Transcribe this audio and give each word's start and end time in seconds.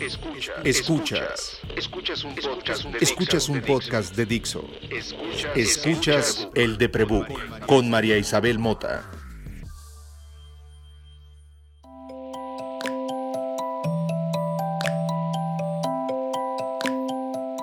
Escuchas. 0.00 0.64
Escuchas. 0.64 1.60
Escuchas 1.76 2.24
un 2.24 2.34
podcast 2.34 2.84
de 2.84 2.98
Escuchas 3.00 3.48
un 3.50 3.60
podcast 3.60 4.16
de 4.16 4.24
Dixo. 4.24 4.64
Escuchas 5.54 6.48
el 6.54 6.78
de 6.78 6.88
Prebook 6.88 7.28
con 7.66 7.90
María 7.90 8.16
Isabel 8.16 8.58
Mota. 8.58 9.02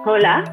Hola, 0.05 0.43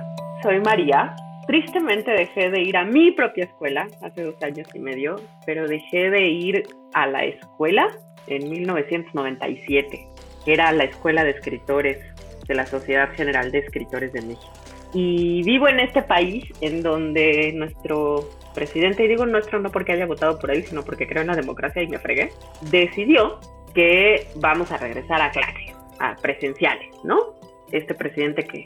soy 0.42 0.60
María. 0.60 1.14
Tristemente 1.46 2.10
dejé 2.12 2.48
de 2.48 2.62
ir 2.62 2.78
a 2.78 2.84
mi 2.84 3.10
propia 3.10 3.44
escuela 3.44 3.86
hace 4.02 4.22
dos 4.22 4.42
años 4.42 4.66
y 4.72 4.78
medio, 4.78 5.16
pero 5.44 5.68
dejé 5.68 6.08
de 6.08 6.28
ir 6.28 6.62
a 6.94 7.06
la 7.06 7.24
escuela 7.26 7.90
en 8.26 8.48
1997 8.48 10.13
era 10.46 10.72
la 10.72 10.84
Escuela 10.84 11.24
de 11.24 11.30
Escritores 11.30 11.98
de 12.46 12.54
la 12.54 12.66
Sociedad 12.66 13.10
General 13.14 13.50
de 13.50 13.58
Escritores 13.58 14.12
de 14.12 14.22
México. 14.22 14.52
Y 14.92 15.42
vivo 15.42 15.66
en 15.68 15.80
este 15.80 16.02
país 16.02 16.44
en 16.60 16.82
donde 16.82 17.52
nuestro 17.54 18.28
presidente, 18.54 19.04
y 19.04 19.08
digo 19.08 19.26
nuestro 19.26 19.58
no 19.58 19.70
porque 19.70 19.92
haya 19.92 20.06
votado 20.06 20.38
por 20.38 20.50
él, 20.52 20.64
sino 20.64 20.84
porque 20.84 21.06
creo 21.06 21.22
en 21.22 21.28
la 21.28 21.36
democracia 21.36 21.82
y 21.82 21.88
me 21.88 21.98
fregué, 21.98 22.30
decidió 22.70 23.40
que 23.74 24.28
vamos 24.36 24.70
a 24.70 24.76
regresar 24.76 25.20
a 25.20 25.30
clases, 25.30 25.74
a 25.98 26.14
presenciales, 26.16 26.94
¿no? 27.02 27.34
Este 27.72 27.94
presidente 27.94 28.44
que 28.44 28.62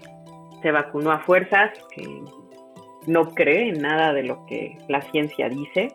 se 0.61 0.71
vacunó 0.71 1.13
a 1.13 1.21
fuerzas, 1.21 1.71
que 1.95 2.07
no 3.07 3.31
cree 3.31 3.71
en 3.71 3.81
nada 3.81 4.13
de 4.13 4.25
lo 4.25 4.45
que 4.45 4.77
la 4.89 5.01
ciencia 5.11 5.49
dice, 5.49 5.89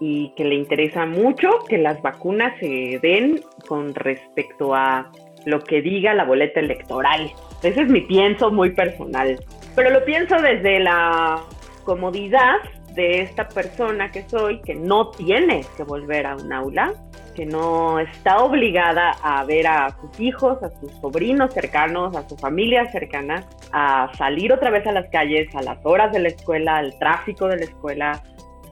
y 0.00 0.32
que 0.34 0.44
le 0.44 0.54
interesa 0.54 1.04
mucho 1.04 1.50
que 1.68 1.76
las 1.76 2.00
vacunas 2.00 2.58
se 2.58 2.98
den 3.02 3.40
con 3.68 3.94
respecto 3.94 4.74
a 4.74 5.10
lo 5.46 5.60
que 5.60 5.82
diga 5.82 6.14
la 6.14 6.24
boleta 6.24 6.60
electoral. 6.60 7.30
Ese 7.62 7.82
es 7.82 7.88
mi 7.88 8.02
pienso 8.02 8.50
muy 8.50 8.70
personal. 8.70 9.38
Pero 9.74 9.90
lo 9.90 10.04
pienso 10.04 10.40
desde 10.40 10.80
la 10.80 11.42
comodidad 11.84 12.56
de 12.94 13.22
esta 13.22 13.48
persona 13.48 14.10
que 14.10 14.28
soy, 14.28 14.60
que 14.62 14.74
no 14.74 15.10
tiene 15.10 15.64
que 15.76 15.84
volver 15.84 16.26
a 16.26 16.36
un 16.36 16.52
aula, 16.52 16.92
que 17.34 17.46
no 17.46 17.98
está 18.00 18.38
obligada 18.38 19.12
a 19.22 19.44
ver 19.44 19.66
a 19.66 19.96
sus 20.00 20.20
hijos, 20.20 20.62
a 20.62 20.70
sus 20.80 20.92
sobrinos 21.00 21.54
cercanos, 21.54 22.16
a 22.16 22.28
su 22.28 22.36
familia 22.36 22.90
cercana, 22.90 23.44
a 23.72 24.10
salir 24.16 24.52
otra 24.52 24.70
vez 24.70 24.86
a 24.86 24.92
las 24.92 25.08
calles, 25.10 25.54
a 25.54 25.62
las 25.62 25.78
horas 25.84 26.12
de 26.12 26.18
la 26.18 26.28
escuela, 26.28 26.78
al 26.78 26.98
tráfico 26.98 27.46
de 27.46 27.56
la 27.58 27.64
escuela, 27.64 28.22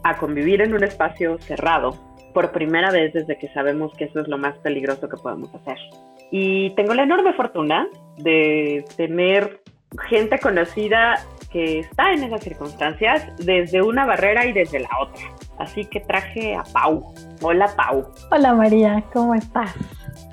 a 0.03 0.17
convivir 0.17 0.61
en 0.61 0.75
un 0.75 0.85
espacio 0.85 1.39
cerrado, 1.39 1.97
por 2.33 2.53
primera 2.53 2.91
vez 2.91 3.13
desde 3.13 3.39
que 3.39 3.49
sabemos 3.53 3.93
que 3.95 4.05
eso 4.05 4.21
es 4.21 4.29
lo 4.29 4.39
más 4.39 4.57
peligroso 4.59 5.09
que 5.09 5.17
podemos 5.17 5.55
hacer. 5.55 5.79
Y 6.31 6.71
tengo 6.71 6.95
la 6.95 7.05
enorme 7.05 7.33
fortuna 7.33 7.89
de 8.19 8.85
tener 8.97 9.63
gente 10.09 10.39
conocida 10.39 11.17
que 11.51 11.81
está 11.81 12.13
en 12.13 12.25
esas 12.25 12.43
circunstancias 12.43 13.25
desde 13.39 13.83
una 13.83 14.05
barrera 14.05 14.45
y 14.47 14.53
desde 14.53 14.81
la 14.81 14.91
otra. 15.01 15.23
Así 15.59 15.85
que 15.87 16.01
traje 16.01 16.55
a 16.55 16.63
Pau. 16.63 17.15
Hola 17.41 17.69
Pau. 17.75 18.07
Hola 18.31 18.55
María, 18.55 19.03
¿cómo 19.13 19.35
estás? 19.35 19.75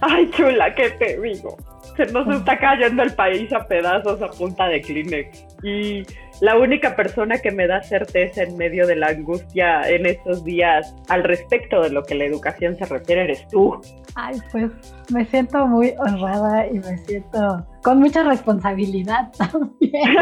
Ay, 0.01 0.29
chula, 0.31 0.75
¿qué 0.75 0.89
te 0.91 1.19
digo? 1.19 1.57
Se 1.97 2.05
nos 2.11 2.27
está 2.27 2.57
cayendo 2.57 3.03
el 3.03 3.13
país 3.13 3.51
a 3.53 3.65
pedazos 3.65 4.21
a 4.21 4.27
punta 4.27 4.67
de 4.67 4.81
Kleenex. 4.81 5.45
Y 5.63 6.03
la 6.41 6.57
única 6.57 6.95
persona 6.95 7.37
que 7.37 7.51
me 7.51 7.67
da 7.67 7.81
certeza 7.81 8.43
en 8.43 8.57
medio 8.57 8.85
de 8.85 8.95
la 8.95 9.07
angustia 9.07 9.89
en 9.89 10.05
estos 10.05 10.43
días 10.43 10.93
al 11.07 11.23
respecto 11.23 11.81
de 11.81 11.89
lo 11.91 12.03
que 12.03 12.15
la 12.15 12.25
educación 12.25 12.75
se 12.75 12.85
refiere 12.85 13.23
eres 13.23 13.47
tú. 13.47 13.79
Ay, 14.15 14.37
pues 14.51 14.71
me 15.11 15.25
siento 15.25 15.65
muy 15.67 15.93
honrada 15.97 16.67
y 16.67 16.73
me 16.73 16.97
siento 16.99 17.65
con 17.83 17.99
mucha 17.99 18.23
responsabilidad 18.23 19.31
también. 19.37 20.17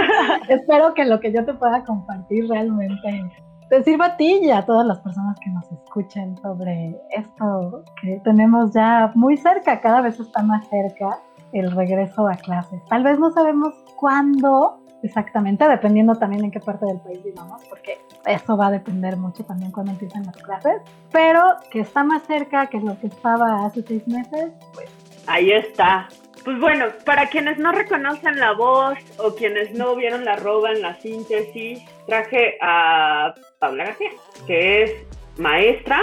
Espero 0.50 0.94
que 0.94 1.06
lo 1.06 1.20
que 1.20 1.34
yo 1.34 1.44
te 1.44 1.54
pueda 1.54 1.84
compartir 1.84 2.48
realmente 2.48 3.30
te 3.70 3.84
sirva 3.84 4.06
a 4.06 4.18
ti 4.18 4.40
y 4.44 4.52
a 4.52 4.64
todas 4.64 4.86
las 4.86 5.00
personas 5.00 5.40
que 5.40 5.50
nos 5.50 5.72
escuchen 5.72 6.38
sobre 6.38 6.96
esto 7.10 7.84
que 8.02 8.22
tenemos 8.24 8.72
ya 8.74 9.12
muy 9.16 9.36
cerca, 9.38 9.82
cada 9.82 10.02
vez 10.02 10.20
está 10.20 10.44
más 10.44 10.68
cerca 10.68 11.20
el 11.54 11.72
regreso 11.72 12.28
a 12.28 12.36
clases. 12.36 12.82
Tal 12.90 13.04
vez 13.04 13.20
no 13.20 13.32
sabemos 13.32 13.74
cuándo 13.96 14.80
exactamente, 15.04 15.68
dependiendo 15.68 16.16
también 16.16 16.46
en 16.46 16.52
qué 16.52 16.60
parte 16.60 16.86
del 16.86 17.00
país 17.02 17.22
vivamos, 17.24 17.62
porque 17.66 18.00
eso 18.26 18.56
va 18.58 18.68
a 18.68 18.72
depender 18.72 19.18
mucho 19.18 19.44
también 19.44 19.72
cuando 19.72 19.92
empiezan 19.92 20.24
las 20.24 20.38
clases, 20.38 20.82
pero 21.12 21.42
que 21.70 21.82
está 21.82 22.04
más 22.04 22.24
cerca 22.24 22.68
que 22.68 22.80
lo 22.80 22.98
que 23.00 23.08
estaba 23.08 23.66
hace 23.66 23.84
seis 23.84 24.08
meses, 24.08 24.52
pues... 24.74 24.90
Ahí 25.28 25.52
está. 25.52 26.08
Pues 26.44 26.60
bueno, 26.60 26.86
para 27.06 27.28
quienes 27.28 27.58
no 27.58 27.72
reconocen 27.72 28.40
la 28.40 28.54
voz 28.54 28.98
o 29.18 29.34
quienes 29.36 29.74
no 29.74 29.96
vieron 29.96 30.26
la 30.26 30.36
roba 30.36 30.72
en 30.72 30.82
la 30.82 30.96
síntesis, 30.96 31.82
traje 32.06 32.58
a 32.62 33.34
Paula 33.60 33.86
García, 33.86 34.10
que 34.46 34.84
es 34.84 34.92
maestra. 35.38 36.00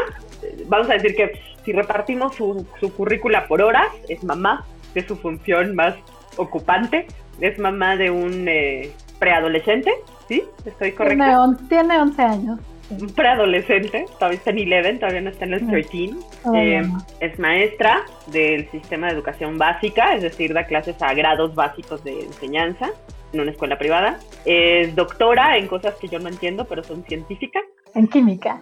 Vamos 0.67 0.89
a 0.89 0.95
decir 0.95 1.15
que 1.15 1.33
si 1.65 1.73
repartimos 1.73 2.35
su, 2.37 2.67
su 2.81 2.95
currícula 2.95 3.47
por 3.47 3.61
horas, 3.61 3.89
es 4.09 4.25
mamá, 4.25 4.65
que 4.93 5.01
es 5.01 5.07
su 5.07 5.17
función 5.17 5.75
más 5.75 5.95
ocupante, 6.37 7.07
es 7.41 7.59
mamá 7.59 7.97
de 7.97 8.11
un 8.11 8.47
eh, 8.49 8.91
preadolescente, 9.19 9.93
¿sí? 10.29 10.43
¿Estoy 10.65 10.93
correcta? 10.93 11.57
Tiene, 11.69 11.99
11 11.99 12.23
años. 12.23 12.61
Un 12.91 13.09
preadolescente, 13.11 14.07
todavía 14.19 14.39
está 14.39 14.51
en 14.51 14.73
11, 14.73 14.95
todavía 14.95 15.21
no 15.21 15.31
está 15.31 15.45
en 15.45 15.55
el 15.55 15.67
13. 15.67 16.11
Eh, 16.55 16.83
es 17.21 17.39
maestra 17.39 18.03
del 18.27 18.69
sistema 18.71 19.07
de 19.07 19.13
educación 19.13 19.59
básica, 19.59 20.15
es 20.15 20.23
decir, 20.23 20.53
da 20.53 20.65
clases 20.65 21.01
a 21.01 21.15
grados 21.15 21.55
básicos 21.55 22.03
de 22.03 22.25
enseñanza 22.25 22.91
en 23.33 23.41
una 23.43 23.53
escuela 23.53 23.79
privada. 23.79 24.19
Es 24.45 24.97
doctora 24.97 25.57
en 25.57 25.69
cosas 25.69 25.95
que 26.01 26.09
yo 26.09 26.19
no 26.19 26.29
entiendo, 26.29 26.65
pero 26.65 26.83
son 26.83 27.05
científicas. 27.05 27.63
En 27.95 28.09
química 28.09 28.61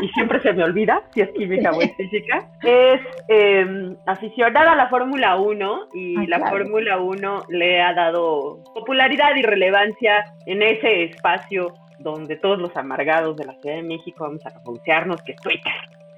y 0.00 0.08
siempre 0.08 0.40
se 0.40 0.52
me 0.52 0.64
olvida 0.64 1.02
si 1.12 1.20
es 1.20 1.30
química 1.30 1.70
o 1.70 1.80
es 1.80 1.94
física, 1.96 2.48
es 2.62 3.00
em, 3.28 3.96
aficionada 4.06 4.72
a 4.72 4.76
la 4.76 4.88
Fórmula 4.88 5.36
1 5.36 5.88
y 5.94 6.16
ah, 6.16 6.24
la 6.28 6.48
Fórmula 6.48 6.98
1 6.98 7.42
le 7.48 7.80
ha 7.80 7.94
dado 7.94 8.62
popularidad 8.74 9.34
y 9.36 9.42
relevancia 9.42 10.24
en 10.46 10.62
ese 10.62 11.04
espacio 11.04 11.74
donde 11.98 12.36
todos 12.36 12.58
los 12.58 12.76
amargados 12.76 13.36
de 13.36 13.46
la 13.46 13.54
Ciudad 13.54 13.76
de 13.76 13.82
México 13.82 14.24
vamos 14.24 14.44
a 14.46 14.50
pronunciarnos 14.50 15.22
que 15.22 15.32
es 15.32 15.40
Twitter. 15.40 15.72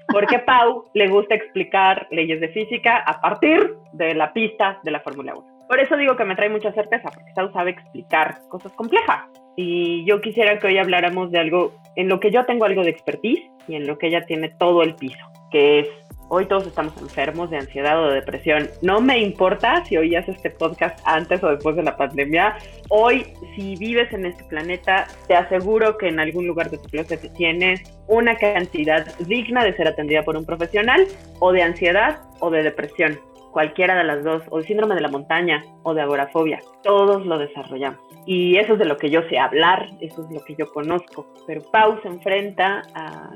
Porque 0.09 0.39
Pau 0.47 0.85
le 0.95 1.09
gusta 1.09 1.35
explicar 1.35 2.07
leyes 2.11 2.41
de 2.41 2.49
física 2.49 2.99
a 2.99 3.21
partir 3.21 3.75
de 3.93 4.15
la 4.15 4.33
pista 4.33 4.81
de 4.83 4.91
la 4.91 5.01
Fórmula 5.01 5.35
1. 5.35 5.67
Por 5.69 5.81
eso 5.81 5.97
digo 5.97 6.17
que 6.17 6.25
me 6.25 6.37
trae 6.37 6.49
mucha 6.49 6.73
certeza, 6.73 7.11
porque 7.11 7.33
Pau 7.35 7.53
sabe 7.53 7.71
explicar 7.71 8.39
cosas 8.49 8.73
complejas. 8.73 9.25
Y 9.57 10.05
yo 10.05 10.21
quisiera 10.21 10.59
que 10.59 10.67
hoy 10.67 10.79
habláramos 10.79 11.31
de 11.31 11.39
algo 11.39 11.75
en 11.97 12.09
lo 12.09 12.21
que 12.21 12.31
yo 12.31 12.45
tengo 12.45 12.65
algo 12.65 12.83
de 12.83 12.91
expertise 12.91 13.51
y 13.69 13.77
en 13.77 13.87
lo 13.87 13.99
que 13.99 14.09
ella 14.09 14.27
tiene 14.27 14.49
todo 14.59 14.83
el 14.83 14.95
piso, 14.95 15.19
que 15.51 15.81
es 15.81 15.89
hoy 16.29 16.47
todos 16.47 16.67
estamos 16.67 16.97
enfermos 17.01 17.51
de 17.51 17.59
ansiedad 17.59 18.03
o 18.03 18.09
de 18.09 18.17
depresión. 18.17 18.69
No 18.83 19.01
me 19.01 19.21
importa 19.21 19.85
si 19.85 19.97
oías 19.97 20.29
este 20.29 20.51
podcast 20.51 20.99
antes 21.05 21.43
o 21.45 21.51
después 21.51 21.77
de 21.77 21.83
la 21.83 21.97
pandemia. 21.97 22.57
Hoy, 22.89 23.27
si 23.55 23.77
vives 23.77 24.13
en 24.13 24.27
este 24.27 24.43
planeta, 24.45 25.07
te 25.29 25.35
aseguro 25.35 25.97
que 25.97 26.09
en 26.09 26.19
algún 26.19 26.47
lugar 26.47 26.71
de 26.71 26.79
tu 26.79 26.89
closet 26.89 27.33
tienes 27.35 27.83
una 28.09 28.37
cantidad 28.37 29.07
digna 29.21 29.65
de 29.65 29.77
ser 29.77 29.89
atendida 29.89 30.23
por 30.23 30.37
un 30.37 30.45
profesional 30.45 31.07
o 31.39 31.53
de 31.53 31.63
ansiedad 31.63 32.21
o 32.41 32.51
de 32.51 32.63
depresión 32.63 33.19
cualquiera 33.55 33.97
de 33.97 34.03
las 34.03 34.25
dos, 34.25 34.43
o 34.51 34.59
de 34.59 34.65
síndrome 34.65 34.97
de 34.97 35.01
la 35.01 35.09
montaña 35.09 35.65
o 35.85 35.95
de 35.95 36.03
agorafobia. 36.03 36.61
Todos 36.83 37.25
lo 37.25 37.39
desarrollamos. 37.39 38.01
Y 38.27 38.57
eso 38.57 38.73
es 38.73 38.81
de 38.81 38.85
lo 38.85 38.97
que 38.97 39.11
yo 39.11 39.23
sé 39.29 39.39
hablar, 39.39 39.87
eso 40.01 40.25
es 40.25 40.31
lo 40.35 40.45
que 40.45 40.57
yo 40.57 40.73
conozco. 40.73 41.33
Pero 41.47 41.63
Pau 41.71 42.01
se 42.03 42.09
enfrenta 42.09 42.83
a, 42.95 43.31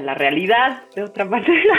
la 0.00 0.14
realidad 0.14 0.82
de 0.96 1.04
otra 1.04 1.24
manera. 1.36 1.78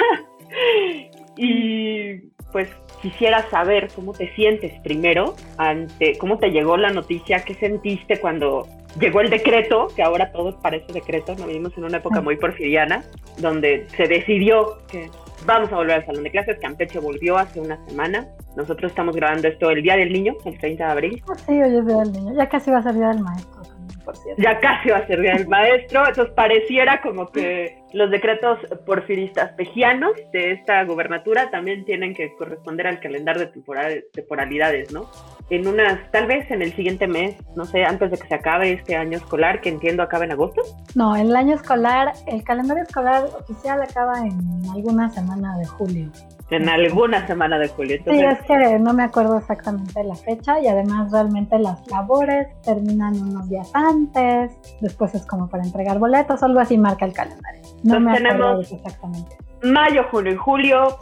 y 1.35 2.31
pues 2.53 2.69
quisiera 3.01 3.49
saber 3.49 3.89
cómo 3.93 4.13
te 4.13 4.33
sientes 4.35 4.71
primero 4.81 5.35
ante 5.57 6.17
cómo 6.19 6.37
te 6.37 6.51
llegó 6.51 6.77
la 6.77 6.91
noticia, 6.91 7.43
qué 7.43 7.55
sentiste 7.55 8.17
cuando 8.17 8.67
llegó 8.99 9.19
el 9.21 9.29
decreto, 9.29 9.87
que 9.95 10.03
ahora 10.03 10.31
todo 10.31 10.57
parece 10.61 10.93
decreto, 10.93 11.35
nos 11.35 11.47
vivimos 11.47 11.75
en 11.77 11.85
una 11.85 11.97
época 11.97 12.21
muy 12.21 12.37
porfiriana, 12.37 13.03
donde 13.39 13.87
se 13.97 14.07
decidió 14.07 14.77
que 14.89 15.09
vamos 15.45 15.71
a 15.71 15.75
volver 15.75 15.95
al 15.95 16.05
salón 16.05 16.23
de 16.23 16.31
clases, 16.31 16.59
Campeche 16.59 16.99
volvió 16.99 17.37
hace 17.37 17.59
una 17.59 17.83
semana, 17.85 18.27
nosotros 18.55 18.91
estamos 18.91 19.15
grabando 19.15 19.47
esto 19.47 19.69
el 19.69 19.81
Día 19.81 19.95
del 19.97 20.11
Niño, 20.11 20.33
el 20.45 20.57
30 20.57 20.85
de 20.85 20.91
abril. 20.91 21.23
Ah, 21.29 21.35
sí, 21.35 21.51
hoy 21.51 21.75
es 21.75 21.85
Día 21.85 21.97
del 21.97 22.11
Niño, 22.11 22.33
ya 22.35 22.49
casi 22.49 22.71
va 22.71 22.77
a 22.79 22.83
ser 22.83 22.95
Día 22.95 23.09
del 23.09 23.19
Maestro 23.19 23.72
por 24.03 24.15
cierto. 24.17 24.41
Ya 24.41 24.59
casi 24.59 24.89
va 24.89 24.97
a 24.97 25.07
ser 25.07 25.21
Día 25.21 25.35
del 25.35 25.47
Maestro, 25.47 26.07
entonces 26.07 26.33
pareciera 26.33 27.01
como 27.01 27.31
que 27.31 27.77
los 27.93 28.09
decretos 28.09 28.59
porfiristas 28.85 29.51
pejianos 29.53 30.11
de 30.31 30.53
esta 30.53 30.83
gubernatura 30.83 31.51
también 31.51 31.85
tienen 31.85 32.13
que 32.13 32.35
corresponder 32.35 32.87
al 32.87 32.99
calendario 32.99 33.45
de 33.45 34.03
temporalidades, 34.13 34.91
¿no? 34.91 35.09
En 35.49 35.67
unas, 35.67 36.09
tal 36.11 36.25
vez 36.25 36.49
en 36.49 36.61
el 36.61 36.73
siguiente 36.73 37.07
mes, 37.07 37.35
no 37.55 37.65
sé, 37.65 37.83
antes 37.83 38.11
de 38.11 38.17
que 38.17 38.27
se 38.27 38.35
acabe 38.35 38.73
este 38.73 38.95
año 38.95 39.17
escolar, 39.17 39.61
que 39.61 39.69
entiendo 39.69 40.01
acaba 40.03 40.25
en 40.25 40.31
agosto. 40.31 40.61
No, 40.95 41.15
el 41.15 41.35
año 41.35 41.55
escolar, 41.55 42.13
el 42.27 42.43
calendario 42.43 42.83
escolar 42.83 43.25
oficial 43.39 43.81
acaba 43.81 44.19
en 44.19 44.39
alguna 44.73 45.09
semana 45.11 45.57
de 45.57 45.65
julio. 45.65 46.11
En 46.53 46.69
alguna 46.69 47.25
semana 47.27 47.57
de 47.57 47.67
julio. 47.69 47.97
sí, 48.05 48.23
es 48.23 48.41
que 48.43 48.79
no 48.79 48.93
me 48.93 49.03
acuerdo 49.03 49.37
exactamente 49.37 50.03
la 50.03 50.15
fecha 50.15 50.59
y 50.59 50.67
además 50.67 51.11
realmente 51.11 51.57
las 51.59 51.85
labores 51.89 52.47
terminan 52.61 53.15
unos 53.21 53.49
días 53.49 53.71
antes, 53.73 54.57
después 54.81 55.15
es 55.15 55.25
como 55.25 55.49
para 55.49 55.63
entregar 55.63 55.99
boletos, 55.99 56.43
algo 56.43 56.59
así 56.59 56.77
marca 56.77 57.05
el 57.05 57.13
calendario. 57.13 57.61
No 57.83 57.99
me 57.99 58.17
acuerdo 58.17 58.61
exactamente. 58.61 59.37
Mayo, 59.63 60.03
junio 60.11 60.33
y 60.33 60.35
julio 60.35 60.97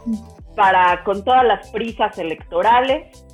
para 0.56 1.02
con 1.04 1.24
todas 1.24 1.44
las 1.44 1.70
prisas 1.70 2.16
electorales 2.18 3.24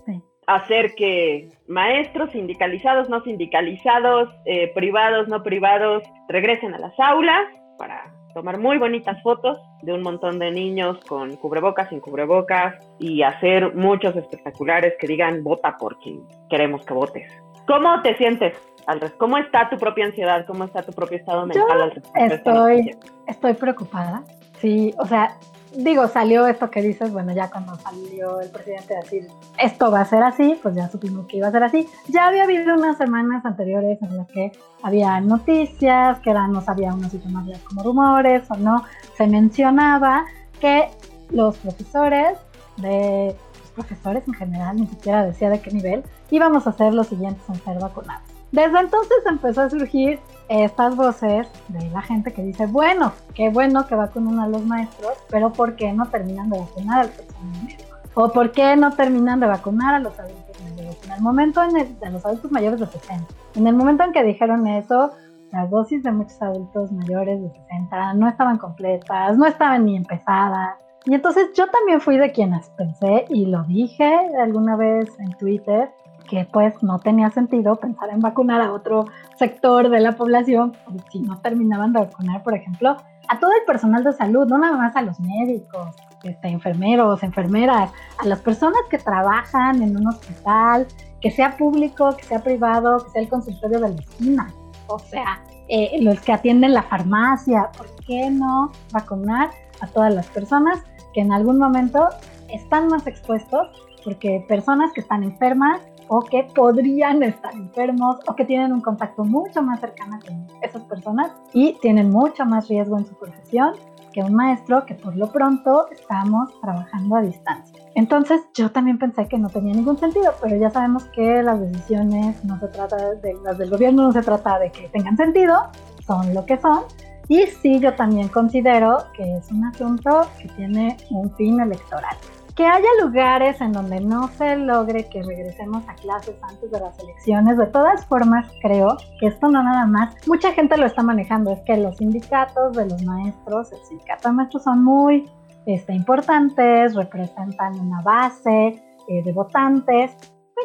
hacer 0.49 0.95
que 0.95 1.51
maestros 1.69 2.31
sindicalizados, 2.33 3.11
no 3.11 3.23
sindicalizados, 3.23 4.31
eh, 4.47 4.73
privados, 4.75 5.29
no 5.29 5.43
privados, 5.43 6.03
regresen 6.29 6.75
a 6.75 6.79
las 6.79 6.99
aulas 6.99 7.43
para 7.77 8.18
tomar 8.39 8.57
muy 8.57 8.79
bonitas 8.79 9.21
fotos 9.21 9.59
de 9.83 9.93
un 9.93 10.01
montón 10.01 10.39
de 10.39 10.53
niños 10.53 10.97
con 11.09 11.35
cubrebocas, 11.39 11.89
sin 11.89 11.99
cubrebocas 11.99 12.77
y 13.01 13.23
hacer 13.23 13.75
muchos 13.75 14.15
espectaculares 14.15 14.95
que 15.01 15.09
digan 15.09 15.43
vota 15.43 15.77
por 15.77 15.99
quien 15.99 16.23
queremos 16.49 16.87
que 16.87 16.95
votes. 16.95 17.29
¿Cómo 17.67 18.01
te 18.03 18.17
sientes, 18.17 18.57
Andrés? 18.87 19.13
¿Cómo 19.19 19.39
está 19.39 19.69
tu 19.69 19.77
propia 19.77 20.07
ansiedad? 20.07 20.47
¿Cómo 20.47 20.63
está 20.63 20.83
tu 20.83 20.93
propio 20.93 21.19
estado 21.19 21.47
mental 21.47 21.83
al 21.83 21.91
respecto? 21.91 22.35
Estoy, 22.37 22.97
estoy 23.27 23.55
preocupada. 23.55 24.23
Sí, 24.61 24.95
o 24.99 25.07
sea, 25.07 25.37
digo, 25.75 26.09
salió 26.09 26.47
esto 26.47 26.71
que 26.71 26.83
dices, 26.83 27.13
bueno, 27.13 27.33
ya 27.33 27.51
cuando 27.51 27.77
salió 27.77 28.41
el 28.41 28.51
presidente 28.51 28.95
a 28.97 29.01
decir 29.01 29.29
esto 29.59 29.91
va 29.91 30.01
a 30.01 30.05
ser 30.05 30.23
así, 30.23 30.59
pues 30.63 30.75
ya 30.75 30.89
supimos 30.89 31.27
que 31.27 31.39
iba 31.39 31.49
a 31.49 31.53
ser 31.53 31.63
así. 31.63 31.87
Ya 32.09 32.27
había 32.27 32.45
habido 32.45 32.75
unas 32.75 32.97
semanas 32.97 33.45
anteriores 33.45 34.01
en 34.03 34.17
las 34.17 34.29
que 34.29 34.53
había 34.83 35.21
noticias, 35.21 36.19
que 36.21 36.31
eran, 36.31 36.53
no 36.53 36.61
sabía 36.61 36.95
uno 36.95 37.09
si 37.09 37.19
tomarlas 37.19 37.61
como 37.63 37.83
rumores 37.83 38.51
o 38.51 38.57
no, 38.57 38.85
se 39.17 39.27
mencionaba 39.27 40.25
que 40.61 40.89
los 41.31 41.57
profesores 41.59 42.39
de 42.79 43.37
los 43.61 43.71
profesores 43.73 44.27
en 44.27 44.35
general, 44.35 44.77
ni 44.77 44.87
siquiera 44.87 45.25
decía 45.25 45.51
de 45.51 45.61
qué 45.61 45.71
nivel, 45.71 46.03
íbamos 46.31 46.67
a 46.67 46.73
ser 46.73 46.95
los 46.95 47.09
siguientes 47.09 47.43
en 47.49 47.57
ser 47.57 47.79
vacunados. 47.79 48.38
Desde 48.53 48.79
entonces 48.79 49.19
empezó 49.27 49.63
a 49.63 49.71
surgir 49.71 50.21
estas 50.49 50.97
voces 50.97 51.47
de 51.69 51.91
la 51.91 52.01
gente 52.03 52.33
que 52.33 52.43
dice, 52.43 52.67
bueno, 52.67 53.13
qué 53.35 53.51
bueno 53.51 53.87
que 53.87 53.95
vacunan 53.95 54.41
a 54.41 54.49
los 54.49 54.65
maestros, 54.65 55.13
pero 55.29 55.53
¿por 55.53 55.77
qué 55.77 55.93
no 55.93 56.07
terminan 56.07 56.49
de 56.49 56.59
vacunar 56.59 57.01
al 57.01 57.09
personal 57.11 57.63
médico? 57.63 57.85
¿O 58.15 58.33
por 58.33 58.51
qué 58.53 58.75
no 58.75 58.93
terminan 58.93 59.39
de 59.41 59.47
vacunar 59.47 59.95
a 59.95 60.01
los 60.01 60.19
adultos 60.19 60.57
mayores? 60.63 60.99
En 61.05 61.13
el 61.13 61.21
momento 61.21 61.63
en 61.63 61.77
el, 61.77 61.99
de 62.01 62.11
los 62.11 62.25
adultos 62.25 62.51
mayores 62.51 62.81
de 62.81 62.87
60, 62.87 63.35
en 63.55 63.67
el 63.67 63.75
momento 63.75 64.05
en 64.05 64.13
que 64.13 64.25
dijeron 64.25 64.67
eso, 64.67 65.13
las 65.53 65.71
dosis 65.71 66.03
de 66.03 66.13
muchos 66.13 66.41
adultos 66.43 66.91
mayores 66.93 67.41
de 67.41 67.51
60 67.51 68.15
no 68.15 68.29
estaban 68.29 68.59
completas, 68.59 69.37
no 69.37 69.47
estaban 69.47 69.85
ni 69.85 69.97
empezadas. 69.97 70.77
Y 71.05 71.15
entonces 71.15 71.51
yo 71.55 71.69
también 71.69 72.01
fui 72.01 72.19
de 72.19 72.33
quienes 72.33 72.69
pensé 72.71 73.25
y 73.29 73.47
lo 73.47 73.63
dije 73.65 74.13
alguna 74.43 74.77
vez 74.77 75.09
en 75.21 75.31
Twitter, 75.35 75.91
que 76.29 76.47
pues 76.53 76.83
no 76.83 76.99
tenía 76.99 77.31
sentido 77.31 77.77
pensar 77.77 78.11
en 78.11 78.21
vacunar 78.21 78.61
a 78.61 78.73
otro 78.73 79.07
sector 79.37 79.89
de 79.89 80.01
la 80.01 80.13
población 80.13 80.77
si 81.11 81.21
no 81.21 81.39
terminaban 81.39 81.93
de 81.93 82.01
vacunar, 82.01 82.43
por 82.43 82.55
ejemplo, 82.55 82.97
a 83.29 83.39
todo 83.39 83.51
el 83.53 83.65
personal 83.67 84.05
de 84.05 84.13
salud, 84.13 84.47
no 84.47 84.59
nada 84.59 84.77
más 84.77 84.97
a 84.97 85.03
los 85.03 85.19
médicos, 85.21 85.97
este, 86.23 86.49
enfermeros, 86.49 87.23
enfermeras, 87.23 87.91
a 88.19 88.27
las 88.27 88.41
personas 88.41 88.81
que 88.91 88.99
trabajan 88.99 89.83
en 89.83 89.97
un 89.97 90.07
hospital, 90.07 90.87
que 91.21 91.31
sea 91.31 91.57
público, 91.57 92.17
que 92.17 92.25
sea 92.25 92.43
privado, 92.43 93.05
que 93.05 93.11
sea 93.11 93.23
el 93.23 93.29
consultorio 93.29 93.81
de 93.81 93.89
la 93.91 94.01
esquina, 94.01 94.49
o 94.87 94.99
sea, 94.99 95.43
eh, 95.69 95.99
los 96.01 96.21
que 96.21 96.33
atienden 96.33 96.73
la 96.73 96.83
farmacia, 96.83 97.71
¿por 97.77 97.95
qué 98.07 98.31
no 98.31 98.73
vacunar 98.93 99.51
a 99.81 99.87
todas 99.87 100.15
las 100.15 100.27
personas 100.29 100.83
que 101.13 101.21
en 101.21 101.33
algún 101.33 101.59
momento 101.59 102.09
están 102.49 102.89
más 102.89 103.07
expuestos? 103.07 103.69
Porque 104.03 104.45
personas 104.49 104.93
que 104.93 105.03
están 105.03 105.25
enfermas 105.25 105.81
o 106.09 106.21
que 106.21 106.45
podrían 106.55 107.23
estar 107.23 107.55
enfermos 107.55 108.17
o 108.27 108.35
que 108.35 108.45
tienen 108.45 108.73
un 108.73 108.81
contacto 108.81 109.25
mucho 109.25 109.63
más 109.63 109.81
cercano 109.81 110.19
con 110.27 110.47
esas 110.63 110.83
personas 110.85 111.33
y 111.53 111.75
tienen 111.81 112.11
mucho 112.11 112.45
más 112.45 112.69
riesgo 112.69 112.99
en 112.99 113.07
su 113.07 113.15
profesión 113.15 113.75
que 114.13 114.23
un 114.23 114.35
maestro 114.35 114.85
que 114.87 114.95
por 114.95 115.17
lo 115.17 115.31
pronto 115.31 115.89
estamos 115.91 116.49
trabajando 116.61 117.17
a 117.17 117.23
distancia. 117.23 117.79
Entonces 117.95 118.41
yo 118.55 118.71
también 118.71 118.99
pensé 118.99 119.27
que 119.29 119.39
no 119.39 119.49
tenía 119.49 119.75
ningún 119.75 119.99
sentido, 119.99 120.33
pero 120.41 120.57
ya 120.57 120.71
sabemos 120.71 121.05
que 121.07 121.43
las 121.43 121.61
decisiones 121.61 122.43
no 122.45 122.59
se 122.59 122.69
trata 122.69 123.15
de 123.15 123.35
las 123.45 123.59
del 123.59 123.71
gobierno, 123.71 124.05
no 124.05 124.13
se 124.13 124.23
trata 124.23 124.59
de 124.59 124.71
que 124.71 124.89
tengan 124.89 125.17
sentido, 125.17 125.69
son 126.07 126.33
lo 126.35 126.45
que 126.47 126.59
son. 126.59 126.85
Y 127.29 127.43
sí, 127.47 127.79
yo 127.79 127.95
también 127.95 128.29
considero 128.29 129.05
que 129.15 129.37
es 129.37 129.51
un 129.53 129.67
asunto 129.67 130.23
que 130.41 130.49
tiene 130.49 130.97
un 131.11 131.31
fin 131.37 131.61
electoral 131.61 132.17
que 132.59 132.67
haya 132.67 132.89
lugares 133.01 133.61
en 133.61 133.71
donde 133.71 134.01
no 134.01 134.27
se 134.37 134.57
logre 134.57 135.09
que 135.09 135.23
regresemos 135.23 135.89
a 135.89 135.95
clases 135.95 136.35
antes 136.43 136.69
de 136.69 136.81
las 136.81 136.99
elecciones. 136.99 137.57
De 137.57 137.67
todas 137.67 138.05
formas, 138.07 138.51
creo 138.61 138.97
que 139.21 139.29
esto 139.29 139.49
no 139.49 139.63
nada 139.63 139.87
más, 139.87 140.17
mucha 140.27 140.51
gente 140.53 140.77
lo 140.77 140.87
está 140.87 141.05
manejando, 141.05 141.53
es 141.53 141.61
que 141.61 141.77
los 141.77 141.99
sindicatos 141.99 142.73
de 142.73 142.87
los 142.87 143.01
maestros, 143.05 143.71
el 143.71 143.79
sindicato 143.85 144.31
de 144.31 144.35
maestros 144.35 144.65
son 144.65 144.83
muy 144.83 145.31
este, 145.67 145.93
importantes, 145.93 146.97
representan 146.97 147.79
una 147.79 148.03
base 148.03 148.83
eh, 149.07 149.23
de 149.23 149.33
votantes. 149.33 150.17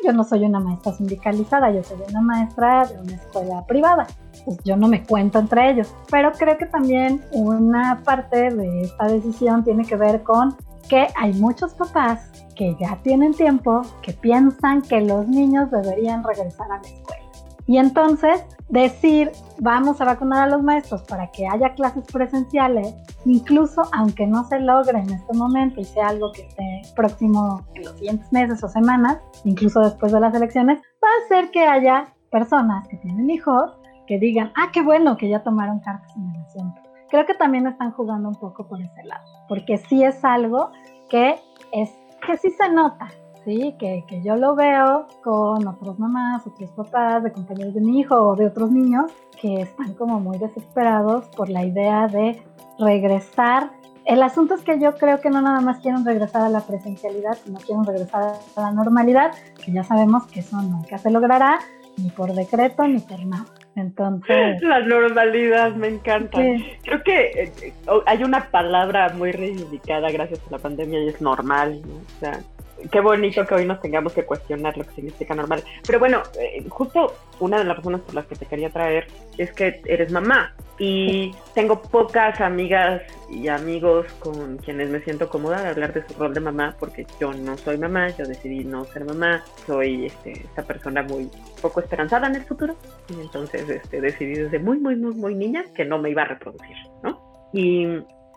Yo 0.04 0.13
no 0.13 0.24
soy 0.24 0.46
una 0.46 0.60
maestra 0.60 0.94
sindicalizada, 0.94 1.69
yo 1.69 1.84
soy 1.84 2.00
una 2.10 2.22
maestra 2.22 2.88
de 2.88 3.00
una 3.01 3.13
escuela 3.13 3.63
privada. 3.68 4.07
Pues 4.46 4.57
yo 4.66 4.75
no 4.75 4.88
me 4.88 5.04
cuento 5.04 5.38
entre 5.38 5.69
ellos, 5.69 5.94
pero 6.10 6.31
creo 6.31 6.57
que 6.57 6.66
también 6.66 7.22
una 7.34 8.01
parte 8.04 8.50
de 8.50 8.81
esta 8.81 9.06
decisión 9.06 9.63
tiene 9.63 9.86
que 9.86 9.96
ver 9.96 10.24
con 10.24 10.57
que 10.89 11.07
hay 11.15 11.33
muchos 11.33 11.74
papás 11.74 12.30
que 12.56 12.75
ya 12.80 13.00
tienen 13.03 13.33
tiempo, 13.33 13.81
que 14.01 14.13
piensan 14.13 14.81
que 14.81 15.01
los 15.01 15.27
niños 15.27 15.71
deberían 15.71 16.24
regresar 16.24 16.71
a 16.71 16.77
la 16.77 16.88
escuela. 16.88 17.24
Y 17.65 17.77
entonces 17.77 18.44
decir, 18.68 19.31
vamos 19.59 20.01
a 20.01 20.06
vacunar 20.06 20.44
a 20.44 20.51
los 20.51 20.62
maestros 20.62 21.03
para 21.03 21.31
que 21.31 21.47
haya 21.47 21.74
clases 21.75 22.03
presenciales, 22.12 22.94
incluso 23.25 23.83
aunque 23.94 24.27
no 24.27 24.44
se 24.45 24.59
logre 24.59 25.00
en 25.00 25.09
este 25.12 25.33
momento 25.33 25.80
y 25.80 25.85
sea 25.85 26.09
algo 26.09 26.31
que 26.33 26.41
esté 26.41 26.81
próximo 26.95 27.65
en 27.75 27.86
los 27.86 27.94
siguientes 27.94 28.31
meses 28.33 28.63
o 28.63 28.68
semanas, 28.68 29.18
incluso 29.45 29.79
después 29.79 30.12
de 30.12 30.19
las 30.19 30.36
elecciones, 30.36 30.79
va 31.03 31.07
a 31.07 31.25
hacer 31.25 31.51
que 31.51 31.65
haya 31.65 32.13
personas 32.31 32.88
que 32.89 32.97
tienen 32.97 33.29
hijos 33.29 33.71
que 34.07 34.19
digan, 34.19 34.51
ah, 34.57 34.69
qué 34.74 34.81
bueno 34.81 35.15
que 35.15 35.29
ya 35.29 35.41
tomaron 35.44 35.79
cartas 35.79 36.12
en 36.18 36.36
el 36.36 36.41
asunto 36.41 36.82
creo 37.13 37.27
que 37.27 37.36
también 37.36 37.68
están 37.68 37.92
jugando 37.92 38.27
un 38.27 38.33
poco 38.33 38.65
por 38.65 38.81
ese 38.81 39.04
lado, 39.04 39.24
porque 39.48 39.77
sí 39.77 40.04
es 40.04 40.25
algo 40.25 40.71
que, 41.12 41.36
es, 41.71 41.92
que 42.25 42.38
sí 42.38 42.50
se 42.50 42.68
nota, 42.71 43.07
¿sí? 43.45 43.75
Que, 43.77 44.04
que 44.07 44.24
yo 44.24 44.36
lo 44.36 44.56
veo 44.56 45.07
con 45.24 45.67
otras 45.67 46.00
mamás, 46.00 46.48
otros 46.48 46.72
papás, 46.72 47.22
de 47.22 47.32
compañeros 47.32 47.75
de 47.75 47.82
mi 47.82 48.00
hijo 48.00 48.15
o 48.15 48.36
de 48.36 48.48
otros 48.48 48.72
niños 48.72 49.12
que 49.39 49.62
están 49.62 49.93
como 49.93 50.20
muy 50.20 50.39
desesperados 50.39 51.27
por 51.38 51.50
la 51.50 51.63
idea 51.63 52.08
de 52.08 52.41
regresar. 52.79 53.70
El 54.05 54.24
asunto 54.24 54.55
es 54.55 54.63
que 54.63 54.79
yo 54.79 54.96
creo 54.96 55.22
que 55.22 55.29
no 55.29 55.39
nada 55.39 55.62
más 55.62 55.82
quieren 55.82 56.03
regresar 56.03 56.41
a 56.41 56.50
la 56.50 56.62
presencialidad, 56.62 57.38
sino 57.46 57.60
quieren 57.60 57.86
regresar 57.86 58.39
a 58.55 58.60
la 58.60 58.72
normalidad, 58.72 59.34
que 59.63 59.72
ya 59.72 59.84
sabemos 59.84 60.25
que 60.25 60.39
eso 60.39 60.60
nunca 60.63 60.98
se 60.98 61.12
logrará, 61.12 61.60
ni 61.96 62.10
por 62.10 62.34
decreto 62.34 62.88
ni 62.88 62.98
por 62.98 63.24
nada. 63.24 63.46
Entonces. 63.75 64.62
La 64.62 64.80
normalidad, 64.82 65.74
me 65.75 65.88
encanta. 65.88 66.38
Creo 66.84 67.03
que 67.03 67.51
eh, 67.62 67.74
hay 68.06 68.24
una 68.24 68.50
palabra 68.51 69.10
muy 69.15 69.32
reivindicada 69.32 70.12
gracias 70.12 70.39
a 70.48 70.51
la 70.51 70.60
pandemia 70.60 71.03
y 71.03 71.08
es 71.10 71.22
normal. 71.22 71.82
O 71.86 72.20
sea, 72.20 72.39
qué 72.92 73.00
bonito 73.00 73.46
que 73.46 73.56
hoy 73.56 73.66
nos 73.66 73.82
tengamos 73.82 74.13
que 74.13 74.25
cuestionar 74.25 74.78
lo 74.78 74.84
que 74.84 74.94
significa 74.94 75.34
normal. 75.36 75.63
Pero 75.86 76.00
bueno, 76.00 76.24
eh, 76.40 76.63
justo 76.70 77.13
una 77.40 77.58
de 77.58 77.66
las 77.66 77.78
razones 77.78 78.02
por 78.02 78.16
las 78.16 78.25
que 78.25 78.36
te 78.36 78.46
quería 78.46 78.70
traer 78.70 79.08
es 79.38 79.52
que 79.54 79.82
eres 79.86 80.12
mamá 80.12 80.54
y 80.80 81.34
tengo 81.54 81.82
pocas 81.82 82.40
amigas 82.42 83.02
y 83.30 83.48
amigos 83.48 84.08
con 84.20 84.58
quienes 84.58 84.90
me 84.90 85.00
siento 85.02 85.30
cómoda 85.30 85.62
de 85.62 85.70
hablar 85.70 85.94
de 85.94 86.08
su 86.08 86.13
rol 86.20 86.34
de 86.34 86.40
mamá 86.40 86.75
porque 86.80 87.06
yo 87.20 87.34
no 87.34 87.58
soy 87.58 87.78
mamá, 87.78 88.10
yo 88.10 88.25
decidí 88.25 88.63
no 88.63 88.86
ser 88.86 89.06
mamá, 89.06 89.44
soy 89.66 90.08
este, 90.08 90.32
esta 90.32 90.63
persona 90.63 91.04
muy 91.04 91.30
poco 91.62 91.80
esperanzada 91.80 92.28
en 92.28 92.36
el 92.36 92.44
futuro 92.44 92.75
y 93.10 93.22
entonces 93.22 93.70
este, 93.70 94.02
decidí 94.02 94.36
desde 94.36 94.60
muy, 94.60 94.80
muy, 94.80 94.96
muy, 94.96 95.13
muy 95.13 95.36
niña 95.36 95.66
que 95.75 95.86
no 95.86 96.00
me 96.00 96.10
iba 96.10 96.24
a 96.24 96.25
reproducir, 96.25 96.75
¿no? 97.04 97.50
Y 97.54 97.88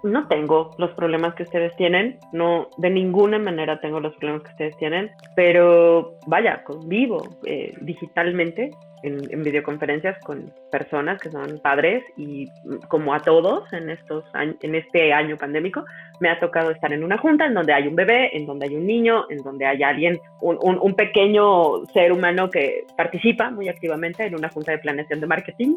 no 0.02 0.28
tengo 0.28 0.74
los 0.78 0.90
problemas 0.92 1.34
que 1.34 1.42
ustedes 1.42 1.74
tienen, 1.76 2.18
no, 2.32 2.68
de 2.76 2.90
ninguna 2.90 3.38
manera 3.38 3.80
tengo 3.80 4.00
los 4.00 4.14
problemas 4.16 4.42
que 4.42 4.50
ustedes 4.50 4.76
tienen, 4.76 5.10
pero 5.34 6.14
vaya, 6.26 6.62
convivo 6.64 7.22
eh, 7.44 7.74
digitalmente 7.80 8.70
en, 9.02 9.42
videoconferencias 9.42 10.18
con 10.20 10.52
personas 10.70 11.20
que 11.20 11.30
son 11.30 11.58
padres 11.60 12.02
y 12.16 12.48
como 12.88 13.14
a 13.14 13.20
todos 13.20 13.72
en, 13.72 13.90
estos 13.90 14.24
en 14.34 14.74
este 14.74 15.12
año 15.12 15.36
pandémico, 15.36 15.84
me 16.20 16.30
ha 16.30 16.40
tocado 16.40 16.70
estar 16.70 16.92
en 16.92 17.04
una 17.04 17.18
junta 17.18 17.46
en 17.46 17.54
donde 17.54 17.72
hay 17.72 17.86
un 17.86 17.94
bebé, 17.94 18.36
en 18.36 18.46
donde 18.46 18.66
hay 18.66 18.74
un 18.74 18.86
niño, 18.86 19.26
en 19.30 19.38
donde 19.42 19.66
hay 19.66 19.82
alguien, 19.82 20.18
un, 20.40 20.58
un 20.60 20.94
pequeño 20.94 21.84
ser 21.92 22.12
humano 22.12 22.50
que 22.50 22.84
participa 22.96 23.50
muy 23.50 23.68
activamente 23.68 24.24
en 24.24 24.34
una 24.34 24.48
junta 24.48 24.72
de 24.72 24.78
planeación 24.78 25.20
de 25.20 25.26
marketing 25.26 25.76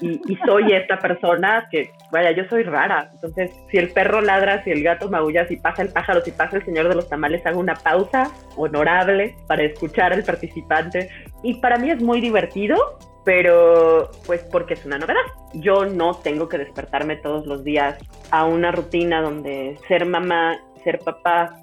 y, 0.00 0.36
soy 0.46 0.72
esta 0.72 0.98
persona 0.98 1.68
que, 1.70 1.90
vaya, 2.12 2.30
yo 2.30 2.44
soy 2.48 2.62
rara. 2.62 3.10
Entonces, 3.14 3.50
si 3.70 3.78
el 3.78 3.90
perro 3.90 4.20
ladra, 4.20 4.62
si 4.62 4.70
el 4.70 4.82
gato 4.82 5.10
maulla, 5.10 5.46
si 5.48 5.56
pasa 5.56 5.82
el 5.82 5.88
pájaro, 5.88 6.20
si 6.20 6.30
pasa 6.30 6.56
el 6.56 6.64
señor 6.64 6.88
de 6.88 6.94
los 6.94 7.08
tamales, 7.08 7.44
hago 7.46 7.58
una 7.58 7.74
pausa 7.74 8.30
honorable 8.56 9.34
para 9.46 9.64
escuchar 9.64 10.12
al 10.12 10.22
participante. 10.22 11.10
Y 11.42 11.54
para 11.54 11.78
mí 11.78 11.90
es 11.90 12.00
muy 12.00 12.20
divertido, 12.20 12.98
pero 13.24 14.10
pues 14.26 14.42
porque 14.52 14.74
es 14.74 14.84
una 14.86 14.98
novedad. 14.98 15.20
Yo 15.54 15.84
no 15.84 16.14
tengo 16.14 16.48
que 16.48 16.58
despertarme 16.58 17.16
todos 17.16 17.46
los 17.46 17.64
días 17.64 17.98
a 18.30 18.44
una 18.44 18.70
rutina 18.70 19.20
donde 19.20 19.76
ser 19.88 20.06
mamá, 20.06 20.58
ser 20.84 21.00
papá, 21.00 21.56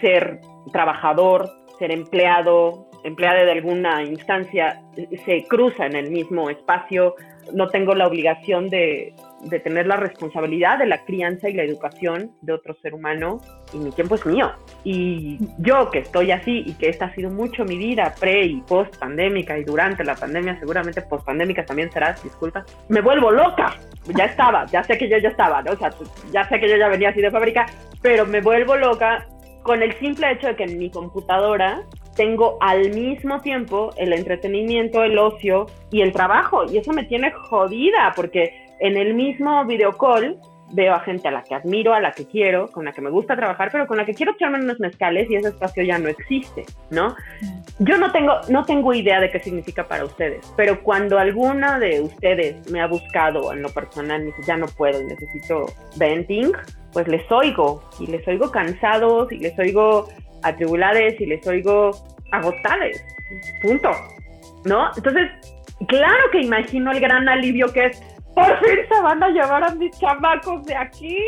ser 0.00 0.40
trabajador, 0.72 1.50
ser 1.78 1.90
empleado, 1.90 2.89
empleada 3.04 3.44
de 3.44 3.52
alguna 3.52 4.02
instancia, 4.02 4.82
se 5.24 5.44
cruza 5.44 5.86
en 5.86 5.96
el 5.96 6.10
mismo 6.10 6.50
espacio. 6.50 7.14
No 7.52 7.68
tengo 7.68 7.94
la 7.94 8.06
obligación 8.06 8.68
de, 8.68 9.14
de 9.42 9.58
tener 9.60 9.86
la 9.86 9.96
responsabilidad 9.96 10.78
de 10.78 10.86
la 10.86 11.04
crianza 11.04 11.48
y 11.48 11.54
la 11.54 11.62
educación 11.62 12.32
de 12.42 12.52
otro 12.52 12.74
ser 12.82 12.94
humano 12.94 13.40
y 13.72 13.78
mi 13.78 13.90
tiempo 13.90 14.14
es 14.14 14.26
mío. 14.26 14.52
Y 14.84 15.38
yo 15.58 15.90
que 15.90 16.00
estoy 16.00 16.30
así 16.30 16.62
y 16.66 16.74
que 16.74 16.88
esta 16.88 17.06
ha 17.06 17.14
sido 17.14 17.30
mucho 17.30 17.64
mi 17.64 17.78
vida 17.78 18.14
pre 18.18 18.44
y 18.44 18.60
post 18.62 18.96
pandémica 18.98 19.58
y 19.58 19.64
durante 19.64 20.04
la 20.04 20.14
pandemia, 20.14 20.58
seguramente 20.58 21.02
post 21.02 21.24
pandémica 21.24 21.64
también 21.64 21.90
será, 21.90 22.14
disculpa, 22.22 22.64
me 22.88 23.00
vuelvo 23.00 23.30
loca. 23.30 23.76
Ya 24.16 24.26
estaba, 24.26 24.66
ya 24.66 24.82
sé 24.82 24.98
que 24.98 25.08
yo 25.08 25.18
ya 25.18 25.30
estaba, 25.30 25.62
¿no? 25.62 25.72
O 25.72 25.76
sea, 25.76 25.90
ya 26.32 26.48
sé 26.48 26.60
que 26.60 26.68
yo 26.68 26.76
ya 26.76 26.88
venía 26.88 27.10
así 27.10 27.20
de 27.20 27.30
fábrica, 27.30 27.66
pero 28.02 28.26
me 28.26 28.40
vuelvo 28.40 28.76
loca 28.76 29.26
con 29.62 29.82
el 29.82 29.92
simple 29.98 30.32
hecho 30.32 30.48
de 30.48 30.56
que 30.56 30.64
en 30.64 30.78
mi 30.78 30.90
computadora 30.90 31.82
tengo 32.16 32.58
al 32.60 32.90
mismo 32.90 33.40
tiempo 33.40 33.90
el 33.96 34.12
entretenimiento, 34.12 35.02
el 35.02 35.18
ocio 35.18 35.66
y 35.90 36.02
el 36.02 36.12
trabajo. 36.12 36.64
Y 36.70 36.78
eso 36.78 36.92
me 36.92 37.04
tiene 37.04 37.30
jodida 37.32 38.12
porque 38.14 38.68
en 38.80 38.96
el 38.96 39.14
mismo 39.14 39.64
video 39.64 39.92
call 39.92 40.38
veo 40.72 40.94
a 40.94 41.00
gente 41.00 41.28
a 41.28 41.30
la 41.30 41.42
que 41.42 41.54
admiro, 41.54 41.94
a 41.94 42.00
la 42.00 42.12
que 42.12 42.26
quiero, 42.26 42.68
con 42.68 42.84
la 42.84 42.92
que 42.92 43.00
me 43.00 43.10
gusta 43.10 43.36
trabajar, 43.36 43.70
pero 43.72 43.86
con 43.86 43.96
la 43.96 44.04
que 44.04 44.14
quiero 44.14 44.32
echarme 44.32 44.58
unos 44.58 44.78
mezcales 44.80 45.28
y 45.30 45.36
ese 45.36 45.48
espacio 45.48 45.82
ya 45.82 45.98
no 45.98 46.08
existe, 46.08 46.64
¿no? 46.90 47.14
Yo 47.78 47.98
no 47.98 48.12
tengo, 48.12 48.34
no 48.48 48.64
tengo 48.64 48.94
idea 48.94 49.20
de 49.20 49.30
qué 49.30 49.40
significa 49.40 49.86
para 49.86 50.04
ustedes, 50.04 50.52
pero 50.56 50.82
cuando 50.82 51.18
alguna 51.18 51.78
de 51.78 52.00
ustedes 52.00 52.70
me 52.70 52.80
ha 52.80 52.86
buscado 52.86 53.52
en 53.52 53.62
lo 53.62 53.68
personal 53.70 54.22
y 54.22 54.26
dice, 54.26 54.42
ya 54.46 54.56
no 54.56 54.66
puedo, 54.66 55.02
necesito 55.02 55.66
venting, 55.96 56.52
pues 56.92 57.08
les 57.08 57.30
oigo 57.30 57.82
y 57.98 58.06
les 58.06 58.26
oigo 58.26 58.50
cansados 58.50 59.30
y 59.32 59.38
les 59.38 59.58
oigo 59.58 60.08
atribulades 60.42 61.20
y 61.20 61.26
les 61.26 61.46
oigo 61.46 61.90
agotades, 62.32 63.04
punto, 63.62 63.90
¿no? 64.64 64.90
Entonces, 64.96 65.30
claro 65.88 66.30
que 66.32 66.42
imagino 66.42 66.92
el 66.92 67.00
gran 67.00 67.28
alivio 67.28 67.72
que 67.72 67.86
es, 67.86 68.02
por 68.34 68.58
fin 68.60 68.78
se 68.88 69.00
van 69.02 69.22
a 69.22 69.28
llevar 69.28 69.64
a 69.64 69.74
mis 69.74 69.98
chamacos 69.98 70.64
de 70.64 70.76
aquí, 70.76 71.18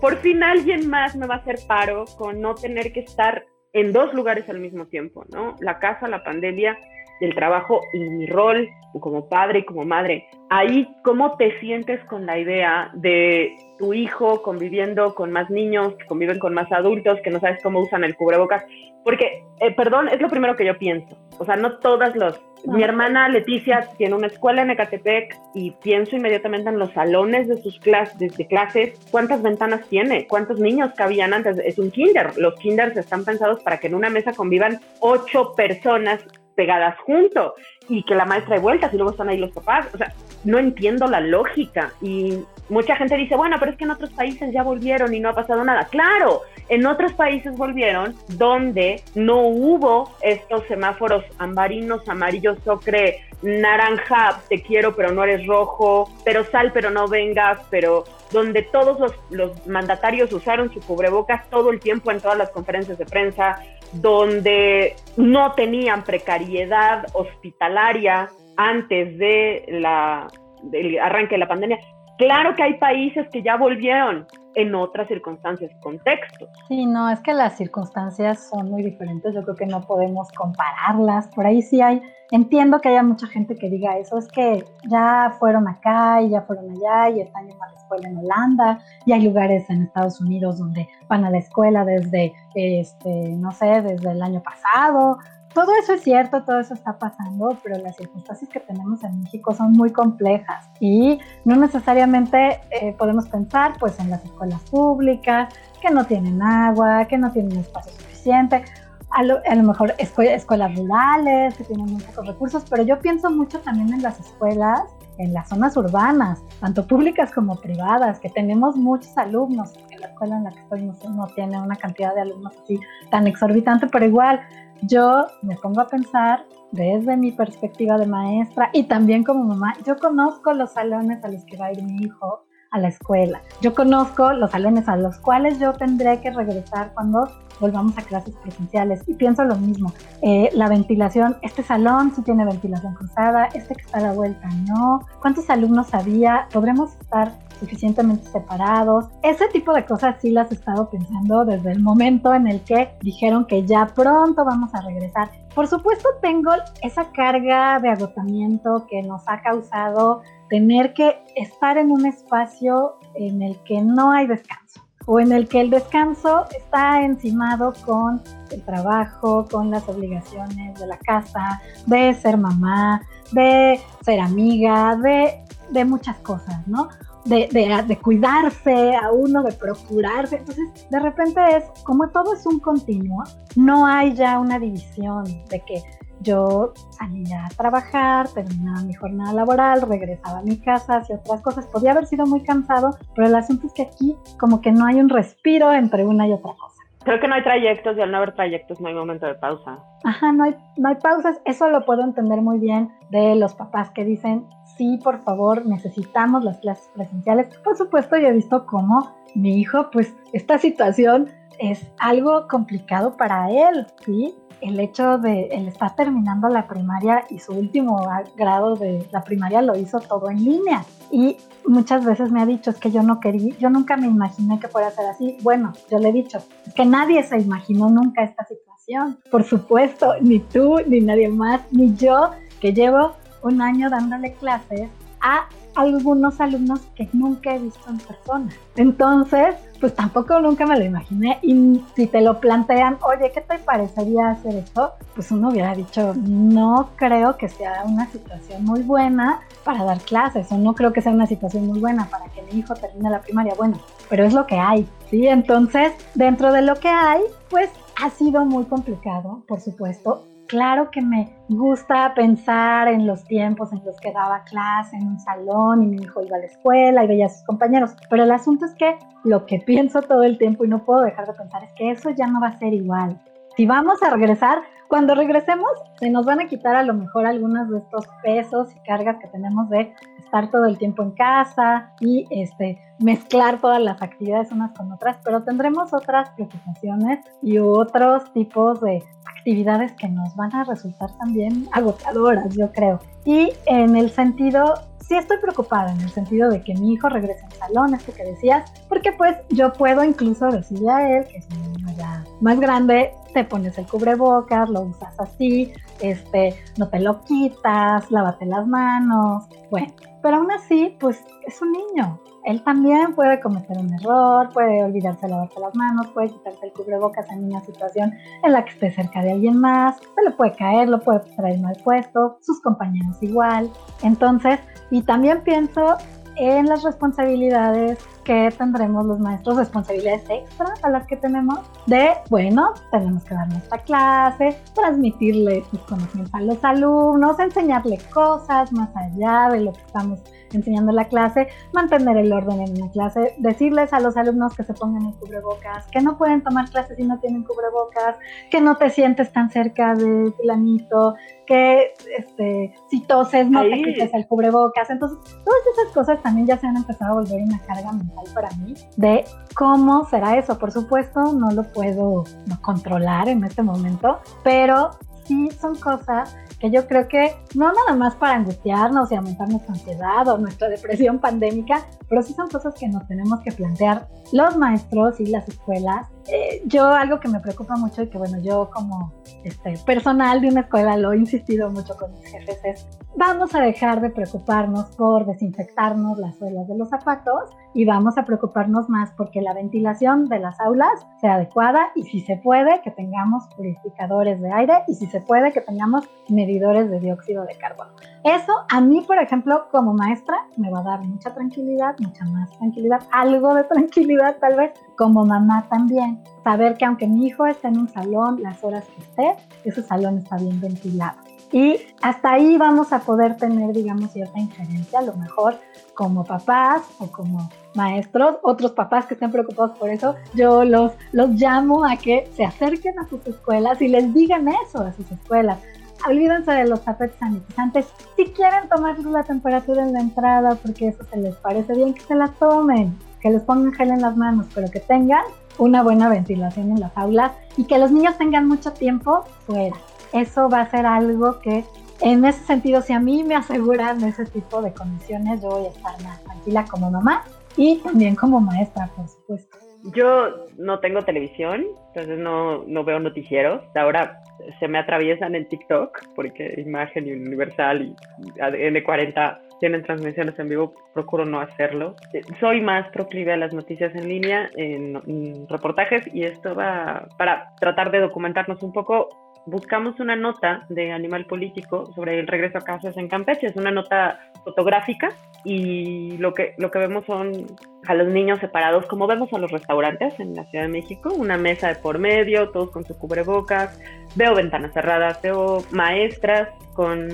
por 0.00 0.16
fin 0.18 0.42
alguien 0.42 0.88
más 0.88 1.16
me 1.16 1.26
va 1.26 1.36
a 1.36 1.38
hacer 1.38 1.56
paro 1.66 2.04
con 2.18 2.40
no 2.40 2.54
tener 2.54 2.92
que 2.92 3.00
estar 3.00 3.44
en 3.72 3.92
dos 3.92 4.12
lugares 4.14 4.48
al 4.48 4.60
mismo 4.60 4.86
tiempo, 4.86 5.24
¿no? 5.30 5.56
La 5.60 5.78
casa, 5.78 6.08
la 6.08 6.22
pandemia, 6.22 6.78
el 7.20 7.34
trabajo 7.34 7.80
y 7.92 7.98
mi 7.98 8.26
rol 8.26 8.68
como 9.00 9.28
padre 9.28 9.60
y 9.60 9.64
como 9.64 9.84
madre. 9.84 10.26
Ahí, 10.56 10.86
¿cómo 11.02 11.36
te 11.36 11.58
sientes 11.58 11.98
con 12.04 12.26
la 12.26 12.38
idea 12.38 12.88
de 12.94 13.56
tu 13.76 13.92
hijo 13.92 14.40
conviviendo 14.40 15.12
con 15.16 15.32
más 15.32 15.50
niños, 15.50 15.94
que 15.96 16.06
conviven 16.06 16.38
con 16.38 16.54
más 16.54 16.70
adultos, 16.70 17.18
que 17.24 17.30
no 17.30 17.40
sabes 17.40 17.60
cómo 17.60 17.80
usan 17.80 18.04
el 18.04 18.14
cubrebocas? 18.14 18.62
Porque, 19.02 19.42
eh, 19.58 19.74
perdón, 19.74 20.08
es 20.08 20.20
lo 20.20 20.28
primero 20.28 20.54
que 20.54 20.64
yo 20.64 20.78
pienso. 20.78 21.18
O 21.40 21.44
sea, 21.44 21.56
no 21.56 21.78
todas 21.78 22.14
los... 22.14 22.40
Mi 22.66 22.84
hermana 22.84 23.28
Leticia 23.28 23.88
tiene 23.98 24.14
una 24.14 24.28
escuela 24.28 24.62
en 24.62 24.70
Ecatepec 24.70 25.36
y 25.56 25.72
pienso 25.82 26.14
inmediatamente 26.14 26.70
en 26.70 26.78
los 26.78 26.92
salones 26.92 27.48
de 27.48 27.60
sus 27.60 27.80
clases, 27.80 28.32
clases. 28.48 28.96
¿Cuántas 29.10 29.42
ventanas 29.42 29.84
tiene? 29.88 30.28
¿Cuántos 30.28 30.60
niños 30.60 30.92
cabían 30.96 31.34
antes? 31.34 31.58
Es 31.58 31.80
un 31.80 31.90
kinder. 31.90 32.38
Los 32.38 32.54
kinders 32.60 32.96
están 32.96 33.24
pensados 33.24 33.60
para 33.64 33.78
que 33.78 33.88
en 33.88 33.96
una 33.96 34.08
mesa 34.08 34.32
convivan 34.32 34.78
ocho 35.00 35.52
personas 35.56 36.24
pegadas 36.54 36.98
junto 37.00 37.54
y 37.88 38.02
que 38.04 38.14
la 38.14 38.24
maestra 38.24 38.56
de 38.56 38.62
vueltas 38.62 38.92
y 38.92 38.96
luego 38.96 39.12
están 39.12 39.28
ahí 39.28 39.38
los 39.38 39.52
papás. 39.52 39.86
O 39.94 39.98
sea, 39.98 40.12
no 40.44 40.58
entiendo 40.58 41.06
la 41.06 41.20
lógica 41.20 41.92
y 42.00 42.38
mucha 42.68 42.96
gente 42.96 43.16
dice, 43.16 43.36
bueno, 43.36 43.56
pero 43.58 43.72
es 43.72 43.78
que 43.78 43.84
en 43.84 43.90
otros 43.90 44.10
países 44.10 44.52
ya 44.52 44.62
volvieron 44.62 45.12
y 45.14 45.20
no 45.20 45.30
ha 45.30 45.34
pasado 45.34 45.64
nada. 45.64 45.84
Claro, 45.86 46.42
en 46.68 46.86
otros 46.86 47.12
países 47.12 47.56
volvieron 47.56 48.14
donde 48.28 49.02
no 49.14 49.42
hubo 49.42 50.14
estos 50.22 50.64
semáforos 50.66 51.24
ambarinos, 51.38 52.08
amarillos, 52.08 52.58
ocre, 52.66 53.20
naranja, 53.42 54.40
te 54.48 54.62
quiero 54.62 54.96
pero 54.96 55.12
no 55.12 55.22
eres 55.24 55.46
rojo, 55.46 56.10
pero 56.24 56.44
sal 56.44 56.72
pero 56.72 56.90
no 56.90 57.08
vengas, 57.08 57.58
pero 57.70 58.04
donde 58.32 58.62
todos 58.62 58.98
los, 58.98 59.12
los 59.30 59.66
mandatarios 59.66 60.32
usaron 60.32 60.72
su 60.72 60.80
cubrebocas 60.80 61.48
todo 61.50 61.70
el 61.70 61.80
tiempo 61.80 62.10
en 62.10 62.20
todas 62.20 62.38
las 62.38 62.50
conferencias 62.50 62.98
de 62.98 63.04
prensa, 63.04 63.60
donde 63.94 64.94
no 65.16 65.52
tenían 65.52 66.04
precariedad 66.04 67.06
hospitalaria 67.12 68.28
antes 68.56 69.18
de 69.18 69.64
la, 69.68 70.28
del 70.64 70.98
arranque 70.98 71.34
de 71.34 71.38
la 71.38 71.48
pandemia. 71.48 71.78
Claro 72.18 72.54
que 72.54 72.62
hay 72.62 72.74
países 72.74 73.26
que 73.32 73.42
ya 73.42 73.56
volvieron 73.56 74.26
en 74.54 74.74
otras 74.74 75.08
circunstancias, 75.08 75.72
contextos. 75.80 76.48
Sí, 76.68 76.86
no, 76.86 77.10
es 77.10 77.20
que 77.20 77.34
las 77.34 77.56
circunstancias 77.56 78.48
son 78.48 78.70
muy 78.70 78.82
diferentes, 78.82 79.34
yo 79.34 79.42
creo 79.42 79.56
que 79.56 79.66
no 79.66 79.80
podemos 79.82 80.30
compararlas, 80.32 81.28
por 81.28 81.46
ahí 81.46 81.62
sí 81.62 81.80
hay, 81.80 82.00
entiendo 82.30 82.80
que 82.80 82.88
haya 82.88 83.02
mucha 83.02 83.26
gente 83.26 83.56
que 83.56 83.68
diga 83.68 83.98
eso, 83.98 84.18
es 84.18 84.28
que 84.28 84.64
ya 84.88 85.34
fueron 85.38 85.68
acá 85.68 86.22
y 86.22 86.30
ya 86.30 86.42
fueron 86.42 86.70
allá 86.70 87.10
y 87.10 87.20
están 87.20 87.46
yendo 87.46 87.62
a 87.62 87.70
la 87.70 87.76
escuela 87.76 88.08
en 88.08 88.18
Holanda 88.18 88.78
y 89.06 89.12
hay 89.12 89.22
lugares 89.22 89.68
en 89.70 89.82
Estados 89.82 90.20
Unidos 90.20 90.58
donde 90.58 90.88
van 91.08 91.24
a 91.24 91.30
la 91.30 91.38
escuela 91.38 91.84
desde, 91.84 92.32
este, 92.54 93.30
no 93.36 93.52
sé, 93.52 93.82
desde 93.82 94.10
el 94.10 94.22
año 94.22 94.42
pasado, 94.42 95.18
todo 95.54 95.72
eso 95.80 95.94
es 95.94 96.02
cierto, 96.02 96.42
todo 96.42 96.60
eso 96.60 96.74
está 96.74 96.98
pasando, 96.98 97.56
pero 97.62 97.78
las 97.78 97.96
circunstancias 97.96 98.50
que 98.50 98.60
tenemos 98.60 99.02
en 99.04 99.20
México 99.20 99.54
son 99.54 99.72
muy 99.72 99.90
complejas 99.90 100.68
y 100.80 101.18
no 101.44 101.56
necesariamente 101.56 102.60
eh, 102.70 102.94
podemos 102.98 103.28
pensar 103.28 103.74
pues 103.78 103.98
en 104.00 104.10
las 104.10 104.24
escuelas 104.24 104.60
públicas 104.70 105.54
que 105.80 105.90
no 105.90 106.04
tienen 106.04 106.42
agua, 106.42 107.06
que 107.06 107.16
no 107.16 107.30
tienen 107.32 107.58
espacio 107.58 107.92
suficiente, 107.92 108.64
a 109.10 109.22
lo, 109.22 109.40
mejor 109.62 109.94
escuelas 109.98 110.76
rurales 110.76 111.54
que 111.56 111.62
tienen 111.64 111.86
muy 111.86 112.02
pocos 112.02 112.26
recursos, 112.26 112.64
pero 112.68 112.82
yo 112.82 112.98
pienso 112.98 113.30
mucho 113.30 113.60
también 113.60 113.94
en 113.94 114.02
las 114.02 114.18
escuelas 114.18 114.82
en 115.18 115.32
las 115.32 115.48
zonas 115.48 115.76
urbanas, 115.76 116.42
tanto 116.60 116.86
públicas 116.86 117.30
como 117.32 117.56
privadas, 117.60 118.18
que 118.18 118.28
tenemos 118.30 118.76
muchos 118.76 119.16
alumnos. 119.16 119.72
En 119.90 120.00
la 120.00 120.08
escuela 120.08 120.36
en 120.36 120.44
la 120.44 120.50
que 120.50 120.60
estoy 120.60 120.82
no, 120.82 120.94
no 121.10 121.26
tiene 121.28 121.60
una 121.60 121.76
cantidad 121.76 122.14
de 122.14 122.22
alumnos 122.22 122.52
así 122.62 122.80
tan 123.10 123.26
exorbitante, 123.26 123.86
pero 123.86 124.06
igual 124.06 124.40
yo 124.86 125.26
me 125.42 125.56
pongo 125.56 125.80
a 125.80 125.86
pensar 125.86 126.44
desde 126.72 127.16
mi 127.16 127.32
perspectiva 127.32 127.98
de 127.98 128.06
maestra 128.06 128.70
y 128.72 128.84
también 128.84 129.22
como 129.22 129.44
mamá, 129.44 129.74
yo 129.86 129.96
conozco 129.96 130.52
los 130.52 130.72
salones 130.72 131.22
a 131.24 131.28
los 131.28 131.44
que 131.44 131.56
va 131.56 131.66
a 131.66 131.72
ir 131.72 131.82
mi 131.82 132.04
hijo 132.04 132.44
a 132.74 132.78
la 132.78 132.88
escuela. 132.88 133.40
Yo 133.62 133.72
conozco 133.72 134.32
los 134.32 134.50
salones 134.50 134.88
a 134.88 134.96
los 134.96 135.18
cuales 135.18 135.60
yo 135.60 135.72
tendré 135.72 136.20
que 136.20 136.30
regresar 136.30 136.92
cuando 136.92 137.28
volvamos 137.60 137.96
a 137.96 138.02
clases 138.02 138.34
presenciales. 138.42 139.02
Y 139.06 139.14
pienso 139.14 139.44
lo 139.44 139.54
mismo, 139.54 139.92
eh, 140.22 140.50
la 140.54 140.68
ventilación, 140.68 141.36
este 141.42 141.62
salón 141.62 142.12
sí 142.14 142.22
tiene 142.22 142.44
ventilación 142.44 142.94
cruzada, 142.94 143.46
este 143.54 143.76
que 143.76 143.82
está 143.82 143.98
a 143.98 144.02
la 144.02 144.12
vuelta 144.12 144.48
no. 144.66 145.06
¿Cuántos 145.22 145.48
alumnos 145.50 145.94
había? 145.94 146.48
¿Podremos 146.52 146.90
estar 147.00 147.32
suficientemente 147.60 148.28
separados. 148.30 149.06
Ese 149.22 149.46
tipo 149.48 149.72
de 149.72 149.84
cosas 149.84 150.16
sí 150.20 150.30
las 150.30 150.50
he 150.50 150.54
estado 150.54 150.90
pensando 150.90 151.44
desde 151.44 151.72
el 151.72 151.80
momento 151.80 152.34
en 152.34 152.46
el 152.48 152.60
que 152.62 152.90
dijeron 153.00 153.46
que 153.46 153.64
ya 153.64 153.86
pronto 153.86 154.44
vamos 154.44 154.74
a 154.74 154.80
regresar. 154.80 155.30
Por 155.54 155.68
supuesto 155.68 156.08
tengo 156.20 156.50
esa 156.82 157.12
carga 157.12 157.78
de 157.78 157.88
agotamiento 157.88 158.86
que 158.88 159.02
nos 159.02 159.22
ha 159.28 159.40
causado 159.40 160.22
tener 160.50 160.94
que 160.94 161.22
estar 161.36 161.78
en 161.78 161.92
un 161.92 162.06
espacio 162.06 162.98
en 163.14 163.40
el 163.40 163.56
que 163.62 163.80
no 163.80 164.10
hay 164.10 164.26
descanso 164.26 164.84
o 165.06 165.20
en 165.20 165.32
el 165.32 165.48
que 165.48 165.60
el 165.60 165.70
descanso 165.70 166.46
está 166.56 167.04
encimado 167.04 167.72
con 167.84 168.22
el 168.50 168.62
trabajo, 168.62 169.46
con 169.50 169.70
las 169.70 169.88
obligaciones 169.88 170.78
de 170.78 170.86
la 170.86 170.98
casa, 170.98 171.60
de 171.86 172.14
ser 172.14 172.36
mamá, 172.36 173.02
de 173.32 173.80
ser 174.02 174.20
amiga, 174.20 174.96
de, 174.96 175.84
muchas 175.84 176.16
cosas, 176.18 176.66
¿no? 176.66 176.88
De, 177.24 177.98
cuidarse 178.02 178.94
a 178.96 179.10
uno, 179.10 179.42
de 179.42 179.52
procurarse. 179.52 180.36
Entonces, 180.36 180.88
de 180.90 181.00
repente 181.00 181.40
es, 181.56 181.64
como 181.84 182.08
todo 182.10 182.34
es 182.34 182.46
un 182.46 182.60
continuo, 182.60 183.24
no 183.56 183.86
hay 183.86 184.14
ya 184.14 184.38
una 184.38 184.58
división 184.58 185.24
de 185.48 185.60
que 185.60 185.82
yo 186.20 186.72
salía 186.90 187.46
a 187.46 187.48
trabajar, 187.50 188.28
terminaba 188.28 188.82
mi 188.82 188.94
jornada 188.94 189.32
laboral, 189.32 189.82
regresaba 189.82 190.38
a 190.38 190.42
mi 190.42 190.58
casa, 190.58 190.98
hacía 190.98 191.16
otras 191.16 191.42
cosas. 191.42 191.66
Podía 191.66 191.92
haber 191.92 192.06
sido 192.06 192.26
muy 192.26 192.42
cansado, 192.42 192.96
pero 193.14 193.28
el 193.28 193.34
asunto 193.34 193.66
es 193.66 193.72
que 193.74 193.82
aquí 193.82 194.16
como 194.38 194.60
que 194.60 194.72
no 194.72 194.86
hay 194.86 195.00
un 195.00 195.08
respiro 195.08 195.72
entre 195.72 196.04
una 196.04 196.26
y 196.26 196.32
otra 196.32 196.52
cosa. 196.52 196.74
Creo 197.04 197.20
que 197.20 197.28
no 197.28 197.34
hay 197.34 197.42
trayectos 197.42 197.98
y 197.98 198.00
al 198.00 198.10
no 198.10 198.16
haber 198.16 198.34
trayectos 198.34 198.80
no 198.80 198.88
hay 198.88 198.94
momento 198.94 199.26
de 199.26 199.34
pausa. 199.34 199.78
Ajá, 200.04 200.32
no 200.32 200.44
hay, 200.44 200.56
no 200.78 200.88
hay 200.88 200.94
pausas. 200.94 201.38
Eso 201.44 201.68
lo 201.68 201.84
puedo 201.84 202.02
entender 202.02 202.40
muy 202.40 202.58
bien 202.58 202.90
de 203.10 203.34
los 203.34 203.54
papás 203.54 203.90
que 203.90 204.04
dicen, 204.04 204.46
sí, 204.76 204.98
por 205.02 205.22
favor, 205.22 205.66
necesitamos 205.66 206.44
las 206.44 206.58
clases 206.58 206.88
presenciales. 206.94 207.48
Por 207.62 207.76
supuesto, 207.76 208.16
yo 208.16 208.28
he 208.28 208.32
visto 208.32 208.66
cómo 208.66 209.14
mi 209.34 209.60
hijo, 209.60 209.90
pues 209.90 210.14
esta 210.32 210.58
situación 210.58 211.28
es 211.58 211.86
algo 211.98 212.48
complicado 212.48 213.16
para 213.16 213.50
él, 213.50 213.86
¿sí? 214.04 214.34
El 214.60 214.80
hecho 214.80 215.18
de 215.18 215.48
él 215.48 215.68
estar 215.68 215.94
terminando 215.94 216.48
la 216.48 216.66
primaria 216.66 217.24
y 217.28 217.38
su 217.38 217.52
último 217.52 218.00
grado 218.36 218.76
de 218.76 219.06
la 219.12 219.22
primaria 219.22 219.60
lo 219.60 219.76
hizo 219.76 220.00
todo 220.00 220.30
en 220.30 220.42
línea. 220.42 220.84
Y 221.10 221.36
muchas 221.66 222.04
veces 222.04 222.30
me 222.30 222.40
ha 222.40 222.46
dicho, 222.46 222.70
es 222.70 222.76
que 222.76 222.90
yo 222.90 223.02
no 223.02 223.20
quería, 223.20 223.54
yo 223.58 223.68
nunca 223.68 223.96
me 223.96 224.06
imaginé 224.06 224.58
que 224.58 224.68
fuera 224.68 224.88
a 224.88 224.90
ser 224.90 225.06
así. 225.06 225.36
Bueno, 225.42 225.72
yo 225.90 225.98
le 225.98 226.08
he 226.08 226.12
dicho, 226.12 226.38
es 226.66 226.72
que 226.72 226.86
nadie 226.86 227.22
se 227.24 227.38
imaginó 227.38 227.90
nunca 227.90 228.22
esta 228.22 228.44
situación. 228.44 229.18
Por 229.30 229.44
supuesto, 229.44 230.14
ni 230.20 230.38
tú, 230.40 230.76
ni 230.86 231.00
nadie 231.00 231.28
más, 231.28 231.60
ni 231.70 231.94
yo, 231.94 232.30
que 232.60 232.72
llevo 232.72 233.12
un 233.44 233.62
año 233.62 233.90
dándole 233.90 234.32
clases 234.34 234.90
a 235.20 235.46
algunos 235.74 236.40
alumnos 236.40 236.80
que 236.94 237.08
nunca 237.12 237.54
he 237.54 237.58
visto 237.58 237.88
en 237.88 237.98
persona. 237.98 238.48
Entonces, 238.76 239.56
pues 239.80 239.94
tampoco 239.94 240.40
nunca 240.40 240.66
me 240.66 240.78
lo 240.78 240.84
imaginé. 240.84 241.38
Y 241.42 241.82
si 241.96 242.06
te 242.06 242.20
lo 242.20 242.40
plantean, 242.40 242.98
oye, 243.02 243.32
¿qué 243.32 243.40
te 243.40 243.58
parecería 243.58 244.30
hacer 244.30 244.54
esto? 244.56 244.92
Pues 245.14 245.30
uno 245.30 245.48
hubiera 245.48 245.74
dicho, 245.74 246.14
no 246.14 246.90
creo 246.96 247.36
que 247.36 247.48
sea 247.48 247.82
una 247.84 248.06
situación 248.06 248.64
muy 248.64 248.82
buena 248.82 249.40
para 249.64 249.82
dar 249.84 249.98
clases, 250.00 250.50
o 250.52 250.58
no 250.58 250.74
creo 250.74 250.92
que 250.92 251.02
sea 251.02 251.12
una 251.12 251.26
situación 251.26 251.66
muy 251.66 251.80
buena 251.80 252.06
para 252.06 252.26
que 252.26 252.42
mi 252.42 252.60
hijo 252.60 252.74
termine 252.74 253.10
la 253.10 253.20
primaria. 253.20 253.54
Bueno, 253.56 253.78
pero 254.08 254.24
es 254.24 254.32
lo 254.32 254.46
que 254.46 254.58
hay, 254.58 254.88
¿sí? 255.10 255.26
Entonces, 255.26 255.92
dentro 256.14 256.52
de 256.52 256.62
lo 256.62 256.76
que 256.76 256.88
hay, 256.88 257.20
pues 257.50 257.70
ha 258.02 258.10
sido 258.10 258.44
muy 258.44 258.64
complicado, 258.64 259.42
por 259.48 259.60
supuesto, 259.60 260.24
Claro 260.48 260.90
que 260.90 261.00
me 261.00 261.34
gusta 261.48 262.12
pensar 262.14 262.88
en 262.88 263.06
los 263.06 263.24
tiempos 263.24 263.72
en 263.72 263.82
los 263.84 263.98
que 264.00 264.12
daba 264.12 264.44
clase 264.44 264.96
en 264.96 265.06
un 265.06 265.18
salón 265.18 265.82
y 265.82 265.86
mi 265.86 266.02
hijo 266.02 266.22
iba 266.22 266.36
a 266.36 266.40
la 266.40 266.46
escuela 266.46 267.04
y 267.04 267.08
veía 267.08 267.26
a 267.26 267.30
sus 267.30 267.44
compañeros, 267.44 267.96
pero 268.10 268.24
el 268.24 268.30
asunto 268.30 268.66
es 268.66 268.74
que 268.74 268.98
lo 269.24 269.46
que 269.46 269.58
pienso 269.66 270.02
todo 270.02 270.22
el 270.22 270.36
tiempo 270.36 270.64
y 270.64 270.68
no 270.68 270.84
puedo 270.84 271.02
dejar 271.02 271.26
de 271.26 271.32
pensar 271.32 271.64
es 271.64 271.72
que 271.74 271.90
eso 271.90 272.10
ya 272.10 272.26
no 272.26 272.40
va 272.40 272.48
a 272.48 272.58
ser 272.58 272.74
igual. 272.74 273.20
Si 273.56 273.66
vamos 273.66 274.02
a 274.02 274.10
regresar, 274.10 274.58
cuando 274.88 275.14
regresemos 275.14 275.70
se 275.98 276.10
nos 276.10 276.26
van 276.26 276.40
a 276.40 276.46
quitar 276.46 276.76
a 276.76 276.82
lo 276.82 276.92
mejor 276.92 277.26
algunos 277.26 277.68
de 277.70 277.78
estos 277.78 278.06
pesos 278.22 278.74
y 278.74 278.80
cargas 278.80 279.16
que 279.20 279.28
tenemos 279.28 279.68
de 279.70 279.92
estar 280.24 280.50
todo 280.50 280.66
el 280.66 280.78
tiempo 280.78 281.02
en 281.02 281.12
casa 281.12 281.92
y 282.00 282.26
este 282.30 282.80
mezclar 282.98 283.60
todas 283.60 283.82
las 283.82 284.00
actividades 284.02 284.50
unas 284.52 284.72
con 284.72 284.92
otras, 284.92 285.18
pero 285.24 285.42
tendremos 285.42 285.92
otras 285.92 286.30
preocupaciones 286.30 287.20
y 287.42 287.58
otros 287.58 288.32
tipos 288.32 288.80
de 288.80 289.02
actividades 289.38 289.92
que 289.92 290.08
nos 290.08 290.34
van 290.36 290.54
a 290.54 290.64
resultar 290.64 291.10
también 291.18 291.68
agotadoras, 291.72 292.54
yo 292.56 292.70
creo. 292.72 292.98
Y 293.24 293.52
en 293.66 293.96
el 293.96 294.10
sentido, 294.10 294.74
sí 295.00 295.16
estoy 295.16 295.38
preocupada 295.38 295.92
en 295.92 296.00
el 296.00 296.10
sentido 296.10 296.48
de 296.50 296.62
que 296.62 296.74
mi 296.74 296.94
hijo 296.94 297.08
regrese 297.08 297.44
al 297.44 297.52
salón, 297.52 297.94
esto 297.94 298.12
que 298.14 298.24
decías, 298.24 298.70
porque 298.88 299.12
pues 299.12 299.36
yo 299.50 299.72
puedo 299.72 300.02
incluso 300.02 300.46
decirle 300.46 300.90
a 300.90 301.18
él, 301.18 301.26
que 301.26 301.38
es 301.38 301.48
un 301.50 301.72
niño 301.72 301.94
ya 301.96 302.24
más 302.40 302.58
grande, 302.58 303.12
te 303.34 303.44
pones 303.44 303.76
el 303.76 303.86
cubrebocas, 303.86 304.70
lo 304.70 304.82
usas 304.82 305.18
así, 305.18 305.72
este, 306.00 306.54
no 306.78 306.88
te 306.88 307.00
lo 307.00 307.20
quitas, 307.24 308.10
lávate 308.10 308.46
las 308.46 308.66
manos, 308.66 309.44
bueno, 309.70 309.92
pero 310.24 310.38
aún 310.38 310.50
así, 310.50 310.96
pues 311.00 311.22
es 311.46 311.60
un 311.60 311.70
niño, 311.70 312.18
él 312.44 312.64
también 312.64 313.14
puede 313.14 313.38
cometer 313.40 313.76
un 313.76 313.92
error, 313.92 314.48
puede 314.54 314.82
olvidarse 314.82 315.26
de 315.26 315.28
lavarse 315.28 315.60
las 315.60 315.76
manos, 315.76 316.06
puede 316.14 316.30
quitarse 316.30 316.64
el 316.64 316.72
cubrebocas 316.72 317.30
en 317.30 317.44
una 317.44 317.60
situación 317.60 318.10
en 318.42 318.52
la 318.52 318.64
que 318.64 318.70
esté 318.70 318.90
cerca 318.90 319.20
de 319.20 319.32
alguien 319.32 319.60
más, 319.60 319.98
se 319.98 320.22
le 320.24 320.30
puede 320.30 320.52
caer, 320.52 320.88
lo 320.88 320.98
puede 320.98 321.20
traer 321.36 321.60
mal 321.60 321.76
puesto, 321.84 322.38
sus 322.40 322.58
compañeros 322.62 323.22
igual. 323.22 323.70
Entonces, 324.02 324.60
y 324.90 325.02
también 325.02 325.42
pienso 325.44 325.98
en 326.36 326.70
las 326.70 326.82
responsabilidades 326.84 327.98
que 328.24 328.52
tendremos 328.56 329.06
los 329.06 329.20
maestros, 329.20 329.56
responsabilidades 329.56 330.24
extra 330.28 330.74
a 330.82 330.90
las 330.90 331.06
que 331.06 331.16
tenemos 331.16 331.58
de, 331.86 332.10
bueno, 332.30 332.72
tenemos 332.90 333.22
que 333.24 333.34
dar 333.34 333.48
nuestra 333.48 333.78
clase, 333.78 334.58
transmitirle 334.74 335.62
sus 335.70 335.80
conocimientos 335.80 336.34
a 336.34 336.40
los 336.40 336.64
alumnos, 336.64 337.38
enseñarle 337.38 337.98
cosas 338.12 338.72
más 338.72 338.90
allá 338.96 339.50
de 339.52 339.60
lo 339.60 339.72
que 339.72 339.80
estamos 339.80 340.20
enseñando 340.54 340.92
la 340.92 341.06
clase, 341.06 341.48
mantener 341.72 342.16
el 342.16 342.32
orden 342.32 342.60
en 342.60 342.82
una 342.82 342.90
clase, 342.90 343.34
decirles 343.38 343.92
a 343.92 344.00
los 344.00 344.16
alumnos 344.16 344.54
que 344.54 344.64
se 344.64 344.74
pongan 344.74 345.06
el 345.06 345.14
cubrebocas, 345.14 345.86
que 345.88 346.00
no 346.00 346.16
pueden 346.16 346.42
tomar 346.42 346.70
clases 346.70 346.96
si 346.96 347.04
no 347.04 347.18
tienen 347.20 347.44
cubrebocas, 347.44 348.16
que 348.50 348.60
no 348.60 348.76
te 348.76 348.90
sientes 348.90 349.32
tan 349.32 349.50
cerca 349.50 349.94
de 349.94 350.32
fulanito, 350.36 351.14
que 351.46 351.92
este, 352.16 352.74
si 352.90 353.00
toses 353.02 353.50
no 353.50 353.62
te 353.62 353.82
quites 353.82 354.14
el 354.14 354.26
cubrebocas. 354.26 354.90
Entonces, 354.90 355.18
todas 355.24 355.60
esas 355.72 355.92
cosas 355.92 356.22
también 356.22 356.46
ya 356.46 356.58
se 356.58 356.66
han 356.66 356.76
empezado 356.76 357.12
a 357.12 357.22
volver 357.22 357.42
una 357.42 357.58
carga 357.60 357.92
mental 357.92 358.24
para 358.34 358.48
mí 358.56 358.74
de 358.96 359.24
cómo 359.54 360.04
será 360.06 360.38
eso. 360.38 360.58
Por 360.58 360.70
supuesto, 360.70 361.32
no 361.32 361.50
lo 361.50 361.64
puedo 361.64 362.24
controlar 362.62 363.28
en 363.28 363.44
este 363.44 363.62
momento, 363.62 364.20
pero 364.42 364.90
sí 365.24 365.50
son 365.50 365.74
cosas 365.76 366.36
que 366.64 366.70
yo 366.70 366.86
creo 366.86 367.06
que 367.08 367.36
no 367.54 367.70
nada 367.70 367.94
más 367.94 368.14
para 368.14 368.36
angustiarnos 368.36 369.12
y 369.12 369.16
aumentar 369.16 369.46
nuestra 369.50 369.74
ansiedad 369.74 370.26
o 370.28 370.38
nuestra 370.38 370.70
depresión 370.70 371.18
pandémica, 371.18 371.86
pero 372.08 372.22
sí 372.22 372.32
son 372.32 372.48
cosas 372.48 372.74
que 372.74 372.88
nos 372.88 373.06
tenemos 373.06 373.40
que 373.40 373.52
plantear 373.52 374.08
los 374.32 374.56
maestros 374.56 375.20
y 375.20 375.26
las 375.26 375.46
escuelas. 375.46 376.08
Eh, 376.28 376.62
yo 376.66 376.86
algo 376.86 377.20
que 377.20 377.28
me 377.28 377.40
preocupa 377.40 377.76
mucho 377.76 378.02
y 378.02 378.08
que 378.08 378.16
bueno, 378.16 378.38
yo 378.40 378.70
como 378.70 379.12
este, 379.44 379.74
personal 379.84 380.40
de 380.40 380.48
una 380.48 380.60
escuela 380.62 380.96
lo 380.96 381.12
he 381.12 381.18
insistido 381.18 381.70
mucho 381.70 381.94
con 381.96 382.12
mis 382.12 382.24
jefes 382.24 382.58
es, 382.64 382.86
vamos 383.16 383.54
a 383.54 383.60
dejar 383.60 384.00
de 384.00 384.08
preocuparnos 384.08 384.86
por 384.96 385.26
desinfectarnos 385.26 386.18
las 386.18 386.36
suelas 386.36 386.66
de 386.66 386.78
los 386.78 386.88
zapatos 386.88 387.50
y 387.74 387.84
vamos 387.84 388.16
a 388.16 388.24
preocuparnos 388.24 388.88
más 388.88 389.10
porque 389.16 389.42
la 389.42 389.52
ventilación 389.52 390.26
de 390.28 390.38
las 390.38 390.58
aulas 390.60 391.06
sea 391.20 391.34
adecuada 391.34 391.88
y 391.94 392.04
si 392.04 392.20
se 392.20 392.36
puede 392.38 392.80
que 392.82 392.90
tengamos 392.92 393.44
purificadores 393.56 394.40
de 394.40 394.50
aire 394.50 394.74
y 394.88 394.94
si 394.94 395.06
se 395.06 395.20
puede 395.20 395.52
que 395.52 395.60
tengamos 395.60 396.08
medidores 396.28 396.90
de 396.90 397.00
dióxido 397.00 397.44
de 397.44 397.54
carbono. 397.56 397.90
Eso 398.24 398.52
a 398.70 398.80
mí, 398.80 399.02
por 399.06 399.18
ejemplo, 399.18 399.66
como 399.70 399.92
maestra, 399.92 400.36
me 400.56 400.70
va 400.70 400.80
a 400.80 400.84
dar 400.84 401.00
mucha 401.02 401.34
tranquilidad, 401.34 401.94
mucha 401.98 402.24
más 402.24 402.50
tranquilidad, 402.58 403.02
algo 403.12 403.54
de 403.54 403.64
tranquilidad 403.64 404.36
tal 404.40 404.56
vez, 404.56 404.72
como 404.96 405.26
mamá 405.26 405.66
también. 405.68 406.13
Saber 406.44 406.76
que 406.76 406.84
aunque 406.84 407.06
mi 407.06 407.26
hijo 407.26 407.46
esté 407.46 407.68
en 407.68 407.78
un 407.78 407.88
salón 407.88 408.42
las 408.42 408.62
horas 408.62 408.84
que 408.84 409.02
esté, 409.02 409.42
ese 409.64 409.82
salón 409.82 410.18
está 410.18 410.36
bien 410.36 410.60
ventilado. 410.60 411.16
Y 411.50 411.78
hasta 412.02 412.32
ahí 412.32 412.58
vamos 412.58 412.92
a 412.92 412.98
poder 412.98 413.36
tener, 413.36 413.72
digamos, 413.74 414.12
cierta 414.12 414.38
injerencia, 414.38 414.98
a 414.98 415.02
lo 415.02 415.14
mejor 415.14 415.56
como 415.94 416.24
papás 416.24 416.82
o 416.98 417.06
como 417.06 417.48
maestros, 417.74 418.36
otros 418.42 418.72
papás 418.72 419.06
que 419.06 419.14
estén 419.14 419.30
preocupados 419.30 419.78
por 419.78 419.88
eso, 419.88 420.16
yo 420.34 420.64
los, 420.64 420.92
los 421.12 421.30
llamo 421.30 421.84
a 421.84 421.96
que 421.96 422.28
se 422.36 422.44
acerquen 422.44 422.98
a 422.98 423.08
sus 423.08 423.24
escuelas 423.26 423.80
y 423.80 423.88
les 423.88 424.12
digan 424.12 424.48
eso 424.48 424.80
a 424.80 424.92
sus 424.92 425.10
escuelas. 425.10 425.58
Olvídense 426.06 426.50
de 426.50 426.68
los 426.68 426.82
tapetes 426.82 427.18
sanitizantes. 427.18 427.86
Si 428.16 428.26
quieren 428.26 428.68
tomar 428.68 428.98
la 428.98 429.22
temperatura 429.22 429.82
en 429.82 429.92
la 429.92 430.00
entrada 430.00 430.56
porque 430.56 430.88
eso 430.88 431.04
se 431.04 431.16
les 431.16 431.34
parece 431.36 431.72
bien, 431.72 431.94
que 431.94 432.02
se 432.02 432.14
la 432.14 432.28
tomen, 432.28 432.98
que 433.20 433.30
les 433.30 433.42
pongan 433.42 433.72
gel 433.72 433.90
en 433.90 434.02
las 434.02 434.16
manos, 434.16 434.46
pero 434.54 434.70
que 434.70 434.80
tengan 434.80 435.22
una 435.58 435.82
buena 435.82 436.08
ventilación 436.08 436.70
en 436.70 436.80
las 436.80 436.96
aulas 436.96 437.32
y 437.56 437.64
que 437.64 437.78
los 437.78 437.90
niños 437.90 438.16
tengan 438.18 438.48
mucho 438.48 438.72
tiempo 438.72 439.24
fuera 439.46 439.76
eso 440.14 440.48
va 440.48 440.60
a 440.60 440.70
ser 440.70 440.86
algo 440.86 441.40
que 441.40 441.64
en 442.00 442.24
ese 442.24 442.44
sentido, 442.44 442.82
si 442.82 442.92
a 442.92 443.00
mí 443.00 443.24
me 443.24 443.34
aseguran 443.34 444.02
ese 444.04 444.24
tipo 444.26 444.62
de 444.62 444.72
condiciones, 444.72 445.42
yo 445.42 445.50
voy 445.50 445.66
a 445.66 445.68
estar 445.68 446.02
más 446.02 446.22
tranquila 446.24 446.64
como 446.70 446.90
mamá 446.90 447.24
y 447.56 447.78
también 447.78 448.14
como 448.14 448.40
maestra, 448.40 448.88
por 448.96 449.08
supuesto. 449.08 449.58
Yo 449.94 450.46
no 450.56 450.80
tengo 450.80 451.02
televisión, 451.02 451.64
entonces 451.88 452.18
no, 452.18 452.64
no 452.64 452.84
veo 452.84 452.98
noticieros. 453.00 453.62
Ahora 453.74 454.22
se 454.58 454.66
me 454.68 454.78
atraviesan 454.78 455.34
en 455.34 455.48
TikTok, 455.48 456.00
porque 456.14 456.54
Imagen 456.64 457.06
y 457.06 457.12
Universal 457.12 457.82
y 457.82 458.40
N40 458.40 459.38
tienen 459.60 459.82
transmisiones 459.82 460.38
en 460.38 460.48
vivo, 460.48 460.74
procuro 460.92 461.24
no 461.24 461.40
hacerlo. 461.40 461.96
Soy 462.40 462.60
más 462.60 462.88
proclive 462.90 463.32
a 463.32 463.36
las 463.36 463.52
noticias 463.52 463.94
en 463.94 464.08
línea, 464.08 464.50
en 464.56 465.48
reportajes, 465.48 466.04
y 466.12 466.24
esto 466.24 466.54
va 466.54 467.08
para 467.18 467.54
tratar 467.60 467.90
de 467.90 468.00
documentarnos 468.00 468.62
un 468.62 468.72
poco 468.72 469.23
buscamos 469.46 470.00
una 470.00 470.16
nota 470.16 470.64
de 470.68 470.92
Animal 470.92 471.26
Político 471.26 471.92
sobre 471.94 472.18
el 472.20 472.26
regreso 472.26 472.58
a 472.58 472.62
casas 472.62 472.96
en 472.96 473.08
Campeche. 473.08 473.46
Es 473.46 473.56
una 473.56 473.70
nota 473.70 474.20
fotográfica 474.44 475.10
y 475.44 476.16
lo 476.18 476.32
que, 476.32 476.54
lo 476.58 476.70
que 476.70 476.78
vemos 476.78 477.04
son 477.06 477.46
a 477.86 477.94
los 477.94 478.08
niños 478.08 478.38
separados, 478.40 478.86
como 478.86 479.06
vemos 479.06 479.32
a 479.32 479.38
los 479.38 479.50
restaurantes 479.50 480.18
en 480.18 480.34
la 480.34 480.44
Ciudad 480.46 480.64
de 480.64 480.70
México, 480.70 481.12
una 481.14 481.36
mesa 481.36 481.68
de 481.68 481.74
por 481.76 481.98
medio, 481.98 482.50
todos 482.50 482.70
con 482.70 482.84
su 482.84 482.96
cubrebocas, 482.98 483.78
veo 484.14 484.34
ventanas 484.34 484.72
cerradas, 484.72 485.20
veo 485.22 485.62
maestras 485.70 486.48
con 486.72 487.08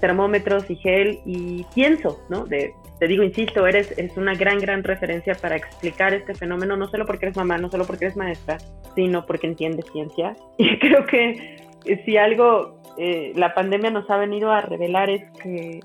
termómetros 0.00 0.70
y 0.70 0.76
gel 0.76 1.20
y 1.24 1.64
pienso, 1.74 2.20
¿no? 2.28 2.44
De 2.46 2.74
te 2.98 3.06
digo, 3.06 3.22
insisto, 3.22 3.66
eres, 3.66 3.96
eres 3.96 4.16
una 4.16 4.34
gran, 4.34 4.58
gran 4.58 4.82
referencia 4.82 5.34
para 5.34 5.56
explicar 5.56 6.14
este 6.14 6.34
fenómeno, 6.34 6.76
no 6.76 6.88
solo 6.88 7.06
porque 7.06 7.26
eres 7.26 7.36
mamá, 7.36 7.58
no 7.58 7.70
solo 7.70 7.84
porque 7.84 8.06
eres 8.06 8.16
maestra, 8.16 8.58
sino 8.94 9.24
porque 9.26 9.46
entiendes 9.46 9.86
ciencia. 9.92 10.34
Y 10.58 10.78
creo 10.78 11.06
que 11.06 11.56
si 12.04 12.16
algo 12.16 12.82
eh, 12.98 13.32
la 13.36 13.54
pandemia 13.54 13.90
nos 13.90 14.10
ha 14.10 14.16
venido 14.16 14.50
a 14.50 14.60
revelar 14.60 15.08
es 15.08 15.24
que 15.42 15.80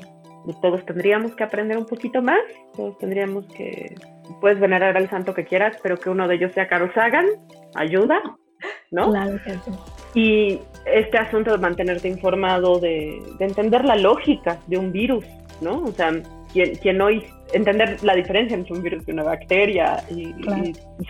todos 0.62 0.86
tendríamos 0.86 1.36
que 1.36 1.44
aprender 1.44 1.78
un 1.78 1.86
poquito 1.86 2.22
más, 2.22 2.42
todos 2.76 2.98
tendríamos 2.98 3.46
que, 3.48 3.96
puedes 4.42 4.60
venerar 4.60 4.98
al 4.98 5.10
santo 5.10 5.34
que 5.34 5.46
quieras, 5.46 5.78
pero 5.82 5.98
que 5.98 6.10
uno 6.10 6.28
de 6.28 6.36
ellos 6.36 6.54
sea 6.54 6.68
Carl 6.68 6.92
Sagan, 6.94 7.26
ayuda, 7.76 8.20
¿no? 8.92 9.12
Claro 9.12 9.40
que 9.44 9.52
sí. 9.52 9.72
Y 10.16 10.60
este 10.86 11.18
asunto 11.18 11.52
de 11.52 11.58
mantenerte 11.60 12.08
informado, 12.08 12.80
de, 12.80 13.22
de 13.38 13.46
entender 13.46 13.86
la 13.86 13.96
lógica 13.96 14.60
de 14.68 14.78
un 14.78 14.92
virus, 14.92 15.26
¿no? 15.62 15.84
O 15.84 15.92
sea, 15.92 16.12
quien, 16.54 17.02
hoy 17.02 17.26
entender 17.54 18.04
la 18.04 18.16
diferencia 18.16 18.56
entre 18.56 18.74
un 18.74 18.82
virus 18.82 19.08
y 19.08 19.12
una 19.12 19.24
bacteria 19.24 20.04
y, 20.10 20.34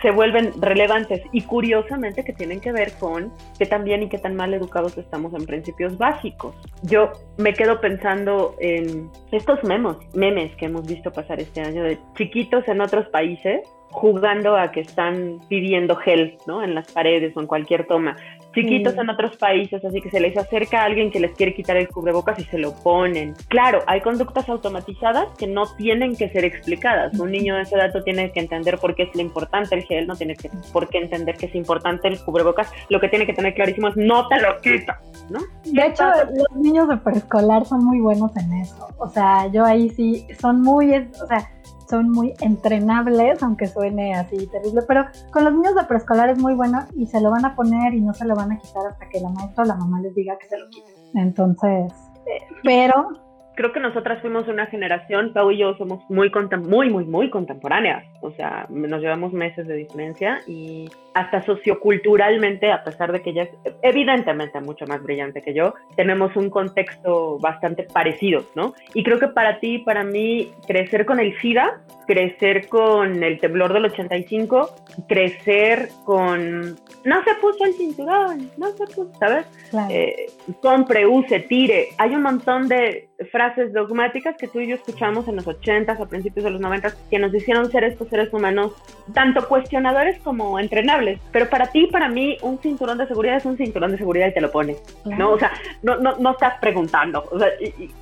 se 0.02 0.12
vuelven 0.12 0.52
relevantes 0.62 1.22
y 1.32 1.42
curiosamente 1.42 2.24
que 2.24 2.34
tienen 2.34 2.60
que 2.60 2.72
ver 2.72 2.94
con 2.94 3.32
qué 3.60 3.66
tan 3.66 3.84
bien 3.84 4.04
y 4.04 4.10
qué 4.10 4.18
tan 4.18 4.36
mal 4.36 4.54
educados 4.54 4.98
estamos 4.98 5.34
en 5.34 5.46
principios 5.46 5.98
básicos. 5.98 6.56
Yo 6.84 7.12
me 7.38 7.54
quedo 7.54 7.80
pensando 7.80 8.56
en 8.60 9.10
estos 9.32 9.64
memos, 9.64 9.98
memes 10.14 10.56
que 10.56 10.66
hemos 10.66 10.88
visto 10.88 11.12
pasar 11.12 11.40
este 11.40 11.62
año 11.62 11.84
de 11.84 12.00
chiquitos 12.18 12.68
en 12.68 12.82
otros 12.82 13.08
países 13.10 13.62
jugando 13.92 14.58
a 14.58 14.72
que 14.72 14.80
están 14.82 15.40
pidiendo 15.48 15.96
gel, 15.96 16.38
¿no? 16.48 16.64
En 16.64 16.74
las 16.74 16.92
paredes 16.92 17.38
o 17.38 17.42
en 17.42 17.48
cualquier 17.48 17.86
toma 17.86 18.16
chiquitos 18.54 18.98
en 18.98 19.10
otros 19.10 19.36
países, 19.38 19.84
así 19.84 20.02
que 20.02 20.10
se 20.10 20.20
les 20.20 20.38
acerca 20.38 20.82
a 20.82 20.86
alguien 20.86 21.12
que 21.12 21.20
les 21.20 21.36
quiere 21.36 21.54
quitar 21.54 21.78
el 21.78 21.88
cubrebocas 21.88 22.40
y 22.40 22.44
se 22.44 22.58
lo 22.58 22.74
ponen. 22.74 23.34
Claro, 23.48 23.80
hay 23.88 24.02
conductas 24.02 24.48
automatizadas 24.50 25.28
que 25.38 25.48
no 25.48 25.64
tienen 25.76 26.16
que 26.16 26.30
ser 26.30 26.46
explicadas. 26.46 27.18
Un 27.20 27.32
niño 27.32 27.56
de 27.56 27.64
ese 27.64 27.78
dato 27.78 28.04
tiene 28.04 28.32
que 28.32 28.40
entender 28.40 28.78
por 28.78 28.96
qué 28.96 29.04
es 29.04 29.16
lo 29.16 29.22
importante 29.22 29.76
el 29.76 29.84
gel, 29.84 30.08
no 30.08 30.16
tiene 30.16 30.36
que, 30.36 30.50
por 30.72 30.88
qué 30.90 31.00
entender 31.00 31.36
que 31.36 31.48
es 31.48 31.56
importante 31.56 32.08
el 32.08 32.20
cubrebocas. 32.24 32.72
Lo 32.90 33.00
que 33.00 33.10
tiene 33.10 33.26
que 33.26 33.34
tener 33.34 33.54
clarísimo 33.54 33.90
es 33.90 33.98
no 33.98 34.28
te 34.28 34.40
lo 34.40 34.60
quita, 34.62 35.00
¿no? 35.30 35.40
De 35.66 35.88
hecho, 35.88 36.04
los 36.36 36.62
niños 36.62 36.88
de 36.88 36.98
preescolar 36.98 37.66
son 37.66 37.84
muy 37.84 38.00
buenos 38.00 38.36
en 38.38 38.54
eso. 38.54 38.88
O 38.98 39.10
sea, 39.10 39.48
yo 39.52 39.66
ahí 39.66 39.90
sí, 39.90 40.26
son 40.40 40.62
muy, 40.62 40.94
o 40.94 41.28
sea, 41.28 41.50
son 41.94 42.10
muy 42.10 42.34
entrenables, 42.42 43.44
aunque 43.44 43.68
suene 43.68 44.16
así 44.16 44.48
terrible, 44.48 44.82
pero 44.88 45.06
con 45.32 45.44
los 45.44 45.54
niños 45.54 45.76
de 45.76 45.84
preescolar 45.84 46.28
es 46.28 46.40
muy 46.40 46.56
bueno 46.56 46.80
y 46.96 47.06
se 47.06 47.22
lo 47.22 47.30
van 47.30 47.46
a 47.46 47.56
poner 47.56 47.94
y 47.94 48.02
no 48.02 48.16
se 48.16 48.26
lo 48.26 48.34
van 48.34 48.52
a 48.52 48.58
quitar 48.58 48.88
hasta 48.88 49.08
que 49.10 49.20
la 49.20 49.30
maestra 49.30 49.64
o 49.64 49.68
la 49.68 49.76
mamá 49.76 50.02
les 50.02 50.16
diga 50.16 50.36
que 50.40 50.48
se 50.48 50.58
lo 50.58 50.68
quiten. 50.70 50.92
Entonces, 51.14 51.94
eh, 52.26 52.42
pero 52.64 53.10
creo 53.56 53.72
que 53.72 53.80
nosotras 53.80 54.20
fuimos 54.22 54.48
una 54.48 54.66
generación, 54.66 55.34
Pau 55.34 55.52
y 55.52 55.60
yo 55.60 55.76
somos 55.76 56.04
muy, 56.10 56.32
muy, 56.32 56.90
muy, 56.90 57.06
muy 57.06 57.30
contemporáneas. 57.30 58.04
O 58.24 58.32
sea, 58.32 58.66
nos 58.72 59.00
llevamos 59.00 59.32
meses 59.32 59.68
de 59.68 59.76
diferencia 59.76 60.40
y 60.48 60.90
hasta 61.14 61.44
socioculturalmente, 61.44 62.72
a 62.72 62.84
pesar 62.84 63.12
de 63.12 63.22
que 63.22 63.32
ella 63.32 63.44
es 63.44 63.74
evidentemente 63.82 64.60
mucho 64.62 64.86
más 64.88 65.02
brillante 65.02 65.42
que 65.42 65.54
yo, 65.54 65.74
tenemos 65.96 66.36
un 66.36 66.50
contexto 66.50 67.38
bastante 67.40 67.84
parecido, 67.84 68.46
¿no? 68.56 68.74
Y 68.94 69.04
creo 69.04 69.20
que 69.20 69.28
para 69.28 69.60
ti, 69.60 69.80
para 69.80 70.04
mí, 70.04 70.52
crecer 70.68 71.06
con 71.06 71.20
el 71.20 71.38
SIDA, 71.40 71.82
crecer 72.08 72.68
con 72.68 73.24
el 73.24 73.40
temblor 73.40 73.74
del 73.74 73.86
85, 73.86 74.70
crecer 75.08 75.90
con 76.06 76.76
no 77.04 77.24
se 77.24 77.36
puso 77.36 77.66
el 77.66 77.74
cinturón, 77.74 78.50
no 78.58 78.72
se 78.72 78.86
puso, 78.86 79.12
¿sabes? 79.20 79.46
Eh, 79.90 80.28
compre, 80.62 81.06
use, 81.06 81.40
tire. 81.42 81.90
Hay 81.98 82.16
un 82.16 82.22
montón 82.22 82.68
de 82.68 83.10
frases 83.32 83.74
dogmáticas 83.74 84.36
que 84.38 84.48
tú 84.48 84.60
y 84.60 84.68
yo 84.68 84.76
escuchamos 84.76 85.28
en 85.28 85.36
los 85.36 85.46
80s 85.46 86.00
a 86.00 86.06
principios 86.06 86.46
de 86.46 86.52
los 86.52 86.62
90 86.62 86.94
que 87.10 87.20
nos 87.20 87.34
hicieron 87.34 87.70
ser 87.72 87.84
estos 87.84 88.08
seres 88.10 88.34
humanos 88.34 88.74
tanto 89.14 89.48
cuestionadores 89.48 90.20
como 90.22 90.60
entrenables. 90.60 91.03
Pero 91.32 91.50
para 91.50 91.68
ti, 91.68 91.88
para 91.88 92.10
mí, 92.10 92.38
un 92.42 92.60
cinturón 92.60 92.98
de 92.98 93.08
seguridad 93.08 93.38
es 93.38 93.46
un 93.46 93.58
cinturón 93.58 93.92
de 93.92 93.98
seguridad 93.98 94.28
y 94.28 94.34
te 94.34 94.42
lo 94.42 94.52
pones, 94.52 94.78
¿no? 95.06 95.32
O 95.32 95.40
sea, 95.40 95.52
no, 95.82 95.98
no, 95.98 96.18
no 96.18 96.32
estás 96.32 96.56
preguntando. 96.60 97.24
O 97.32 97.40
sea, 97.40 97.50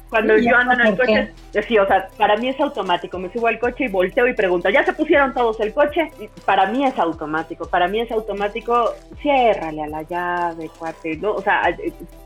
cuando 0.10 0.38
yo 0.38 0.56
ando 0.56 0.74
en 0.74 0.82
el 0.82 0.98
coche, 0.98 1.32
sí, 1.68 1.78
o 1.78 1.88
sea, 1.88 2.08
para 2.18 2.38
mí 2.38 2.50
es 2.50 2.60
automático. 2.60 3.18
Me 3.18 3.32
subo 3.32 3.48
al 3.48 3.60
coche 3.60 3.86
y 3.86 3.88
volteo 3.88 4.28
y 4.28 4.34
pregunto, 4.34 4.70
¿ya 4.70 4.84
se 4.84 4.94
pusieron 4.94 5.34
todos 5.34 5.60
el 5.60 5.74
coche? 5.74 6.12
para 6.46 6.68
mí 6.68 6.86
es 6.86 6.98
automático. 7.00 7.68
Para 7.68 7.88
mí 7.88 8.00
es 8.00 8.12
automático, 8.12 8.94
ciérrale 9.22 9.84
a 9.84 9.88
la 9.88 10.02
llave, 10.04 10.70
cuate, 10.78 11.18
¿no? 11.18 11.34
O 11.34 11.42
sea, 11.42 11.76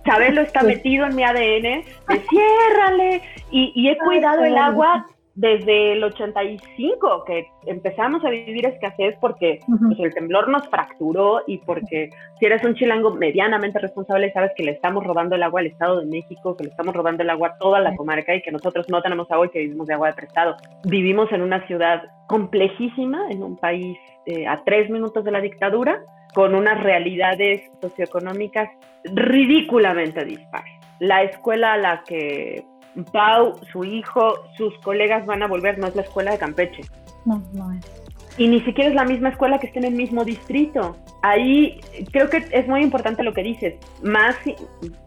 Chabelo 0.05 0.41
está 0.41 0.63
metido 0.63 1.05
en 1.05 1.15
mi 1.15 1.23
ADN, 1.23 1.35
de 1.37 2.23
ciérrale. 2.29 3.21
Y, 3.51 3.71
y 3.75 3.89
he 3.89 3.97
cuidado 3.97 4.43
el 4.43 4.57
agua 4.57 5.05
desde 5.35 5.91
el 5.93 6.03
85, 6.03 7.25
que 7.25 7.47
empezamos 7.65 8.23
a 8.23 8.29
vivir 8.29 8.65
escasez 8.65 9.15
porque 9.19 9.59
pues, 9.67 9.99
el 9.99 10.13
temblor 10.13 10.47
nos 10.47 10.67
fracturó 10.69 11.41
y 11.45 11.57
porque 11.59 12.09
si 12.39 12.45
eres 12.45 12.63
un 12.63 12.73
chilango 12.75 13.11
medianamente 13.11 13.79
responsable, 13.79 14.31
sabes 14.31 14.51
que 14.55 14.63
le 14.63 14.71
estamos 14.71 15.03
robando 15.03 15.35
el 15.35 15.43
agua 15.43 15.59
al 15.59 15.67
Estado 15.67 15.99
de 15.99 16.05
México, 16.05 16.55
que 16.55 16.63
le 16.63 16.69
estamos 16.69 16.95
robando 16.95 17.21
el 17.23 17.29
agua 17.29 17.49
a 17.49 17.57
toda 17.57 17.81
la 17.81 17.95
comarca 17.95 18.33
y 18.33 18.41
que 18.41 18.51
nosotros 18.51 18.87
no 18.89 19.01
tenemos 19.01 19.29
agua 19.29 19.47
y 19.47 19.49
que 19.49 19.59
vivimos 19.59 19.87
de 19.87 19.93
agua 19.93 20.07
de 20.07 20.13
prestado. 20.13 20.55
Vivimos 20.85 21.29
en 21.33 21.41
una 21.41 21.67
ciudad 21.67 22.03
complejísima, 22.27 23.29
en 23.29 23.43
un 23.43 23.57
país 23.57 23.97
eh, 24.25 24.47
a 24.47 24.63
tres 24.63 24.89
minutos 24.89 25.25
de 25.25 25.31
la 25.31 25.41
dictadura, 25.41 26.01
con 26.33 26.55
unas 26.55 26.81
realidades 26.81 27.61
socioeconómicas 27.81 28.69
ridículamente 29.03 30.23
dispares. 30.23 30.73
La 30.99 31.23
escuela 31.23 31.73
a 31.73 31.77
la 31.77 32.03
que 32.07 32.63
Pau, 33.11 33.59
su 33.71 33.83
hijo, 33.83 34.35
sus 34.57 34.77
colegas 34.79 35.25
van 35.25 35.43
a 35.43 35.47
volver, 35.47 35.77
no 35.77 35.87
es 35.87 35.95
la 35.95 36.03
escuela 36.03 36.31
de 36.31 36.37
Campeche. 36.37 36.83
No, 37.25 37.41
no 37.53 37.71
es. 37.73 38.05
Y 38.37 38.49
ni 38.49 38.59
siquiera 38.61 38.89
es 38.89 38.95
la 38.95 39.05
misma 39.05 39.29
escuela 39.29 39.59
que 39.59 39.67
esté 39.67 39.79
en 39.79 39.85
el 39.85 39.93
mismo 39.93 40.25
distrito. 40.25 40.97
Ahí 41.21 41.79
creo 42.11 42.29
que 42.29 42.45
es 42.51 42.67
muy 42.67 42.81
importante 42.81 43.23
lo 43.23 43.33
que 43.33 43.43
dices. 43.43 43.75
Más 44.03 44.35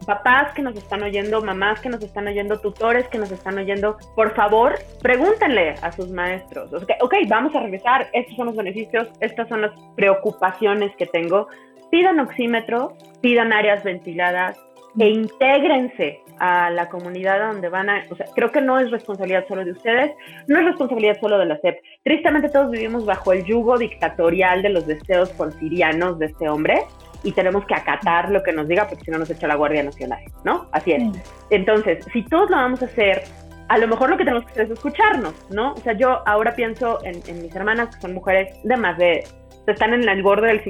papás 0.05 0.51
que 0.55 0.63
nos 0.63 0.75
están 0.75 1.03
oyendo, 1.03 1.41
mamás 1.41 1.79
que 1.79 1.89
nos 1.89 2.01
están 2.01 2.27
oyendo, 2.27 2.59
tutores 2.59 3.07
que 3.09 3.19
nos 3.19 3.31
están 3.31 3.57
oyendo, 3.59 3.97
por 4.15 4.33
favor, 4.33 4.79
pregúntenle 5.03 5.75
a 5.81 5.91
sus 5.91 6.09
maestros. 6.09 6.73
Ok, 6.73 6.89
okay 7.01 7.25
vamos 7.27 7.55
a 7.55 7.59
regresar. 7.59 8.07
Estos 8.13 8.35
son 8.35 8.47
los 8.47 8.55
beneficios, 8.55 9.07
estas 9.19 9.47
son 9.47 9.61
las 9.61 9.71
preocupaciones 9.95 10.95
que 10.95 11.05
tengo. 11.05 11.47
Pidan 11.91 12.19
oxímetro, 12.19 12.95
pidan 13.21 13.53
áreas 13.53 13.83
ventiladas, 13.83 14.57
e 14.97 15.07
intégrense 15.07 16.21
a 16.39 16.69
la 16.69 16.89
comunidad 16.89 17.51
donde 17.51 17.69
van 17.69 17.89
a, 17.89 18.03
o 18.09 18.15
sea, 18.15 18.25
creo 18.35 18.51
que 18.51 18.61
no 18.61 18.79
es 18.79 18.91
responsabilidad 18.91 19.45
solo 19.47 19.65
de 19.65 19.71
ustedes, 19.71 20.11
no 20.47 20.59
es 20.59 20.65
responsabilidad 20.65 21.19
solo 21.19 21.37
de 21.37 21.45
la 21.45 21.57
SEP. 21.59 21.77
Tristemente 22.03 22.49
todos 22.49 22.71
vivimos 22.71 23.05
bajo 23.05 23.33
el 23.33 23.43
yugo 23.45 23.77
dictatorial 23.77 24.61
de 24.61 24.69
los 24.69 24.87
deseos 24.87 25.29
porfirianos 25.31 26.19
de 26.19 26.27
este 26.27 26.49
hombre 26.49 26.83
y 27.23 27.31
tenemos 27.33 27.65
que 27.65 27.75
acatar 27.75 28.31
lo 28.31 28.41
que 28.43 28.51
nos 28.51 28.67
diga 28.67 28.87
porque 28.87 29.05
si 29.05 29.11
no 29.11 29.19
nos 29.19 29.29
echa 29.29 29.47
la 29.47 29.55
Guardia 29.55 29.83
Nacional, 29.83 30.19
¿no? 30.43 30.67
Así 30.71 30.93
es. 30.93 31.03
Entonces, 31.49 32.05
si 32.13 32.23
todos 32.23 32.49
lo 32.49 32.55
vamos 32.55 32.81
a 32.81 32.85
hacer, 32.85 33.23
a 33.67 33.77
lo 33.77 33.87
mejor 33.87 34.09
lo 34.09 34.17
que 34.17 34.23
tenemos 34.23 34.45
que 34.45 34.51
hacer 34.51 34.65
es 34.65 34.71
escucharnos, 34.71 35.33
¿no? 35.51 35.73
O 35.73 35.77
sea, 35.77 35.93
yo 35.93 36.27
ahora 36.27 36.55
pienso 36.55 37.03
en, 37.03 37.21
en 37.27 37.41
mis 37.41 37.55
hermanas 37.55 37.95
que 37.95 38.01
son 38.01 38.13
mujeres 38.13 38.55
de 38.63 38.77
más 38.77 38.97
de, 38.97 39.23
están 39.67 39.93
en 39.93 40.07
el 40.07 40.23
borde 40.23 40.47
del 40.47 40.61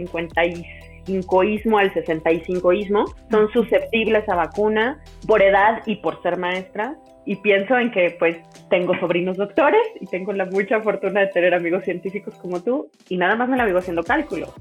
55 1.05 1.77
al 1.77 1.93
65ismo 1.93 3.13
son 3.29 3.51
susceptibles 3.51 4.27
a 4.29 4.35
vacuna 4.35 4.99
por 5.27 5.41
edad 5.41 5.81
y 5.85 5.97
por 5.97 6.21
ser 6.21 6.37
maestras. 6.37 6.97
Y 7.25 7.35
pienso 7.35 7.77
en 7.77 7.91
que 7.91 8.15
pues 8.17 8.37
tengo 8.69 8.97
sobrinos 8.99 9.37
doctores 9.37 9.81
y 9.99 10.07
tengo 10.07 10.33
la 10.33 10.45
mucha 10.45 10.81
fortuna 10.81 11.19
de 11.21 11.27
tener 11.27 11.53
amigos 11.53 11.83
científicos 11.83 12.33
como 12.35 12.61
tú 12.63 12.89
y 13.07 13.17
nada 13.17 13.35
más 13.35 13.47
me 13.49 13.57
la 13.57 13.65
vivo 13.65 13.77
haciendo 13.77 14.03
cálculos. 14.03 14.51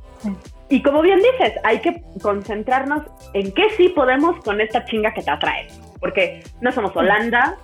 Y 0.69 0.83
como 0.83 1.01
bien 1.01 1.19
dices, 1.19 1.55
hay 1.65 1.79
que 1.79 2.03
concentrarnos 2.21 3.05
en 3.33 3.53
qué 3.53 3.71
sí 3.77 3.89
podemos 3.89 4.39
con 4.45 4.61
esta 4.61 4.85
chinga 4.85 5.15
que 5.15 5.23
te 5.23 5.31
atrae. 5.31 5.69
Porque 5.99 6.43
no 6.61 6.71
somos 6.71 6.95
Holanda, 6.95 7.57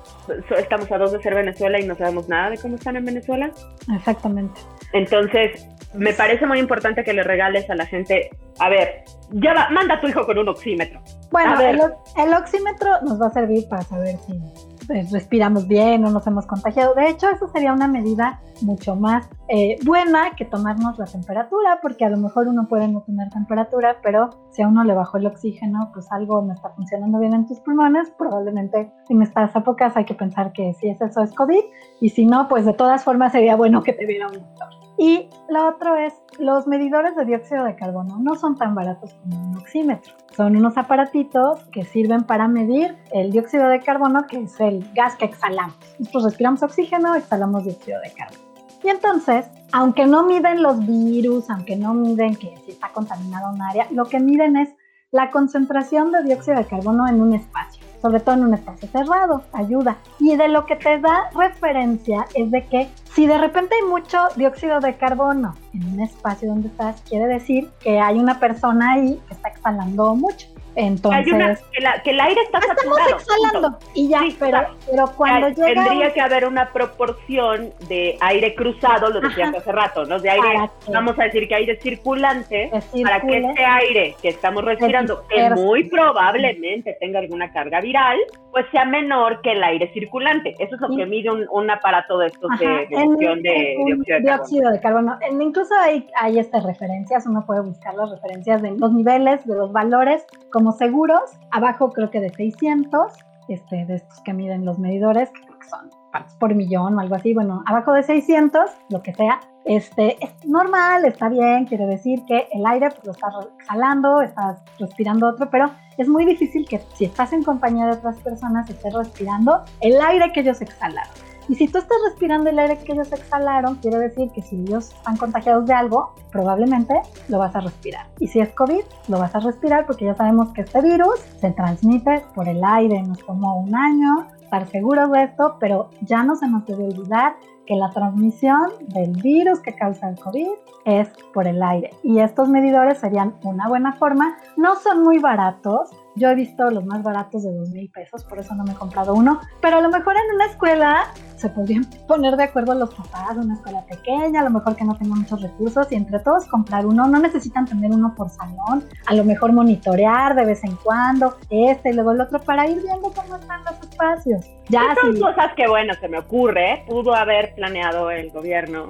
estamos 0.56 0.90
a 0.90 0.98
dos 0.98 1.12
de 1.12 1.22
ser 1.22 1.34
Venezuela 1.34 1.78
y 1.78 1.86
no 1.86 1.94
sabemos 1.94 2.28
nada 2.28 2.50
de 2.50 2.58
cómo 2.58 2.76
están 2.76 2.96
en 2.96 3.04
Venezuela. 3.04 3.50
Exactamente. 3.94 4.60
Entonces, 4.94 5.66
me 5.92 6.12
parece 6.12 6.46
muy 6.46 6.58
importante 6.58 7.04
que 7.04 7.12
le 7.12 7.22
regales 7.22 7.68
a 7.68 7.74
la 7.74 7.84
gente, 7.84 8.30
a 8.58 8.68
ver, 8.68 9.04
ya 9.32 9.68
manda 9.70 9.96
a 9.96 10.00
tu 10.00 10.06
hijo 10.06 10.24
con 10.24 10.38
un 10.38 10.48
oxímetro. 10.48 11.00
Bueno, 11.30 11.60
el, 11.60 11.80
el, 12.16 12.34
oxímetro 12.34 12.88
nos 13.02 13.20
va 13.20 13.26
a 13.26 13.30
servir 13.30 13.68
para 13.68 13.82
saber 13.82 14.16
si 14.26 14.40
pues, 14.86 15.10
respiramos 15.10 15.66
bien 15.66 16.04
o 16.04 16.10
nos 16.10 16.26
hemos 16.26 16.46
contagiado. 16.46 16.94
De 16.94 17.08
hecho, 17.08 17.28
eso 17.28 17.48
sería 17.48 17.72
una 17.72 17.88
medida 17.88 18.40
mucho 18.62 18.94
más 18.94 19.28
eh, 19.48 19.76
buena 19.84 20.30
que 20.36 20.44
tomarnos 20.44 20.98
la 20.98 21.06
temperatura, 21.06 21.80
porque 21.82 22.04
a 22.04 22.08
lo 22.08 22.18
mejor 22.18 22.46
uno 22.46 22.68
puede 22.68 22.86
no 22.86 23.02
tener 23.02 23.28
temperatura, 23.30 23.96
pero 24.02 24.30
si 24.50 24.62
a 24.62 24.68
uno 24.68 24.84
le 24.84 24.94
bajó 24.94 25.18
el 25.18 25.26
oxígeno, 25.26 25.90
pues 25.92 26.10
algo 26.12 26.42
no 26.42 26.52
está 26.52 26.70
funcionando 26.70 27.18
bien 27.18 27.34
en 27.34 27.46
tus 27.46 27.58
pulmones, 27.60 28.10
probablemente 28.16 28.92
en 29.08 29.22
estas 29.22 29.54
épocas 29.56 29.96
hay 29.96 30.04
que 30.04 30.14
pensar 30.14 30.52
que 30.52 30.72
si 30.74 30.88
es 30.88 31.00
eso 31.00 31.22
es 31.22 31.32
COVID, 31.32 31.64
y 32.00 32.10
si 32.10 32.26
no, 32.26 32.48
pues 32.48 32.64
de 32.64 32.74
todas 32.74 33.02
formas 33.02 33.32
sería 33.32 33.56
bueno 33.56 33.82
que 33.82 33.92
te 33.92 34.06
viera 34.06 34.28
un 34.28 34.34
doctor. 34.34 34.83
Y 34.96 35.28
lo 35.48 35.68
otro 35.68 35.96
es, 35.96 36.14
los 36.38 36.66
medidores 36.66 37.16
de 37.16 37.24
dióxido 37.24 37.64
de 37.64 37.74
carbono 37.74 38.18
no 38.20 38.36
son 38.36 38.56
tan 38.56 38.74
baratos 38.74 39.14
como 39.14 39.50
un 39.50 39.56
oxímetro. 39.56 40.14
Son 40.36 40.56
unos 40.56 40.76
aparatitos 40.76 41.64
que 41.72 41.84
sirven 41.84 42.24
para 42.24 42.46
medir 42.46 42.96
el 43.12 43.32
dióxido 43.32 43.68
de 43.68 43.80
carbono, 43.80 44.26
que 44.26 44.42
es 44.42 44.60
el 44.60 44.88
gas 44.94 45.16
que 45.16 45.24
exhalamos. 45.24 45.76
Nosotros 45.98 46.24
respiramos 46.24 46.62
oxígeno, 46.62 47.14
exhalamos 47.14 47.64
dióxido 47.64 48.00
de 48.00 48.12
carbono. 48.12 48.44
Y 48.84 48.88
entonces, 48.88 49.46
aunque 49.72 50.06
no 50.06 50.24
miden 50.24 50.62
los 50.62 50.86
virus, 50.86 51.50
aunque 51.50 51.74
no 51.74 51.94
miden 51.94 52.36
que 52.36 52.56
si 52.64 52.72
está 52.72 52.90
contaminado 52.90 53.52
un 53.52 53.62
área, 53.62 53.88
lo 53.90 54.04
que 54.04 54.20
miden 54.20 54.56
es 54.56 54.68
la 55.10 55.30
concentración 55.30 56.12
de 56.12 56.22
dióxido 56.22 56.58
de 56.58 56.66
carbono 56.66 57.08
en 57.08 57.20
un 57.20 57.34
espacio 57.34 57.82
sobre 58.04 58.20
todo 58.20 58.34
en 58.34 58.44
un 58.44 58.52
espacio 58.52 58.86
cerrado, 58.88 59.44
ayuda. 59.54 59.96
Y 60.20 60.36
de 60.36 60.48
lo 60.48 60.66
que 60.66 60.76
te 60.76 60.98
da 60.98 61.30
referencia 61.34 62.26
es 62.34 62.50
de 62.50 62.66
que 62.66 62.90
si 63.14 63.26
de 63.26 63.38
repente 63.38 63.74
hay 63.74 63.88
mucho 63.88 64.18
dióxido 64.36 64.78
de 64.80 64.94
carbono 64.98 65.54
en 65.72 65.94
un 65.94 66.00
espacio 66.00 66.50
donde 66.50 66.68
estás, 66.68 67.00
quiere 67.08 67.26
decir 67.26 67.70
que 67.80 67.98
hay 67.98 68.18
una 68.18 68.38
persona 68.38 68.92
ahí 68.92 69.18
que 69.26 69.32
está 69.32 69.48
exhalando 69.48 70.14
mucho. 70.16 70.48
Entonces, 70.76 71.62
que, 72.02 72.10
el 72.10 72.20
aire 72.20 72.40
está 72.42 72.60
saturado. 72.60 73.16
exhalando 73.16 73.78
y 73.94 74.08
ya, 74.08 74.22
pero, 74.38 74.58
pero 74.90 75.06
cuando 75.16 75.48
llega 75.50 75.84
tendría 75.84 76.12
que 76.12 76.20
haber 76.20 76.46
una 76.46 76.72
proporción 76.72 77.72
de 77.88 78.16
aire 78.20 78.54
cruzado, 78.54 79.10
lo 79.10 79.20
decías 79.20 79.54
hace 79.54 79.72
rato, 79.72 80.04
¿no? 80.04 80.18
De 80.18 80.30
aire, 80.30 80.70
vamos 80.92 81.18
a 81.18 81.24
decir 81.24 81.46
que 81.48 81.54
aire 81.54 81.78
circulante, 81.80 82.70
para 83.02 83.20
que 83.20 83.38
ese 83.38 83.64
aire 83.64 84.16
que 84.20 84.28
estamos 84.28 84.64
respirando, 84.64 85.24
que 85.28 85.50
muy 85.50 85.84
probablemente 85.88 86.96
tenga 87.00 87.20
alguna 87.20 87.52
carga 87.52 87.80
viral, 87.80 88.18
pues 88.50 88.66
sea 88.70 88.84
menor 88.84 89.40
que 89.42 89.52
el 89.52 89.62
aire 89.62 89.92
circulante. 89.92 90.54
Eso 90.58 90.76
es 90.76 90.80
lo 90.80 90.88
que 90.96 91.06
mide 91.06 91.30
un, 91.30 91.70
aparato 91.70 92.18
de 92.18 92.28
estos 92.28 92.50
de 92.58 92.86
emisión 92.90 93.42
de, 93.42 93.76
dióxido 94.22 94.70
de 94.70 94.80
carbono. 94.80 95.18
incluso 95.40 95.74
hay, 95.74 96.08
hay 96.16 96.38
estas 96.38 96.62
referencias, 96.64 97.26
uno 97.26 97.44
puede 97.44 97.62
buscar 97.62 97.94
las 97.94 98.10
referencias 98.10 98.62
de 98.62 98.72
los 98.72 98.92
niveles, 98.92 99.44
de 99.46 99.56
los 99.56 99.72
valores, 99.72 100.24
como 100.52 100.63
seguros, 100.72 101.22
abajo 101.50 101.90
creo 101.92 102.10
que 102.10 102.20
de 102.20 102.30
600, 102.30 103.12
este, 103.48 103.84
de 103.84 103.96
estos 103.96 104.20
que 104.22 104.32
miden 104.32 104.64
los 104.64 104.78
medidores, 104.78 105.30
que 105.30 105.68
son 105.68 105.90
partes 106.12 106.34
por 106.36 106.54
millón 106.54 106.96
o 106.96 107.00
algo 107.00 107.14
así, 107.14 107.34
bueno, 107.34 107.62
abajo 107.66 107.92
de 107.92 108.02
600, 108.02 108.70
lo 108.90 109.02
que 109.02 109.14
sea, 109.14 109.40
este, 109.64 110.22
es 110.24 110.46
normal, 110.46 111.04
está 111.04 111.28
bien, 111.28 111.64
quiere 111.64 111.86
decir 111.86 112.22
que 112.26 112.48
el 112.52 112.66
aire 112.66 112.90
pues, 112.90 113.04
lo 113.04 113.12
estás 113.12 113.34
exhalando, 113.58 114.20
estás 114.20 114.62
respirando 114.78 115.28
otro, 115.28 115.48
pero 115.50 115.70
es 115.96 116.08
muy 116.08 116.24
difícil 116.24 116.66
que 116.68 116.80
si 116.94 117.06
estás 117.06 117.32
en 117.32 117.42
compañía 117.42 117.86
de 117.86 117.92
otras 117.92 118.18
personas 118.18 118.68
estés 118.68 118.92
respirando 118.92 119.64
el 119.80 120.00
aire 120.00 120.32
que 120.32 120.40
ellos 120.40 120.60
exhalaron. 120.60 121.12
Y 121.48 121.54
si 121.56 121.68
tú 121.68 121.78
estás 121.78 121.96
respirando 122.08 122.50
el 122.50 122.58
aire 122.58 122.78
que 122.78 122.92
ellos 122.92 123.12
exhalaron, 123.12 123.76
quiere 123.76 123.98
decir 123.98 124.30
que 124.30 124.42
si 124.42 124.56
ellos 124.62 124.92
están 124.92 125.16
contagiados 125.16 125.66
de 125.66 125.74
algo, 125.74 126.14
probablemente 126.30 127.00
lo 127.28 127.38
vas 127.38 127.54
a 127.54 127.60
respirar. 127.60 128.06
Y 128.18 128.28
si 128.28 128.40
es 128.40 128.50
COVID, 128.50 128.82
lo 129.08 129.18
vas 129.18 129.34
a 129.34 129.40
respirar 129.40 129.86
porque 129.86 130.06
ya 130.06 130.14
sabemos 130.14 130.50
que 130.50 130.62
este 130.62 130.80
virus 130.80 131.20
se 131.40 131.50
transmite 131.50 132.24
por 132.34 132.48
el 132.48 132.62
aire. 132.64 133.02
Nos 133.02 133.18
tomó 133.24 133.60
un 133.60 133.74
año 133.74 134.26
estar 134.42 134.66
seguros 134.68 135.10
de 135.10 135.24
esto, 135.24 135.56
pero 135.60 135.90
ya 136.02 136.22
no 136.22 136.36
se 136.36 136.48
nos 136.48 136.64
debe 136.66 136.84
olvidar 136.84 137.36
que 137.66 137.76
la 137.76 137.90
transmisión 137.90 138.70
del 138.88 139.12
virus 139.22 139.60
que 139.60 139.74
causa 139.74 140.08
el 140.08 140.18
COVID 140.18 140.50
es 140.84 141.08
por 141.32 141.46
el 141.46 141.62
aire. 141.62 141.90
Y 142.02 142.20
estos 142.20 142.48
medidores 142.48 142.98
serían 142.98 143.34
una 143.42 143.68
buena 143.68 143.92
forma. 143.92 144.36
No 144.56 144.76
son 144.76 145.02
muy 145.02 145.18
baratos, 145.18 145.90
yo 146.16 146.28
he 146.28 146.34
visto 146.34 146.70
los 146.70 146.84
más 146.84 147.02
baratos 147.02 147.42
de 147.42 147.52
dos 147.52 147.70
mil 147.70 147.90
pesos, 147.90 148.24
por 148.24 148.38
eso 148.38 148.54
no 148.54 148.64
me 148.64 148.72
he 148.72 148.74
comprado 148.76 149.14
uno. 149.14 149.40
Pero 149.60 149.78
a 149.78 149.80
lo 149.80 149.90
mejor 149.90 150.14
en 150.16 150.34
una 150.34 150.46
escuela 150.46 151.04
se 151.36 151.48
podrían 151.48 151.84
poner 152.08 152.36
de 152.36 152.44
acuerdo 152.44 152.74
los 152.74 152.94
papás 152.94 153.34
de 153.36 153.42
una 153.42 153.54
escuela 153.54 153.84
pequeña, 153.86 154.40
a 154.40 154.44
lo 154.44 154.50
mejor 154.50 154.76
que 154.76 154.84
no 154.84 154.96
tenga 154.96 155.16
muchos 155.16 155.42
recursos 155.42 155.90
y 155.90 155.96
entre 155.96 156.18
todos 156.20 156.46
comprar 156.46 156.86
uno. 156.86 157.06
No 157.06 157.18
necesitan 157.18 157.66
tener 157.66 157.90
uno 157.90 158.14
por 158.16 158.30
salón, 158.30 158.84
a 159.06 159.14
lo 159.14 159.24
mejor 159.24 159.52
monitorear 159.52 160.34
de 160.34 160.44
vez 160.44 160.62
en 160.64 160.76
cuando 160.76 161.36
este 161.50 161.90
y 161.90 161.92
luego 161.94 162.12
el 162.12 162.20
otro 162.20 162.40
para 162.40 162.68
ir 162.68 162.80
viendo 162.82 163.10
cómo 163.12 163.36
están 163.36 163.64
los 163.64 163.80
espacios. 163.80 164.46
Ya 164.68 164.94
son 165.00 165.18
cosas 165.18 165.52
que, 165.56 165.68
bueno, 165.68 165.94
se 166.00 166.08
me 166.08 166.18
ocurre, 166.18 166.84
pudo 166.86 167.14
haber 167.14 167.54
planeado 167.54 168.10
el 168.10 168.30
gobierno. 168.30 168.88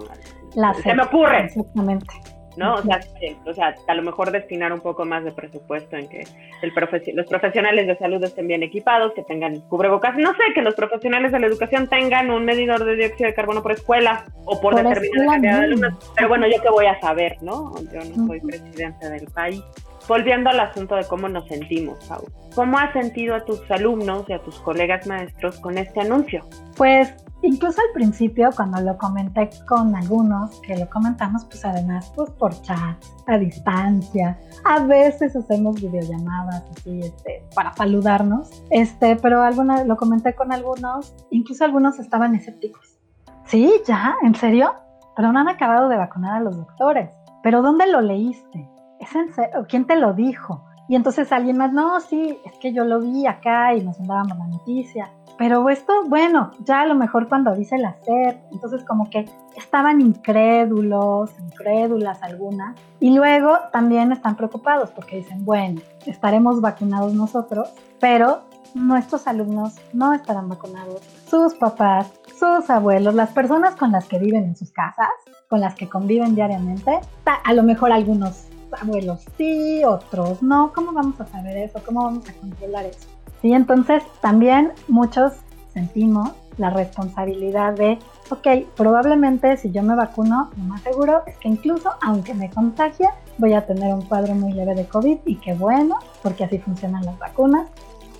se 0.82 0.94
me 0.94 1.02
ocurre. 1.02 1.46
Exactamente. 1.46 2.33
¿No? 2.56 2.74
O 2.74 2.82
sea, 2.82 3.00
o 3.46 3.54
sea, 3.54 3.74
a 3.86 3.94
lo 3.94 4.02
mejor 4.02 4.30
destinar 4.30 4.72
un 4.72 4.80
poco 4.80 5.04
más 5.04 5.24
de 5.24 5.32
presupuesto 5.32 5.96
en 5.96 6.08
que 6.08 6.24
el 6.62 6.72
los 7.14 7.26
profesionales 7.26 7.86
de 7.86 7.96
salud 7.96 8.22
estén 8.22 8.46
bien 8.46 8.62
equipados, 8.62 9.12
que 9.14 9.22
tengan 9.22 9.60
cubrebocas, 9.68 10.16
no 10.16 10.32
sé, 10.32 10.52
que 10.54 10.62
los 10.62 10.74
profesionales 10.74 11.32
de 11.32 11.40
la 11.40 11.46
educación 11.46 11.88
tengan 11.88 12.30
un 12.30 12.44
medidor 12.44 12.84
de 12.84 12.96
dióxido 12.96 13.28
de 13.28 13.34
carbono 13.34 13.62
por 13.62 13.72
escuela 13.72 14.24
o 14.44 14.60
por, 14.60 14.74
determinada 14.74 15.32
cantidad 15.32 15.58
de 15.58 15.64
alumnos. 15.64 16.12
Pero 16.16 16.28
bueno, 16.28 16.46
yo 16.46 16.60
qué 16.62 16.70
voy 16.70 16.86
a 16.86 17.00
saber, 17.00 17.36
¿no? 17.42 17.74
Yo 17.92 18.00
no 18.04 18.26
soy 18.26 18.40
presidente 18.40 19.08
del 19.08 19.26
país. 19.26 19.62
Volviendo 20.08 20.50
al 20.50 20.60
asunto 20.60 20.96
de 20.96 21.04
cómo 21.04 21.28
nos 21.28 21.46
sentimos, 21.46 22.04
Pau. 22.06 22.24
¿Cómo 22.54 22.78
has 22.78 22.92
sentido 22.92 23.34
a 23.34 23.44
tus 23.44 23.68
alumnos 23.70 24.28
y 24.28 24.32
a 24.32 24.42
tus 24.42 24.58
colegas 24.60 25.06
maestros 25.06 25.58
con 25.60 25.78
este 25.78 26.00
anuncio? 26.00 26.46
Pues 26.76 27.14
incluso 27.42 27.80
al 27.80 27.92
principio, 27.94 28.50
cuando 28.54 28.80
lo 28.80 28.96
comenté 28.98 29.50
con 29.66 29.94
algunos, 29.96 30.60
que 30.60 30.76
lo 30.76 30.88
comentamos, 30.88 31.44
pues 31.46 31.64
además, 31.64 32.12
pues 32.14 32.30
por 32.30 32.52
chat, 32.62 33.02
a 33.26 33.38
distancia, 33.38 34.38
a 34.64 34.80
veces 34.80 35.34
hacemos 35.34 35.80
videollamadas 35.80 36.64
así, 36.76 37.00
este, 37.00 37.44
para 37.54 37.72
saludarnos, 37.74 38.62
este, 38.70 39.16
pero 39.16 39.42
alguna, 39.42 39.84
lo 39.84 39.96
comenté 39.96 40.34
con 40.34 40.52
algunos, 40.52 41.14
incluso 41.30 41.64
algunos 41.64 41.98
estaban 41.98 42.34
escépticos. 42.34 42.98
Sí, 43.46 43.72
ya, 43.86 44.16
¿en 44.22 44.34
serio? 44.34 44.74
Pero 45.16 45.32
no 45.32 45.40
han 45.40 45.48
acabado 45.48 45.88
de 45.88 45.96
vacunar 45.96 46.36
a 46.36 46.40
los 46.40 46.56
doctores. 46.56 47.10
¿Pero 47.42 47.62
dónde 47.62 47.86
lo 47.86 48.00
leíste? 48.00 48.68
¿Es 49.04 49.14
en 49.14 49.34
serio? 49.34 49.66
¿Quién 49.68 49.86
te 49.86 49.96
lo 49.96 50.14
dijo? 50.14 50.64
Y 50.88 50.96
entonces 50.96 51.30
alguien 51.30 51.58
más, 51.58 51.72
no, 51.72 52.00
sí, 52.00 52.38
es 52.44 52.56
que 52.58 52.72
yo 52.72 52.84
lo 52.84 53.00
vi 53.00 53.26
acá 53.26 53.74
y 53.74 53.84
nos 53.84 53.98
mandábamos 54.00 54.38
la 54.38 54.46
noticia. 54.46 55.10
Pero 55.36 55.68
esto, 55.68 55.92
bueno, 56.06 56.52
ya 56.60 56.80
a 56.80 56.86
lo 56.86 56.94
mejor 56.94 57.28
cuando 57.28 57.54
dice 57.54 57.76
la 57.76 57.96
SEP, 58.02 58.38
entonces 58.50 58.82
como 58.84 59.10
que 59.10 59.28
estaban 59.56 60.00
incrédulos, 60.00 61.38
incrédulas 61.38 62.22
algunas, 62.22 62.76
y 62.98 63.14
luego 63.14 63.58
también 63.72 64.10
están 64.10 64.36
preocupados 64.36 64.90
porque 64.90 65.16
dicen, 65.16 65.44
bueno, 65.44 65.82
estaremos 66.06 66.62
vacunados 66.62 67.12
nosotros, 67.12 67.74
pero 68.00 68.44
nuestros 68.74 69.26
alumnos 69.26 69.74
no 69.92 70.14
estarán 70.14 70.48
vacunados, 70.48 71.02
sus 71.28 71.54
papás, 71.54 72.10
sus 72.38 72.70
abuelos, 72.70 73.14
las 73.14 73.30
personas 73.30 73.76
con 73.76 73.92
las 73.92 74.06
que 74.06 74.18
viven 74.18 74.44
en 74.44 74.56
sus 74.56 74.70
casas, 74.72 75.10
con 75.48 75.60
las 75.60 75.74
que 75.74 75.88
conviven 75.88 76.34
diariamente, 76.34 77.00
a 77.44 77.52
lo 77.52 77.62
mejor 77.64 77.92
algunos 77.92 78.48
abuelos 78.80 79.24
sí, 79.36 79.82
otros 79.84 80.42
no, 80.42 80.72
¿cómo 80.72 80.92
vamos 80.92 81.20
a 81.20 81.26
saber 81.26 81.56
eso? 81.56 81.80
¿Cómo 81.84 82.04
vamos 82.04 82.28
a 82.28 82.32
controlar 82.34 82.86
eso? 82.86 83.08
Sí, 83.42 83.52
entonces 83.52 84.02
también 84.20 84.72
muchos 84.88 85.32
sentimos 85.72 86.32
la 86.56 86.70
responsabilidad 86.70 87.74
de, 87.74 87.98
ok, 88.30 88.66
probablemente 88.76 89.56
si 89.56 89.70
yo 89.70 89.82
me 89.82 89.94
vacuno, 89.94 90.50
lo 90.56 90.64
más 90.64 90.82
seguro 90.82 91.22
es 91.26 91.36
que 91.38 91.48
incluso 91.48 91.90
aunque 92.00 92.32
me 92.34 92.50
contagie, 92.50 93.08
voy 93.38 93.54
a 93.54 93.66
tener 93.66 93.92
un 93.92 94.02
cuadro 94.02 94.34
muy 94.34 94.52
leve 94.52 94.74
de 94.74 94.86
COVID 94.86 95.18
y 95.26 95.36
qué 95.36 95.54
bueno, 95.54 95.96
porque 96.22 96.44
así 96.44 96.58
funcionan 96.58 97.04
las 97.04 97.18
vacunas, 97.18 97.68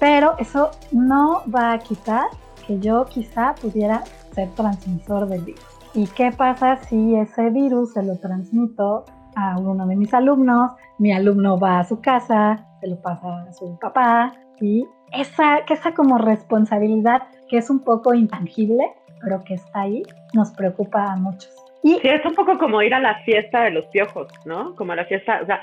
pero 0.00 0.34
eso 0.38 0.72
no 0.90 1.42
va 1.54 1.72
a 1.72 1.78
quitar 1.78 2.26
que 2.66 2.78
yo 2.80 3.04
quizá 3.06 3.54
pudiera 3.54 4.02
ser 4.34 4.50
transmisor 4.50 5.28
del 5.28 5.42
virus. 5.42 5.64
¿Y 5.94 6.06
qué 6.08 6.32
pasa 6.32 6.76
si 6.88 7.14
ese 7.14 7.50
virus 7.50 7.92
se 7.92 8.02
lo 8.02 8.16
transmito 8.16 9.04
a 9.36 9.58
uno 9.58 9.86
de 9.86 9.96
mis 9.96 10.12
alumnos? 10.14 10.72
Mi 10.98 11.12
alumno 11.12 11.58
va 11.58 11.80
a 11.80 11.84
su 11.84 12.00
casa, 12.00 12.66
se 12.80 12.88
lo 12.88 12.96
pasa 13.00 13.42
a 13.48 13.52
su 13.52 13.78
papá 13.78 14.32
y 14.60 14.86
esa, 15.12 15.58
esa 15.68 15.94
como 15.94 16.18
responsabilidad 16.18 17.22
que 17.48 17.58
es 17.58 17.70
un 17.70 17.80
poco 17.80 18.14
intangible, 18.14 18.92
pero 19.20 19.42
que 19.44 19.54
está 19.54 19.82
ahí, 19.82 20.02
nos 20.32 20.50
preocupa 20.52 21.12
a 21.12 21.16
muchos. 21.16 21.50
Y 21.82 21.94
sí, 22.00 22.08
es 22.08 22.24
un 22.24 22.34
poco 22.34 22.58
como 22.58 22.80
ir 22.82 22.94
a 22.94 23.00
la 23.00 23.16
fiesta 23.24 23.62
de 23.62 23.70
los 23.70 23.84
piojos, 23.86 24.28
¿no? 24.46 24.74
Como 24.74 24.94
la 24.94 25.04
fiesta, 25.04 25.40
o 25.42 25.46
sea, 25.46 25.62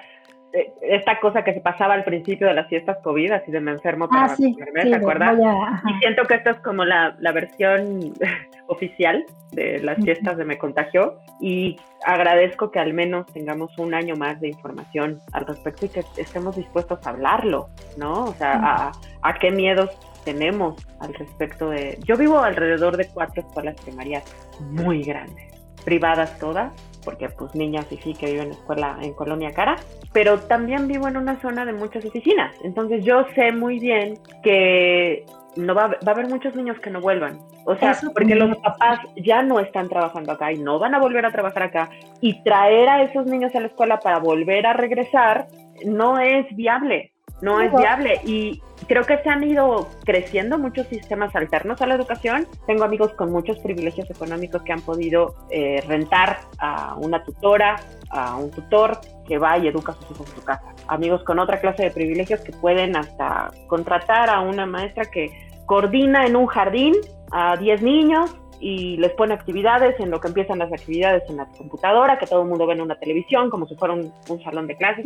esta 0.81 1.19
cosa 1.19 1.43
que 1.43 1.53
se 1.53 1.61
pasaba 1.61 1.93
al 1.93 2.03
principio 2.03 2.47
de 2.47 2.53
las 2.53 2.67
fiestas 2.67 2.97
COVID, 3.03 3.31
así 3.31 3.51
de 3.51 3.61
me 3.61 3.71
enfermo 3.71 4.09
para 4.09 4.25
ah, 4.25 4.35
sí, 4.35 4.55
¿te 4.55 4.95
acuerdas? 4.95 5.39
y 5.87 5.99
siento 5.99 6.23
que 6.25 6.35
esta 6.35 6.51
es 6.51 6.57
como 6.57 6.83
la, 6.83 7.15
la 7.19 7.31
versión 7.31 8.13
oficial 8.67 9.23
de 9.51 9.79
las 9.79 9.97
fiestas 10.03 10.37
de 10.37 10.45
Me 10.45 10.57
Contagió 10.57 11.19
y 11.39 11.77
agradezco 12.05 12.71
que 12.71 12.79
al 12.79 12.93
menos 12.93 13.25
tengamos 13.27 13.77
un 13.77 13.93
año 13.93 14.15
más 14.15 14.39
de 14.39 14.49
información 14.49 15.19
al 15.33 15.45
respecto 15.45 15.85
y 15.85 15.89
que 15.89 16.03
estemos 16.17 16.55
dispuestos 16.55 17.05
a 17.05 17.09
hablarlo, 17.11 17.69
¿no? 17.97 18.25
O 18.25 18.33
sea, 18.33 18.53
a, 18.53 18.91
a 19.21 19.33
qué 19.35 19.51
miedos 19.51 19.89
tenemos 20.23 20.75
al 20.99 21.13
respecto 21.13 21.69
de... 21.69 21.97
Yo 22.05 22.17
vivo 22.17 22.39
alrededor 22.39 22.97
de 22.97 23.07
cuatro 23.07 23.41
escuelas 23.41 23.75
primarias 23.81 24.23
muy 24.59 25.03
grandes, 25.03 25.53
privadas 25.83 26.37
todas, 26.39 26.73
porque 27.03 27.29
pues 27.29 27.55
niñas 27.55 27.85
y 27.91 27.97
sí 27.97 28.13
que 28.13 28.27
viven 28.27 28.47
en 28.47 28.51
escuela 28.53 28.97
en 29.01 29.13
Colonia 29.13 29.51
Cara, 29.51 29.77
pero 30.13 30.39
también 30.39 30.87
vivo 30.87 31.07
en 31.07 31.17
una 31.17 31.39
zona 31.41 31.65
de 31.65 31.73
muchas 31.73 32.05
oficinas, 32.05 32.55
entonces 32.63 33.03
yo 33.03 33.25
sé 33.35 33.51
muy 33.51 33.79
bien 33.79 34.19
que 34.43 35.25
no 35.55 35.75
va, 35.75 35.97
a 36.05 36.11
haber 36.11 36.27
muchos 36.27 36.55
niños 36.55 36.79
que 36.79 36.89
no 36.89 37.01
vuelvan. 37.01 37.39
O 37.65 37.75
sea, 37.75 37.97
porque 38.13 38.35
los 38.35 38.57
papás 38.57 38.99
ya 39.15 39.43
no 39.43 39.59
están 39.59 39.89
trabajando 39.89 40.31
acá 40.31 40.51
y 40.51 40.57
no 40.57 40.79
van 40.79 40.95
a 40.95 40.99
volver 40.99 41.25
a 41.25 41.31
trabajar 41.31 41.63
acá. 41.63 41.89
Y 42.21 42.41
traer 42.43 42.89
a 42.89 43.03
esos 43.03 43.25
niños 43.25 43.53
a 43.53 43.59
la 43.59 43.67
escuela 43.67 43.99
para 43.99 44.19
volver 44.19 44.65
a 44.65 44.73
regresar 44.73 45.47
no 45.85 46.19
es 46.19 46.45
viable. 46.55 47.10
No 47.41 47.59
es 47.59 47.71
viable. 47.71 48.21
Y 48.23 48.61
creo 48.87 49.03
que 49.03 49.17
se 49.19 49.29
han 49.29 49.43
ido 49.43 49.87
creciendo 50.05 50.57
muchos 50.57 50.87
sistemas 50.87 51.35
alternos 51.35 51.81
a 51.81 51.87
la 51.87 51.95
educación. 51.95 52.47
Tengo 52.67 52.83
amigos 52.83 53.13
con 53.13 53.31
muchos 53.31 53.59
privilegios 53.59 54.09
económicos 54.09 54.61
que 54.63 54.73
han 54.73 54.81
podido 54.81 55.35
eh, 55.49 55.83
rentar 55.87 56.39
a 56.59 56.95
una 56.95 57.23
tutora, 57.23 57.77
a 58.09 58.35
un 58.35 58.51
tutor 58.51 58.99
que 59.27 59.37
va 59.37 59.57
y 59.57 59.67
educa 59.67 59.93
a 59.93 59.95
sus 59.95 60.11
hijos 60.11 60.29
en 60.29 60.35
su 60.35 60.43
casa. 60.43 60.73
Amigos 60.87 61.23
con 61.23 61.39
otra 61.39 61.59
clase 61.59 61.83
de 61.83 61.91
privilegios 61.91 62.41
que 62.41 62.51
pueden 62.51 62.95
hasta 62.95 63.51
contratar 63.67 64.29
a 64.29 64.41
una 64.41 64.65
maestra 64.65 65.05
que 65.05 65.31
coordina 65.65 66.25
en 66.25 66.35
un 66.35 66.47
jardín 66.47 66.95
a 67.31 67.55
10 67.55 67.81
niños 67.81 68.35
y 68.61 68.95
les 68.97 69.11
pone 69.13 69.33
actividades 69.33 69.99
en 69.99 70.11
lo 70.11 70.21
que 70.21 70.27
empiezan 70.27 70.59
las 70.59 70.71
actividades 70.71 71.23
en 71.29 71.37
la 71.37 71.47
computadora, 71.47 72.19
que 72.19 72.27
todo 72.27 72.43
el 72.43 72.47
mundo 72.47 72.67
ve 72.67 72.73
en 72.73 72.81
una 72.81 72.95
televisión, 72.95 73.49
como 73.49 73.67
si 73.67 73.75
fuera 73.75 73.95
un, 73.95 74.13
salón 74.43 74.67
de 74.67 74.77
clases. 74.77 75.05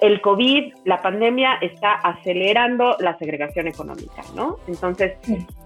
El 0.00 0.20
COVID, 0.20 0.74
la 0.84 1.00
pandemia, 1.00 1.54
está 1.62 1.94
acelerando 1.94 2.96
la 2.98 3.16
segregación 3.18 3.68
económica, 3.68 4.22
¿no? 4.34 4.58
Entonces, 4.66 5.14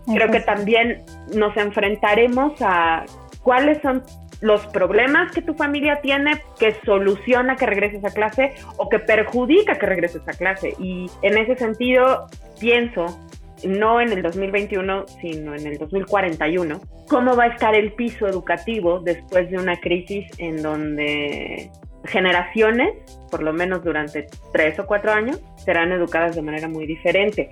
creo 0.07 0.31
que 0.31 0.41
también 0.41 1.05
nos 1.35 1.57
enfrentaremos 1.57 2.53
a 2.61 3.05
cuáles 3.43 3.81
son 3.81 4.03
los 4.43 4.67
problemas 4.67 5.33
que 5.33 5.41
tu 5.41 5.55
familia 5.55 6.01
tiene 6.03 6.43
que 6.59 6.77
soluciona 6.85 7.57
que 7.57 7.65
regreses 7.65 8.05
a 8.05 8.11
clase 8.11 8.53
o 8.77 8.89
que 8.89 8.99
perjudica 8.99 9.79
que 9.79 9.87
regreses 9.87 10.23
a 10.29 10.33
clase. 10.33 10.75
Y 10.79 11.07
en 11.23 11.39
ese 11.39 11.57
sentido, 11.57 12.27
pienso 12.61 13.07
no 13.65 14.01
en 14.01 14.13
el 14.13 14.23
2021, 14.23 15.07
sino 15.21 15.55
en 15.55 15.67
el 15.67 15.79
2041, 15.79 16.81
cómo 17.09 17.37
va 17.37 17.45
a 17.45 17.49
estar 17.49 17.75
el 17.75 17.93
piso 17.93 18.27
educativo 18.27 19.01
después 19.01 19.51
de 19.51 19.59
una 19.59 19.79
crisis 19.81 20.27
en 20.39 20.63
donde 20.63 21.71
generaciones, 22.05 22.95
por 23.31 23.43
lo 23.43 23.53
menos 23.53 23.83
durante 23.83 24.27
tres 24.53 24.79
o 24.79 24.87
cuatro 24.87 25.13
años, 25.13 25.41
serán 25.57 25.93
educadas 25.93 26.37
de 26.37 26.43
manera 26.43 26.69
muy 26.69 26.87
diferente. 26.87 27.51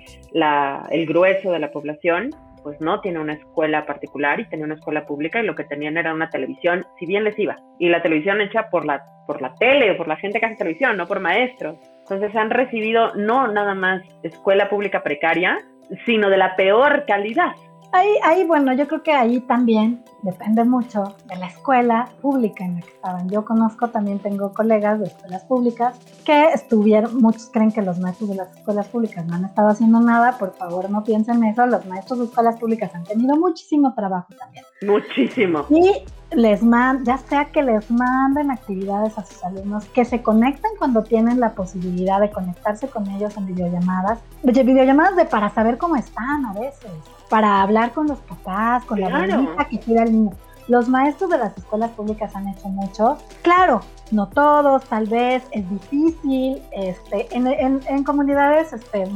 el 0.91 1.05
grueso 1.05 1.51
de 1.51 1.59
la 1.59 1.71
población 1.71 2.31
pues 2.63 2.81
no 2.81 2.99
tiene 2.99 3.19
una 3.19 3.33
escuela 3.33 3.85
particular 3.85 4.39
y 4.39 4.49
tenía 4.49 4.65
una 4.65 4.73
escuela 4.73 5.05
pública 5.05 5.39
y 5.39 5.45
lo 5.45 5.53
que 5.53 5.65
tenían 5.65 5.97
era 5.97 6.15
una 6.15 6.31
televisión, 6.31 6.83
si 6.97 7.05
bien 7.05 7.23
les 7.23 7.37
iba, 7.37 7.57
y 7.77 7.89
la 7.89 8.01
televisión 8.01 8.41
hecha 8.41 8.71
por 8.71 8.85
la, 8.85 9.05
por 9.27 9.39
la 9.39 9.53
tele 9.53 9.93
por 9.93 10.07
la 10.07 10.15
gente 10.15 10.39
que 10.39 10.47
hace 10.47 10.55
televisión, 10.55 10.97
no 10.97 11.05
por 11.05 11.19
maestros. 11.19 11.77
Entonces 11.99 12.35
han 12.35 12.49
recibido 12.49 13.13
no 13.13 13.47
nada 13.51 13.75
más 13.75 14.01
escuela 14.23 14.67
pública 14.67 15.03
precaria, 15.03 15.59
sino 16.05 16.29
de 16.29 16.37
la 16.37 16.55
peor 16.55 17.05
calidad. 17.07 17.53
Ahí, 17.91 18.09
ahí, 18.23 18.43
bueno, 18.43 18.73
yo 18.73 18.87
creo 18.87 19.03
que 19.03 19.13
ahí 19.13 19.39
también 19.41 20.03
depende 20.21 20.65
mucho 20.65 21.15
de 21.27 21.37
la 21.37 21.47
escuela 21.47 22.09
pública 22.21 22.65
en 22.65 22.75
la 22.75 22.81
que 22.81 22.89
estaban. 22.89 23.29
Yo 23.29 23.45
conozco, 23.45 23.89
también 23.89 24.19
tengo 24.19 24.51
colegas 24.51 24.99
de 24.99 25.05
escuelas 25.05 25.45
públicas 25.45 25.97
que 26.25 26.49
estuvieron, 26.49 27.15
muchos 27.21 27.49
creen 27.53 27.71
que 27.71 27.81
los 27.81 27.99
maestros 27.99 28.31
de 28.31 28.35
las 28.35 28.53
escuelas 28.57 28.89
públicas 28.89 29.25
no 29.25 29.35
han 29.35 29.45
estado 29.45 29.69
haciendo 29.69 30.01
nada, 30.01 30.37
por 30.37 30.53
favor 30.55 30.89
no 30.89 31.05
piensen 31.05 31.41
eso, 31.45 31.65
los 31.67 31.85
maestros 31.85 32.19
de 32.19 32.25
escuelas 32.25 32.57
públicas 32.59 32.93
han 32.93 33.05
tenido 33.05 33.37
muchísimo 33.37 33.93
trabajo 33.93 34.27
también. 34.37 34.65
Muchísimo. 34.81 35.65
Y 35.69 36.03
les 36.31 36.63
man, 36.63 37.03
ya 37.05 37.17
sea 37.17 37.45
que 37.45 37.61
les 37.61 37.89
manden 37.89 38.51
actividades 38.51 39.17
a 39.17 39.25
sus 39.25 39.43
alumnos, 39.43 39.85
que 39.85 40.05
se 40.05 40.21
conecten 40.21 40.71
cuando 40.77 41.03
tienen 41.03 41.39
la 41.39 41.53
posibilidad 41.53 42.19
de 42.19 42.31
conectarse 42.31 42.87
con 42.87 43.09
ellos 43.09 43.37
en 43.37 43.45
videollamadas, 43.45 44.19
videollamadas 44.43 45.15
de 45.15 45.25
para 45.25 45.49
saber 45.49 45.77
cómo 45.77 45.95
están 45.95 46.45
a 46.45 46.53
veces, 46.53 46.91
para 47.29 47.61
hablar 47.61 47.91
con 47.93 48.07
los 48.07 48.19
papás, 48.19 48.83
con 48.85 48.99
la 48.99 49.07
abuelita 49.07 49.65
que 49.65 49.79
cuida 49.79 50.03
al 50.03 50.11
niño. 50.11 50.31
Los 50.67 50.89
maestros 50.89 51.29
de 51.29 51.37
las 51.37 51.55
escuelas 51.55 51.91
públicas 51.91 52.35
han 52.35 52.47
hecho 52.47 52.67
mucho. 52.69 53.19
Claro, 53.43 53.81
no 54.09 54.27
todos, 54.29 54.83
tal 54.85 55.05
vez 55.05 55.43
es 55.51 55.69
difícil. 55.69 56.59
Este, 56.71 57.27
en, 57.35 58.03
comunidades 58.03 58.73
este, 58.73 59.07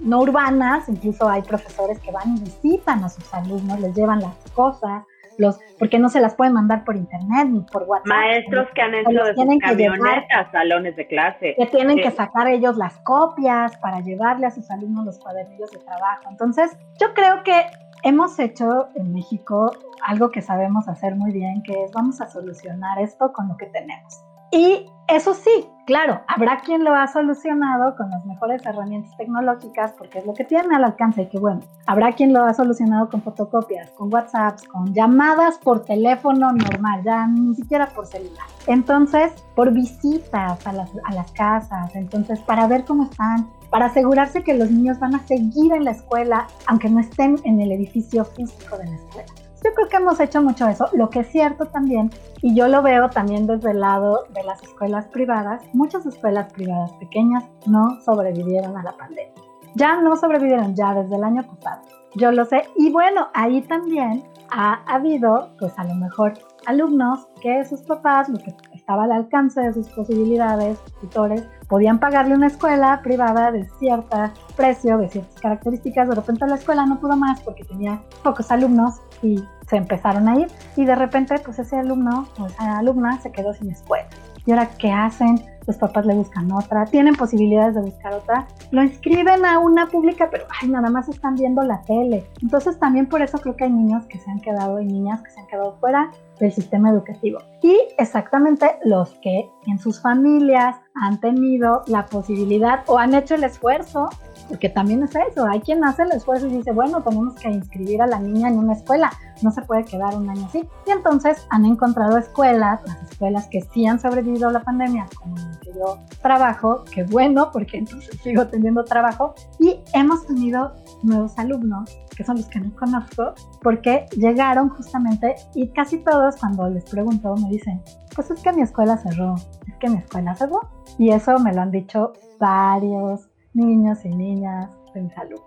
no 0.00 0.20
urbanas, 0.20 0.88
incluso 0.88 1.28
hay 1.28 1.42
profesores 1.42 1.98
que 1.98 2.10
van 2.10 2.38
y 2.38 2.40
visitan 2.40 3.04
a 3.04 3.10
sus 3.10 3.34
alumnos, 3.34 3.80
les 3.80 3.94
llevan 3.94 4.20
las 4.20 4.34
cosas 4.54 5.04
los, 5.38 5.58
porque 5.78 5.98
no 5.98 6.08
se 6.08 6.20
las 6.20 6.34
pueden 6.34 6.54
mandar 6.54 6.84
por 6.84 6.96
internet 6.96 7.48
ni 7.48 7.60
por 7.60 7.82
WhatsApp. 7.84 8.06
Maestros 8.06 8.68
que 8.74 8.82
han 8.82 8.94
hecho 8.94 9.10
de 9.10 9.34
sus 9.34 9.58
camionetas, 9.60 10.50
salones 10.52 10.96
de 10.96 11.06
clase. 11.06 11.54
Que 11.56 11.66
tienen 11.66 11.98
que 11.98 12.10
sacar 12.10 12.48
ellos 12.48 12.76
las 12.76 12.98
copias 13.00 13.76
para 13.78 14.00
llevarle 14.00 14.46
a 14.46 14.50
sus 14.50 14.70
alumnos 14.70 15.04
los 15.04 15.18
cuadernillos 15.18 15.70
de 15.70 15.78
trabajo. 15.78 16.28
Entonces, 16.30 16.76
yo 17.00 17.12
creo 17.14 17.42
que 17.42 17.66
hemos 18.02 18.38
hecho 18.38 18.88
en 18.94 19.12
México 19.12 19.72
algo 20.06 20.30
que 20.30 20.42
sabemos 20.42 20.88
hacer 20.88 21.16
muy 21.16 21.32
bien, 21.32 21.62
que 21.62 21.84
es 21.84 21.92
vamos 21.92 22.20
a 22.20 22.26
solucionar 22.26 22.98
esto 23.00 23.32
con 23.32 23.48
lo 23.48 23.56
que 23.56 23.66
tenemos. 23.66 24.22
Y 24.54 24.86
eso 25.08 25.34
sí, 25.34 25.66
claro, 25.84 26.20
habrá 26.28 26.60
quien 26.60 26.84
lo 26.84 26.94
ha 26.94 27.08
solucionado 27.08 27.96
con 27.96 28.08
las 28.08 28.24
mejores 28.24 28.64
herramientas 28.64 29.16
tecnológicas 29.16 29.92
porque 29.98 30.20
es 30.20 30.26
lo 30.26 30.32
que 30.32 30.44
tiene 30.44 30.76
al 30.76 30.84
alcance 30.84 31.22
y 31.22 31.26
que 31.28 31.40
bueno, 31.40 31.60
habrá 31.86 32.12
quien 32.12 32.32
lo 32.32 32.44
ha 32.44 32.54
solucionado 32.54 33.08
con 33.08 33.20
fotocopias, 33.20 33.90
con 33.90 34.14
WhatsApps, 34.14 34.62
con 34.68 34.94
llamadas 34.94 35.58
por 35.58 35.84
teléfono 35.84 36.52
normal, 36.52 37.02
ya 37.04 37.26
ni 37.26 37.52
siquiera 37.56 37.88
por 37.88 38.06
celular. 38.06 38.46
Entonces, 38.68 39.32
por 39.56 39.72
visitas 39.72 40.64
a 40.64 40.72
las, 40.72 40.92
a 41.02 41.14
las 41.14 41.32
casas, 41.32 41.92
entonces 41.96 42.38
para 42.38 42.68
ver 42.68 42.84
cómo 42.84 43.10
están, 43.10 43.50
para 43.70 43.86
asegurarse 43.86 44.44
que 44.44 44.54
los 44.54 44.70
niños 44.70 45.00
van 45.00 45.16
a 45.16 45.26
seguir 45.26 45.72
en 45.72 45.82
la 45.82 45.90
escuela, 45.90 46.46
aunque 46.68 46.88
no 46.88 47.00
estén 47.00 47.40
en 47.42 47.60
el 47.60 47.72
edificio 47.72 48.24
físico 48.24 48.78
de 48.78 48.86
la 48.86 48.94
escuela. 48.94 49.43
Yo 49.64 49.72
creo 49.72 49.88
que 49.88 49.96
hemos 49.96 50.20
hecho 50.20 50.42
mucho 50.42 50.68
eso. 50.68 50.90
Lo 50.92 51.08
que 51.08 51.20
es 51.20 51.28
cierto 51.28 51.64
también, 51.64 52.10
y 52.42 52.54
yo 52.54 52.68
lo 52.68 52.82
veo 52.82 53.08
también 53.08 53.46
desde 53.46 53.70
el 53.70 53.80
lado 53.80 54.26
de 54.34 54.44
las 54.44 54.62
escuelas 54.62 55.06
privadas, 55.06 55.62
muchas 55.72 56.04
escuelas 56.04 56.52
privadas 56.52 56.92
pequeñas 57.00 57.44
no 57.66 57.98
sobrevivieron 58.02 58.76
a 58.76 58.82
la 58.82 58.94
pandemia. 58.94 59.32
Ya 59.74 60.00
no 60.02 60.16
sobrevivieron, 60.16 60.74
ya 60.74 60.92
desde 60.92 61.16
el 61.16 61.24
año 61.24 61.46
pasado. 61.46 61.80
Yo 62.14 62.30
lo 62.30 62.44
sé. 62.44 62.68
Y 62.76 62.92
bueno, 62.92 63.28
ahí 63.32 63.62
también 63.62 64.22
ha 64.50 64.82
habido, 64.86 65.50
pues 65.58 65.72
a 65.78 65.84
lo 65.84 65.94
mejor, 65.94 66.34
alumnos 66.66 67.26
que 67.40 67.64
sus 67.64 67.80
papás, 67.82 68.28
lo 68.28 68.38
que 68.38 68.54
estaba 68.72 69.04
al 69.04 69.12
alcance 69.12 69.60
de 69.60 69.72
sus 69.72 69.88
posibilidades, 69.88 70.78
tutores, 71.00 71.46
podían 71.68 71.98
pagarle 71.98 72.34
una 72.34 72.48
escuela 72.48 73.00
privada 73.02 73.50
de 73.50 73.66
cierto 73.78 74.16
precio, 74.56 74.98
de 74.98 75.08
ciertas 75.08 75.40
características. 75.40 76.08
De 76.08 76.14
repente 76.14 76.46
la 76.46 76.56
escuela 76.56 76.86
no 76.86 77.00
pudo 77.00 77.16
más 77.16 77.40
porque 77.40 77.64
tenía 77.64 78.02
pocos 78.22 78.50
alumnos 78.50 79.00
y 79.22 79.42
se 79.68 79.76
empezaron 79.76 80.28
a 80.28 80.36
ir 80.38 80.48
y 80.76 80.84
de 80.84 80.94
repente 80.94 81.38
pues 81.38 81.58
ese 81.58 81.76
alumno 81.76 82.26
o 82.38 82.46
esa 82.46 82.78
alumna 82.78 83.18
se 83.20 83.32
quedó 83.32 83.54
sin 83.54 83.70
escuela. 83.70 84.06
¿Y 84.46 84.52
ahora 84.52 84.68
qué 84.78 84.92
hacen? 84.92 85.42
Los 85.66 85.76
papás 85.76 86.06
le 86.06 86.14
buscan 86.14 86.50
otra, 86.52 86.84
tienen 86.86 87.14
posibilidades 87.14 87.74
de 87.74 87.82
buscar 87.82 88.14
otra, 88.14 88.46
lo 88.70 88.82
inscriben 88.82 89.44
a 89.44 89.58
una 89.58 89.86
pública, 89.86 90.28
pero 90.30 90.44
ay, 90.60 90.68
nada 90.68 90.90
más 90.90 91.08
están 91.08 91.34
viendo 91.34 91.62
la 91.62 91.82
tele. 91.82 92.26
Entonces 92.42 92.78
también 92.78 93.06
por 93.06 93.22
eso 93.22 93.38
creo 93.38 93.56
que 93.56 93.64
hay 93.64 93.72
niños 93.72 94.06
que 94.06 94.18
se 94.18 94.30
han 94.30 94.40
quedado 94.40 94.80
y 94.80 94.86
niñas 94.86 95.22
que 95.22 95.30
se 95.30 95.40
han 95.40 95.46
quedado 95.46 95.76
fuera 95.80 96.10
del 96.38 96.52
sistema 96.52 96.90
educativo. 96.90 97.38
Y 97.62 97.78
exactamente 97.98 98.78
los 98.84 99.14
que 99.22 99.48
en 99.66 99.78
sus 99.78 100.00
familias 100.00 100.76
han 100.94 101.18
tenido 101.20 101.82
la 101.86 102.06
posibilidad 102.06 102.84
o 102.86 102.98
han 102.98 103.14
hecho 103.14 103.34
el 103.34 103.44
esfuerzo 103.44 104.08
porque 104.48 104.68
también 104.68 105.02
es 105.02 105.12
eso, 105.14 105.46
hay 105.46 105.60
quien 105.60 105.84
hace 105.84 106.02
el 106.02 106.12
esfuerzo 106.12 106.46
y 106.46 106.56
dice, 106.56 106.72
bueno, 106.72 107.02
tenemos 107.02 107.34
que 107.34 107.48
inscribir 107.48 108.02
a 108.02 108.06
la 108.06 108.18
niña 108.18 108.48
en 108.48 108.58
una 108.58 108.74
escuela, 108.74 109.10
no 109.42 109.50
se 109.50 109.62
puede 109.62 109.84
quedar 109.84 110.14
un 110.14 110.28
año 110.28 110.46
así. 110.46 110.68
Y 110.86 110.90
entonces 110.90 111.46
han 111.50 111.64
encontrado 111.64 112.18
escuelas, 112.18 112.80
las 112.86 113.10
escuelas 113.10 113.48
que 113.48 113.62
sí 113.72 113.86
han 113.86 113.98
sobrevivido 113.98 114.48
a 114.48 114.52
la 114.52 114.62
pandemia, 114.62 115.06
como 115.18 115.34
que 115.60 115.72
yo 115.72 115.98
trabajo, 116.22 116.84
que 116.84 117.04
bueno, 117.04 117.50
porque 117.52 117.78
entonces 117.78 118.18
sigo 118.22 118.46
teniendo 118.46 118.84
trabajo, 118.84 119.34
y 119.58 119.80
hemos 119.92 120.26
tenido 120.26 120.74
nuevos 121.02 121.38
alumnos, 121.38 121.90
que 122.16 122.24
son 122.24 122.36
los 122.36 122.46
que 122.46 122.60
no 122.60 122.74
conozco, 122.76 123.34
porque 123.62 124.06
llegaron 124.16 124.68
justamente 124.70 125.34
y 125.54 125.68
casi 125.68 125.98
todos 125.98 126.36
cuando 126.36 126.68
les 126.68 126.84
pregunto 126.84 127.34
me 127.36 127.48
dicen, 127.48 127.82
pues 128.14 128.30
es 128.30 128.42
que 128.42 128.52
mi 128.52 128.62
escuela 128.62 128.96
cerró, 128.96 129.34
es 129.66 129.74
que 129.78 129.88
mi 129.88 129.98
escuela 129.98 130.34
cerró. 130.34 130.60
Y 130.98 131.10
eso 131.10 131.38
me 131.38 131.52
lo 131.52 131.62
han 131.62 131.70
dicho 131.70 132.12
varios 132.38 133.28
niños 133.52 134.04
y 134.04 134.10
niñas 134.10 134.70
de 134.94 135.02
mis 135.02 135.16
alumnos. 135.18 135.42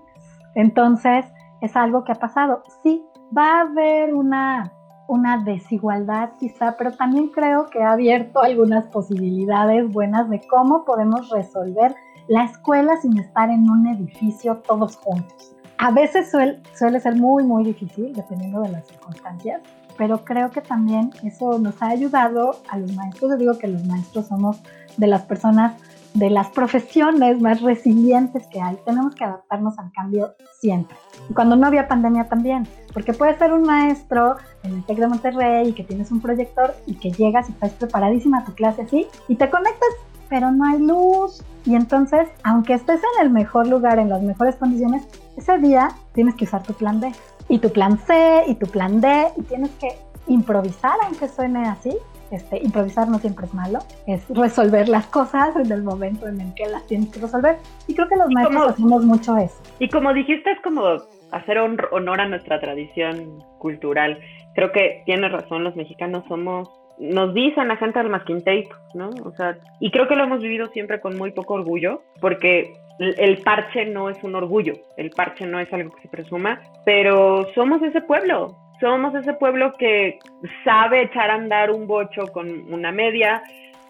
Entonces, 0.56 1.25
es 1.62 1.75
algo 1.75 2.03
que 2.03 2.12
ha 2.12 2.15
pasado. 2.15 2.63
Sí, 2.84 3.03
va 3.36 3.60
a 3.60 3.62
haber 3.62 4.13
una, 4.13 4.71
una 5.08 5.43
desigualdad 5.43 6.32
quizá, 6.39 6.75
pero 6.77 6.91
también 6.91 7.30
creo 7.30 7.67
que 7.67 7.84
ha 7.84 7.91
abierto 7.91 8.41
algunas 8.41 8.86
posibilidades 8.88 9.91
buenas 9.91 10.30
de 10.30 10.41
cómo 10.47 10.86
podemos 10.86 11.30
resolver 11.30 11.95
la 12.27 12.43
escuela 12.43 12.97
sin 12.97 13.17
estar 13.17 13.49
en 13.49 13.69
un 13.69 13.88
edificio 13.88 14.58
todos 14.58 14.97
juntos. 14.97 15.56
A 15.77 15.91
veces 15.91 16.32
suele, 16.32 16.62
suele 16.73 16.99
ser 16.99 17.15
muy, 17.15 17.43
muy 17.43 17.63
difícil, 17.63 18.13
dependiendo 18.13 18.62
de 18.62 18.69
las 18.69 18.88
circunstancias, 18.88 19.62
pero 19.97 20.23
creo 20.23 20.51
que 20.51 20.62
también 20.62 21.12
eso 21.23 21.60
nos 21.60 21.81
ha 21.81 21.88
ayudado 21.88 22.57
a 22.69 22.77
los 22.77 22.93
maestros. 22.93 23.32
Yo 23.32 23.38
digo 23.38 23.57
que 23.57 23.67
los 23.67 23.84
maestros 23.86 24.28
somos 24.28 24.61
de 24.97 25.07
las 25.07 25.24
personas 25.24 25.74
de 26.13 26.30
las 26.32 26.47
profesiones 26.49 27.39
más 27.41 27.61
resilientes 27.61 28.47
que 28.47 28.59
hay. 28.59 28.78
Tenemos 28.86 29.13
que 29.13 29.24
adaptarnos 29.24 29.78
al 29.78 29.91
cambio 29.91 30.34
siempre. 30.59 30.97
Y 31.30 31.34
cuando 31.34 31.55
no 31.55 31.67
había 31.67 31.88
pandemia 31.88 32.28
también, 32.28 32.67
porque 32.91 33.13
puedes 33.13 33.38
ser 33.38 33.53
un 33.53 33.63
maestro 33.63 34.36
en 34.63 34.74
el 34.74 34.86
TEC 34.86 34.97
de 34.97 35.07
Monterrey 35.07 35.69
y 35.69 35.74
que 35.74 35.84
tienes 35.84 36.09
un 36.11 36.19
proyector 36.19 36.74
y 36.88 36.95
que 36.95 37.11
llegas 37.11 37.49
y 37.49 37.51
estás 37.51 37.74
preparadísima 37.74 38.39
a 38.39 38.45
tu 38.45 38.53
clase 38.53 38.84
así 38.84 39.07
y 39.28 39.36
te 39.36 39.49
conectas, 39.49 39.89
pero 40.28 40.49
no 40.51 40.65
hay 40.65 40.80
luz. 40.80 41.43
Y 41.65 41.76
entonces, 41.76 42.28
aunque 42.43 42.74
estés 42.74 43.01
en 43.15 43.26
el 43.26 43.32
mejor 43.32 43.67
lugar, 43.67 43.99
en 43.99 44.09
las 44.09 44.24
mejores 44.24 44.55
condiciones, 44.55 45.03
ese 45.36 45.59
día 45.59 45.89
tienes 46.13 46.34
que 46.34 46.45
usar 46.45 46.63
tu 46.63 46.74
plan 46.74 46.99
B 46.99 47.11
y 47.50 47.60
tu 47.60 47.72
plan 47.72 47.98
C 47.98 48.43
y 48.48 48.56
tu 48.56 48.68
plan 48.68 49.02
D 49.02 49.28
y 49.38 49.41
tienes 49.43 49.72
que 49.72 49.89
improvisar, 50.28 50.95
aunque 51.04 51.28
suene 51.28 51.66
así, 51.68 51.95
este, 52.32 52.58
improvisar 52.62 53.08
no 53.08 53.20
siempre 53.20 53.45
es 53.45 53.54
malo, 53.54 53.80
es 54.06 54.28
resolver 54.30 54.89
las 54.89 55.08
cosas 55.08 55.56
en 55.56 55.72
el 55.72 55.84
momento 55.84 56.28
en 56.28 56.41
el 56.41 56.54
que 56.54 56.68
las 56.68 56.86
tienes 56.88 57.10
que 57.10 57.22
resolver. 57.22 57.58
Y 57.88 57.95
creo 57.95 58.08
que 58.08 58.18
los 58.18 58.30
maestros 58.30 58.72
hacemos 58.72 59.04
mucho 59.06 59.38
eso. 59.38 59.56
Y 59.80 59.89
como 59.89 60.14
dijiste, 60.14 60.52
es 60.52 60.60
como 60.62 60.84
hacer 61.32 61.58
honor 61.58 62.22
a 62.22 62.28
nuestra 62.28 62.60
tradición 62.60 63.43
cultural. 63.60 64.20
Creo 64.56 64.72
que 64.72 65.04
tienes 65.06 65.32
razón, 65.32 65.64
los 65.64 65.76
mexicanos 65.76 66.24
somos, 66.28 66.70
nos 67.00 67.34
dicen 67.34 67.68
la 67.68 67.78
gente 67.78 68.00
del 68.00 68.10
masquinteito, 68.10 68.76
¿no? 68.93 69.10
O 69.24 69.32
sea, 69.32 69.58
y 69.80 69.91
creo 69.91 70.08
que 70.08 70.16
lo 70.16 70.24
hemos 70.24 70.41
vivido 70.41 70.68
siempre 70.68 71.00
con 71.00 71.18
muy 71.18 71.32
poco 71.32 71.54
orgullo, 71.54 72.02
porque 72.20 72.74
el 73.00 73.38
parche 73.43 73.86
no 73.86 74.10
es 74.10 74.22
un 74.24 74.36
orgullo, 74.36 74.74
el 74.98 75.12
parche 75.12 75.45
no 75.45 75.60
es 75.60 75.72
algo 75.72 75.91
que 75.91 76.04
se 76.04 76.08
presuma, 76.08 76.60
pero 76.86 77.48
somos 77.54 77.82
ese 77.84 78.02
pueblo, 78.02 78.58
somos 78.80 79.14
ese 79.16 79.34
pueblo 79.34 79.74
que 79.78 80.20
sabe 80.64 81.04
echar 81.04 81.30
a 81.30 81.36
andar 81.36 81.72
un 81.72 81.88
bocho 81.88 82.28
con 82.34 82.72
una 82.72 82.91
media, 82.91 83.41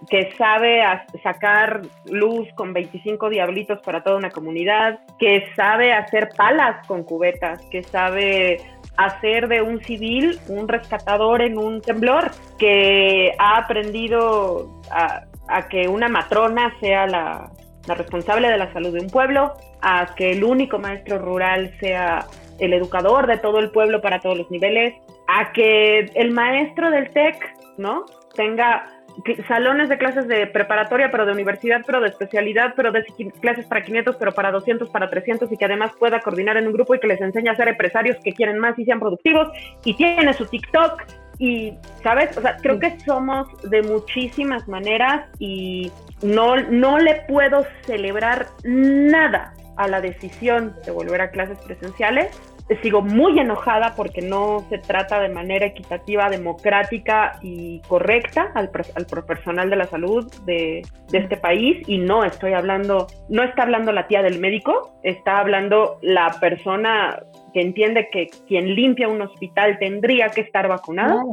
que 0.09 0.31
sabe 0.37 0.83
sacar 1.23 1.81
luz 2.05 2.47
con 2.55 2.73
25 2.73 3.29
diablitos 3.29 3.79
para 3.83 4.03
toda 4.03 4.17
una 4.17 4.29
comunidad, 4.29 4.99
que 5.17 5.47
sabe 5.55 5.91
hacer 5.93 6.29
palas 6.37 6.85
con 6.87 7.03
cubetas, 7.03 7.61
que 7.71 7.83
sabe 7.83 8.57
hacer 8.97 9.47
de 9.47 9.61
un 9.61 9.79
civil 9.83 10.39
un 10.47 10.67
rescatador 10.67 11.41
en 11.41 11.57
un 11.57 11.81
temblor, 11.81 12.31
que 12.59 13.33
ha 13.39 13.57
aprendido 13.57 14.81
a, 14.91 15.23
que 15.69 15.87
una 15.87 16.09
matrona 16.09 16.75
sea 16.79 17.07
la, 17.07 17.49
la 17.87 17.95
responsable 17.95 18.49
de 18.49 18.57
la 18.57 18.71
salud 18.73 18.93
de 18.93 19.01
un 19.01 19.09
pueblo, 19.09 19.53
a 19.81 20.13
que 20.15 20.31
el 20.31 20.43
único 20.43 20.79
maestro 20.79 21.17
rural 21.17 21.73
sea 21.79 22.25
el 22.59 22.73
educador 22.73 23.27
de 23.27 23.37
todo 23.37 23.59
el 23.59 23.71
pueblo 23.71 24.01
para 24.01 24.19
todos 24.19 24.37
los 24.37 24.51
niveles, 24.51 24.95
a 25.27 25.51
que 25.53 25.99
el 26.15 26.31
maestro 26.31 26.89
del 26.91 27.09
TEC, 27.11 27.35
¿no? 27.77 28.05
Tenga 28.35 28.87
salones 29.47 29.89
de 29.89 29.97
clases 29.97 30.27
de 30.27 30.47
preparatoria, 30.47 31.09
pero 31.09 31.25
de 31.25 31.31
universidad, 31.31 31.81
pero 31.85 31.99
de 31.99 32.09
especialidad, 32.09 32.73
pero 32.75 32.91
de 32.91 33.03
clases 33.41 33.65
para 33.65 33.83
500, 33.83 34.15
pero 34.15 34.31
para 34.31 34.51
200, 34.51 34.89
para 34.89 35.09
300 35.09 35.51
y 35.51 35.57
que 35.57 35.65
además 35.65 35.91
pueda 35.97 36.19
coordinar 36.19 36.57
en 36.57 36.67
un 36.67 36.73
grupo 36.73 36.93
y 36.93 36.99
que 36.99 37.07
les 37.07 37.21
enseñe 37.21 37.49
a 37.49 37.55
ser 37.55 37.67
empresarios 37.67 38.17
que 38.23 38.33
quieren 38.33 38.59
más 38.59 38.77
y 38.77 38.85
sean 38.85 38.99
productivos 38.99 39.49
y 39.83 39.95
tiene 39.95 40.33
su 40.33 40.45
TikTok 40.45 41.03
y, 41.39 41.73
¿sabes? 42.03 42.35
O 42.37 42.41
sea, 42.41 42.57
creo 42.57 42.79
que 42.79 42.99
somos 43.01 43.47
de 43.69 43.83
muchísimas 43.83 44.67
maneras 44.67 45.25
y 45.39 45.91
no, 46.21 46.55
no 46.55 46.97
le 46.97 47.23
puedo 47.27 47.65
celebrar 47.85 48.47
nada 48.63 49.53
a 49.77 49.87
la 49.87 50.01
decisión 50.01 50.75
de 50.85 50.91
volver 50.91 51.21
a 51.21 51.29
clases 51.29 51.59
presenciales. 51.59 52.35
Sigo 52.81 53.01
muy 53.01 53.39
enojada 53.39 53.93
porque 53.95 54.21
no 54.21 54.65
se 54.69 54.77
trata 54.77 55.21
de 55.21 55.29
manera 55.29 55.67
equitativa, 55.67 56.29
democrática 56.29 57.39
y 57.41 57.79
correcta 57.87 58.51
al, 58.55 58.69
al 58.95 59.05
personal 59.25 59.69
de 59.69 59.75
la 59.77 59.85
salud 59.85 60.29
de, 60.43 60.81
de, 61.09 61.17
este 61.17 61.37
país. 61.37 61.81
Y 61.87 61.99
no 61.99 62.25
estoy 62.25 62.51
hablando, 62.53 63.07
no 63.29 63.43
está 63.43 63.63
hablando 63.63 63.93
la 63.93 64.07
tía 64.07 64.21
del 64.21 64.39
médico, 64.39 64.99
está 65.03 65.37
hablando 65.37 65.97
la 66.01 66.35
persona 66.41 67.17
que 67.57 67.63
entiende 67.63 68.07
que 68.11 68.29
quien 68.47 68.75
limpia 68.75 69.07
un 69.07 69.19
hospital 69.19 69.79
tendría 69.79 70.29
que 70.29 70.41
estar 70.41 70.67
vacunado. 70.67 71.23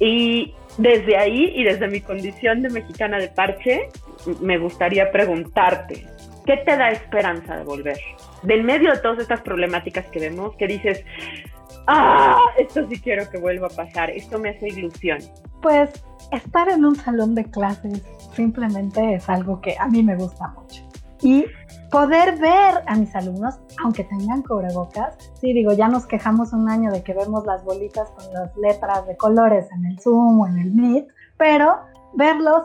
Y 0.00 0.54
desde 0.78 1.18
ahí 1.18 1.52
y 1.54 1.62
desde 1.62 1.88
mi 1.88 2.00
condición 2.00 2.62
de 2.62 2.70
mexicana 2.70 3.18
de 3.18 3.28
parche, 3.28 3.90
me 4.40 4.56
gustaría 4.56 5.12
preguntarte, 5.12 6.06
¿qué 6.46 6.56
te 6.56 6.74
da 6.74 6.88
esperanza 6.88 7.58
de 7.58 7.64
volver? 7.64 7.98
Del 8.44 8.64
medio 8.64 8.92
de 8.92 8.98
todas 9.00 9.18
estas 9.18 9.42
problemáticas 9.42 10.06
que 10.06 10.20
vemos, 10.20 10.56
que 10.56 10.68
dices, 10.68 11.04
ah, 11.86 12.38
esto 12.56 12.88
sí 12.88 12.98
quiero 12.98 13.28
que 13.28 13.36
vuelva 13.36 13.66
a 13.66 13.76
pasar, 13.76 14.08
esto 14.08 14.38
me 14.38 14.48
hace 14.48 14.68
ilusión. 14.68 15.18
Pues 15.60 15.90
estar 16.32 16.70
en 16.70 16.86
un 16.86 16.96
salón 16.96 17.34
de 17.34 17.44
clases 17.44 18.02
simplemente 18.34 19.16
es 19.16 19.28
algo 19.28 19.60
que 19.60 19.76
a 19.78 19.86
mí 19.88 20.02
me 20.02 20.16
gusta 20.16 20.48
mucho. 20.48 20.82
Y 21.20 21.44
poder 21.90 22.38
ver 22.38 22.82
a 22.86 22.96
mis 22.96 23.14
alumnos, 23.14 23.58
aunque 23.82 24.04
tengan 24.04 24.42
cubrebocas, 24.42 25.16
sí 25.40 25.52
digo, 25.52 25.72
ya 25.72 25.88
nos 25.88 26.06
quejamos 26.06 26.52
un 26.52 26.68
año 26.68 26.90
de 26.90 27.02
que 27.02 27.14
vemos 27.14 27.46
las 27.46 27.64
bolitas 27.64 28.10
con 28.10 28.32
las 28.32 28.56
letras 28.56 29.06
de 29.06 29.16
colores 29.16 29.68
en 29.72 29.86
el 29.86 29.98
Zoom 30.00 30.40
o 30.40 30.46
en 30.46 30.58
el 30.58 30.72
Meet, 30.72 31.08
pero 31.36 31.78
verlos, 32.14 32.64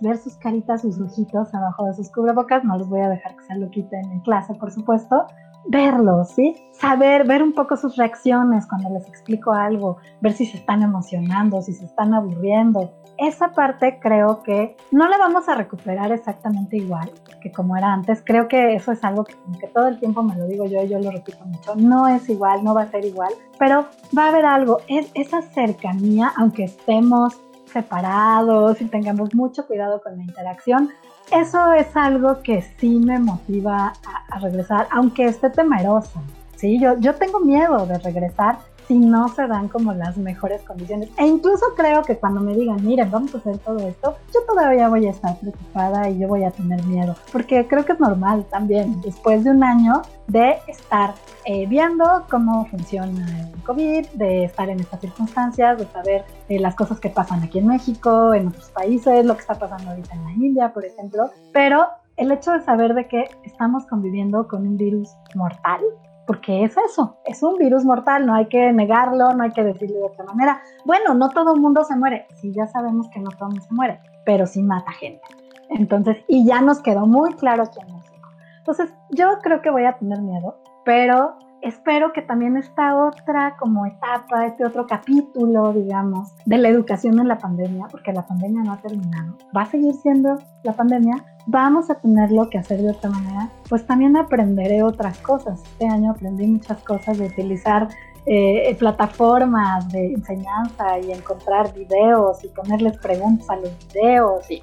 ver 0.00 0.18
sus 0.18 0.36
caritas, 0.36 0.82
sus 0.82 1.00
ojitos 1.00 1.52
abajo 1.54 1.86
de 1.86 1.94
sus 1.94 2.10
cubrebocas, 2.10 2.64
no 2.64 2.78
los 2.78 2.88
voy 2.88 3.00
a 3.00 3.08
dejar 3.08 3.36
que 3.36 3.44
se 3.44 3.56
lo 3.56 3.70
quiten 3.70 4.04
en 4.10 4.20
clase, 4.20 4.54
por 4.54 4.70
supuesto, 4.70 5.26
verlos, 5.68 6.30
¿sí? 6.30 6.56
Saber, 6.72 7.26
ver 7.26 7.42
un 7.42 7.52
poco 7.52 7.76
sus 7.76 7.96
reacciones 7.96 8.66
cuando 8.66 8.90
les 8.90 9.06
explico 9.08 9.52
algo, 9.52 9.98
ver 10.20 10.32
si 10.32 10.46
se 10.46 10.58
están 10.58 10.82
emocionando, 10.82 11.62
si 11.62 11.72
se 11.72 11.84
están 11.84 12.14
aburriendo. 12.14 12.92
Esa 13.18 13.52
parte 13.52 13.98
creo 14.00 14.42
que 14.42 14.76
no 14.90 15.08
la 15.08 15.18
vamos 15.18 15.48
a 15.48 15.54
recuperar 15.54 16.10
exactamente 16.12 16.76
igual 16.76 17.10
que 17.42 17.50
como 17.50 17.76
era 17.76 17.92
antes. 17.92 18.22
Creo 18.24 18.48
que 18.48 18.74
eso 18.74 18.92
es 18.92 19.02
algo 19.04 19.24
que, 19.24 19.34
que 19.60 19.66
todo 19.68 19.88
el 19.88 19.98
tiempo 19.98 20.22
me 20.22 20.36
lo 20.36 20.46
digo 20.46 20.66
yo 20.66 20.82
y 20.82 20.88
yo 20.88 20.98
lo 20.98 21.10
repito 21.10 21.44
mucho. 21.44 21.74
No 21.76 22.08
es 22.08 22.28
igual, 22.28 22.62
no 22.64 22.74
va 22.74 22.82
a 22.82 22.90
ser 22.90 23.04
igual, 23.04 23.32
pero 23.58 23.86
va 24.16 24.26
a 24.26 24.28
haber 24.28 24.44
algo. 24.44 24.78
Es 24.88 25.10
esa 25.14 25.42
cercanía, 25.42 26.32
aunque 26.36 26.64
estemos 26.64 27.40
separados 27.72 28.80
y 28.80 28.84
tengamos 28.84 29.34
mucho 29.34 29.66
cuidado 29.66 30.00
con 30.02 30.16
la 30.16 30.22
interacción. 30.22 30.90
Eso 31.30 31.72
es 31.72 31.96
algo 31.96 32.42
que 32.42 32.62
sí 32.78 32.98
me 32.98 33.18
motiva 33.18 33.92
a, 34.28 34.38
regresar, 34.38 34.86
aunque 34.90 35.24
esté 35.24 35.50
temeroso. 35.50 36.20
Sí, 36.56 36.78
yo, 36.78 36.98
yo 36.98 37.14
tengo 37.14 37.40
miedo 37.40 37.86
de 37.86 37.98
regresar 37.98 38.58
si 38.86 38.98
no 38.98 39.28
se 39.28 39.46
dan 39.46 39.68
como 39.68 39.92
las 39.92 40.16
mejores 40.16 40.62
condiciones. 40.62 41.08
E 41.18 41.26
incluso 41.26 41.66
creo 41.76 42.02
que 42.02 42.16
cuando 42.16 42.40
me 42.40 42.54
digan, 42.54 42.84
miren, 42.84 43.10
vamos 43.10 43.34
a 43.34 43.38
hacer 43.38 43.58
todo 43.58 43.78
esto, 43.86 44.16
yo 44.32 44.40
todavía 44.46 44.88
voy 44.88 45.06
a 45.06 45.10
estar 45.10 45.38
preocupada 45.38 46.08
y 46.08 46.18
yo 46.18 46.28
voy 46.28 46.44
a 46.44 46.50
tener 46.50 46.82
miedo, 46.86 47.14
porque 47.32 47.66
creo 47.66 47.84
que 47.84 47.92
es 47.92 48.00
normal 48.00 48.44
también, 48.50 49.00
después 49.00 49.44
de 49.44 49.50
un 49.50 49.62
año 49.62 50.02
de 50.26 50.56
estar 50.68 51.14
eh, 51.44 51.66
viendo 51.66 52.24
cómo 52.30 52.66
funciona 52.66 53.26
el 53.40 53.62
COVID, 53.64 54.06
de 54.14 54.44
estar 54.44 54.68
en 54.70 54.80
estas 54.80 55.00
circunstancias, 55.00 55.78
de 55.78 55.86
saber 55.86 56.24
eh, 56.48 56.58
las 56.60 56.74
cosas 56.74 57.00
que 57.00 57.10
pasan 57.10 57.42
aquí 57.42 57.58
en 57.58 57.66
México, 57.66 58.32
en 58.32 58.48
otros 58.48 58.70
países, 58.70 59.24
lo 59.24 59.34
que 59.34 59.40
está 59.40 59.54
pasando 59.54 59.90
ahorita 59.90 60.14
en 60.14 60.24
la 60.24 60.32
India, 60.32 60.72
por 60.72 60.84
ejemplo, 60.84 61.30
pero 61.52 61.86
el 62.16 62.30
hecho 62.30 62.52
de 62.52 62.60
saber 62.60 62.94
de 62.94 63.08
que 63.08 63.24
estamos 63.44 63.86
conviviendo 63.86 64.46
con 64.46 64.66
un 64.66 64.76
virus 64.76 65.08
mortal, 65.34 65.80
porque 66.26 66.64
es 66.64 66.76
eso, 66.76 67.18
es 67.24 67.42
un 67.42 67.56
virus 67.58 67.84
mortal, 67.84 68.26
no 68.26 68.34
hay 68.34 68.46
que 68.46 68.72
negarlo, 68.72 69.32
no 69.34 69.42
hay 69.42 69.50
que 69.50 69.64
decirlo 69.64 69.98
de 69.98 70.04
otra 70.04 70.24
manera. 70.24 70.62
Bueno, 70.84 71.14
no 71.14 71.30
todo 71.30 71.54
el 71.54 71.60
mundo 71.60 71.84
se 71.84 71.96
muere, 71.96 72.26
sí 72.34 72.52
ya 72.52 72.66
sabemos 72.66 73.08
que 73.10 73.20
no 73.20 73.30
todo 73.30 73.48
el 73.48 73.54
mundo 73.54 73.66
se 73.68 73.74
muere, 73.74 74.00
pero 74.24 74.46
sí 74.46 74.62
mata 74.62 74.92
gente. 74.92 75.22
Entonces, 75.70 76.18
y 76.28 76.44
ya 76.44 76.60
nos 76.60 76.80
quedó 76.80 77.06
muy 77.06 77.32
claro 77.34 77.64
en 77.64 77.94
México. 77.94 78.28
Entonces, 78.58 78.94
yo 79.10 79.38
creo 79.42 79.60
que 79.62 79.70
voy 79.70 79.84
a 79.84 79.94
tener 79.98 80.20
miedo, 80.20 80.56
pero 80.84 81.36
espero 81.62 82.12
que 82.12 82.22
también 82.22 82.56
esta 82.56 82.96
otra 82.96 83.56
como 83.58 83.86
etapa, 83.86 84.46
este 84.46 84.64
otro 84.64 84.86
capítulo, 84.86 85.72
digamos, 85.72 86.34
de 86.44 86.58
la 86.58 86.68
educación 86.68 87.18
en 87.20 87.28
la 87.28 87.38
pandemia, 87.38 87.86
porque 87.90 88.12
la 88.12 88.26
pandemia 88.26 88.62
no 88.62 88.72
ha 88.72 88.80
terminado, 88.80 89.36
va 89.56 89.62
a 89.62 89.66
seguir 89.66 89.94
siendo 89.94 90.38
la 90.64 90.72
pandemia, 90.72 91.24
vamos 91.46 91.88
a 91.90 91.94
tenerlo 91.94 92.50
que 92.50 92.58
hacer 92.58 92.82
de 92.82 92.90
otra 92.90 93.10
manera, 93.10 93.48
pues 93.68 93.86
también 93.86 94.16
aprenderé 94.16 94.82
otras 94.82 95.18
cosas. 95.18 95.62
Este 95.62 95.86
año 95.86 96.10
aprendí 96.10 96.46
muchas 96.46 96.82
cosas 96.82 97.18
de 97.18 97.26
utilizar 97.26 97.88
eh, 98.26 98.74
plataformas 98.78 99.88
de 99.90 100.14
enseñanza 100.14 100.98
y 100.98 101.12
encontrar 101.12 101.72
videos 101.74 102.44
y 102.44 102.48
ponerles 102.48 102.96
preguntas 102.98 103.48
a 103.50 103.56
los 103.56 103.70
videos 103.88 104.50
y 104.50 104.62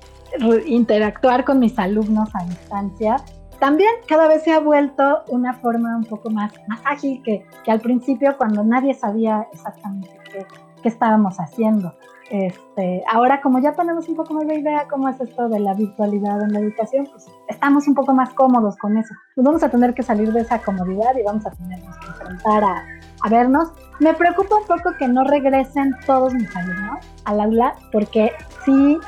interactuar 0.67 1.43
con 1.43 1.59
mis 1.59 1.77
alumnos 1.79 2.29
a 2.35 2.43
distancia 2.45 3.17
también 3.59 3.91
cada 4.07 4.27
vez 4.27 4.43
se 4.43 4.51
ha 4.51 4.59
vuelto 4.59 5.23
una 5.27 5.53
forma 5.53 5.95
un 5.95 6.05
poco 6.05 6.29
más, 6.29 6.53
más 6.67 6.79
ágil 6.85 7.21
que, 7.23 7.45
que 7.63 7.71
al 7.71 7.81
principio 7.81 8.35
cuando 8.37 8.63
nadie 8.63 8.93
sabía 8.93 9.47
exactamente 9.51 10.09
qué, 10.31 10.45
qué 10.81 10.89
estábamos 10.89 11.39
haciendo. 11.39 11.93
Este, 12.29 13.03
ahora 13.11 13.41
como 13.41 13.57
ya 13.59 13.73
tenemos 13.73 14.07
un 14.07 14.15
poco 14.15 14.35
más 14.35 14.45
de 14.47 14.59
idea 14.59 14.87
cómo 14.87 15.09
es 15.09 15.19
esto 15.19 15.49
de 15.49 15.59
la 15.59 15.73
virtualidad 15.73 16.39
en 16.43 16.53
la 16.53 16.59
educación, 16.59 17.07
pues 17.11 17.25
estamos 17.47 17.87
un 17.87 17.95
poco 17.95 18.13
más 18.13 18.33
cómodos 18.33 18.77
con 18.77 18.97
eso. 18.97 19.13
Nos 19.35 19.45
vamos 19.45 19.63
a 19.63 19.69
tener 19.69 19.95
que 19.95 20.03
salir 20.03 20.31
de 20.31 20.41
esa 20.41 20.59
comodidad 20.59 21.15
y 21.19 21.23
vamos 21.23 21.45
a 21.47 21.51
tener 21.51 21.79
que 21.79 22.07
enfrentar 22.07 22.63
a, 22.63 22.85
a 23.23 23.29
vernos. 23.29 23.71
Me 23.99 24.13
preocupa 24.13 24.57
un 24.57 24.67
poco 24.67 24.95
que 24.97 25.07
no 25.07 25.23
regresen 25.23 25.95
todos 26.05 26.33
mis 26.35 26.55
alumnos 26.55 26.99
al 27.25 27.41
aula 27.41 27.73
porque 27.91 28.31
sí 28.63 28.99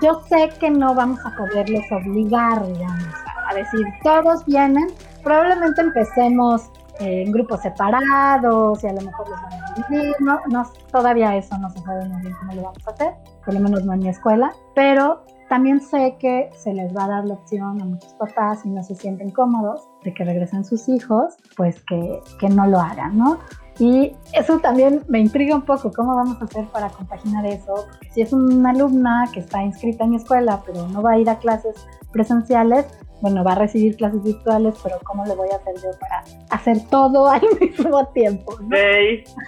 yo 0.00 0.22
sé 0.28 0.50
que 0.60 0.70
no 0.70 0.94
vamos 0.94 1.18
a 1.26 1.34
poderles 1.36 1.90
obligar, 1.90 2.64
digamos, 2.64 3.04
a 3.50 3.54
decir, 3.54 3.80
todos 4.02 4.44
vienen, 4.44 4.88
probablemente 5.22 5.80
empecemos 5.80 6.70
en 7.00 7.30
grupos 7.30 7.62
separados 7.62 8.82
y 8.82 8.86
a 8.88 8.92
lo 8.92 9.00
mejor 9.02 9.28
los 9.28 9.40
van 9.42 9.52
a 9.52 9.74
dividir, 9.74 10.14
no, 10.20 10.40
no, 10.50 10.64
todavía 10.90 11.36
eso 11.36 11.56
no 11.58 11.70
se 11.70 11.78
sabe 11.80 12.08
muy 12.08 12.22
bien 12.22 12.34
cómo 12.40 12.54
lo 12.54 12.62
vamos 12.62 12.88
a 12.88 12.90
hacer, 12.90 13.12
por 13.44 13.54
lo 13.54 13.60
menos 13.60 13.84
no 13.84 13.92
en 13.92 14.00
mi 14.00 14.08
escuela, 14.08 14.52
pero 14.74 15.24
también 15.48 15.80
sé 15.80 16.16
que 16.18 16.50
se 16.54 16.74
les 16.74 16.94
va 16.94 17.04
a 17.04 17.08
dar 17.08 17.24
la 17.24 17.34
opción 17.34 17.80
a 17.80 17.84
muchos 17.84 18.12
papás 18.14 18.62
si 18.62 18.68
no 18.68 18.82
se 18.82 18.94
sienten 18.94 19.30
cómodos 19.30 19.88
de 20.04 20.12
que 20.12 20.24
regresen 20.24 20.64
sus 20.64 20.88
hijos, 20.88 21.36
pues 21.56 21.82
que, 21.84 22.20
que 22.38 22.48
no 22.48 22.66
lo 22.66 22.78
hagan, 22.78 23.16
¿no? 23.16 23.38
Y 23.78 24.12
eso 24.32 24.58
también 24.58 25.04
me 25.08 25.20
intriga 25.20 25.54
un 25.54 25.62
poco, 25.62 25.92
¿cómo 25.92 26.16
vamos 26.16 26.40
a 26.42 26.44
hacer 26.44 26.66
para 26.66 26.90
compaginar 26.90 27.46
eso? 27.46 27.86
Si 28.10 28.22
es 28.22 28.32
una 28.32 28.70
alumna 28.70 29.28
que 29.32 29.40
está 29.40 29.62
inscrita 29.62 30.04
en 30.04 30.10
mi 30.10 30.16
escuela, 30.16 30.62
pero 30.66 30.86
no 30.88 31.00
va 31.00 31.12
a 31.12 31.18
ir 31.18 31.30
a 31.30 31.38
clases 31.38 31.86
presenciales, 32.10 32.86
bueno, 33.20 33.42
va 33.42 33.52
a 33.52 33.56
recibir 33.56 33.96
clases 33.96 34.22
virtuales, 34.22 34.74
pero 34.82 34.96
¿cómo 35.04 35.24
le 35.24 35.34
voy 35.34 35.48
a 35.52 35.56
hacer 35.56 35.74
yo 35.76 35.98
para 35.98 36.24
hacer 36.50 36.80
todo 36.88 37.28
al 37.28 37.42
mismo 37.60 38.06
tiempo? 38.08 38.52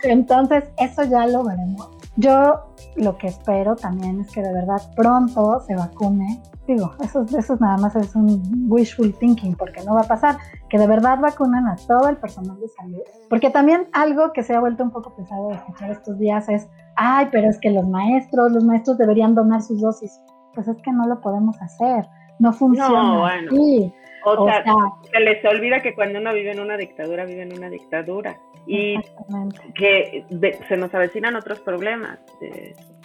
Entonces, 0.03 0.65
eso 0.79 1.05
ya 1.05 1.27
lo 1.27 1.45
veremos. 1.45 1.89
Yo 2.17 2.75
lo 2.97 3.17
que 3.17 3.29
espero 3.29 3.77
también 3.77 4.21
es 4.21 4.31
que 4.31 4.43
de 4.43 4.53
verdad 4.53 4.81
pronto 4.97 5.61
se 5.61 5.75
vacune. 5.75 6.43
Digo, 6.67 6.93
eso, 7.01 7.25
eso 7.37 7.57
nada 7.61 7.77
más 7.79 7.97
es 7.97 8.15
un 8.15 8.67
wishful 8.69 9.15
thinking, 9.15 9.57
porque 9.57 9.83
no 9.85 9.95
va 9.95 10.03
a 10.03 10.09
pasar. 10.09 10.37
Que 10.69 10.79
de 10.79 10.87
verdad 10.87 11.19
vacunen 11.21 11.67
a 11.67 11.77
todo 11.77 12.09
el 12.09 12.17
personal 12.17 12.59
de 12.61 12.69
salud. 12.69 13.01
Porque 13.29 13.51
también 13.51 13.89
algo 13.93 14.33
que 14.33 14.43
se 14.43 14.55
ha 14.55 14.61
vuelto 14.61 14.83
un 14.83 14.91
poco 14.91 15.15
pesado 15.15 15.49
de 15.49 15.57
escuchar 15.57 15.91
estos 15.91 16.19
días 16.19 16.49
es, 16.49 16.69
ay, 16.97 17.29
pero 17.31 17.49
es 17.49 17.59
que 17.59 17.71
los 17.71 17.87
maestros, 17.89 18.53
los 18.53 18.65
maestros 18.65 18.99
deberían 18.99 19.35
donar 19.35 19.63
sus 19.63 19.81
dosis. 19.81 20.21
Pues 20.55 20.67
es 20.69 20.77
que 20.83 20.93
no 20.93 21.07
lo 21.07 21.21
podemos 21.21 21.61
hacer 21.63 22.09
no 22.41 22.53
funciona 22.53 22.89
no, 22.89 23.21
bueno. 23.21 23.93
O, 24.25 24.47
sea, 24.47 24.65
se 25.11 25.21
les 25.21 25.45
olvida 25.45 25.81
que 25.81 25.95
cuando 25.95 26.19
uno 26.19 26.35
vive 26.35 26.53
en 26.53 26.61
una 26.61 26.77
dictadura, 26.77 27.25
vive 27.25 27.43
en 27.43 27.57
una 27.57 27.71
dictadura. 27.71 28.37
Y 28.67 28.97
que 29.75 30.25
se 30.69 30.77
nos 30.77 30.95
avecinan 30.95 31.35
otros 31.35 31.61
problemas. 31.61 32.19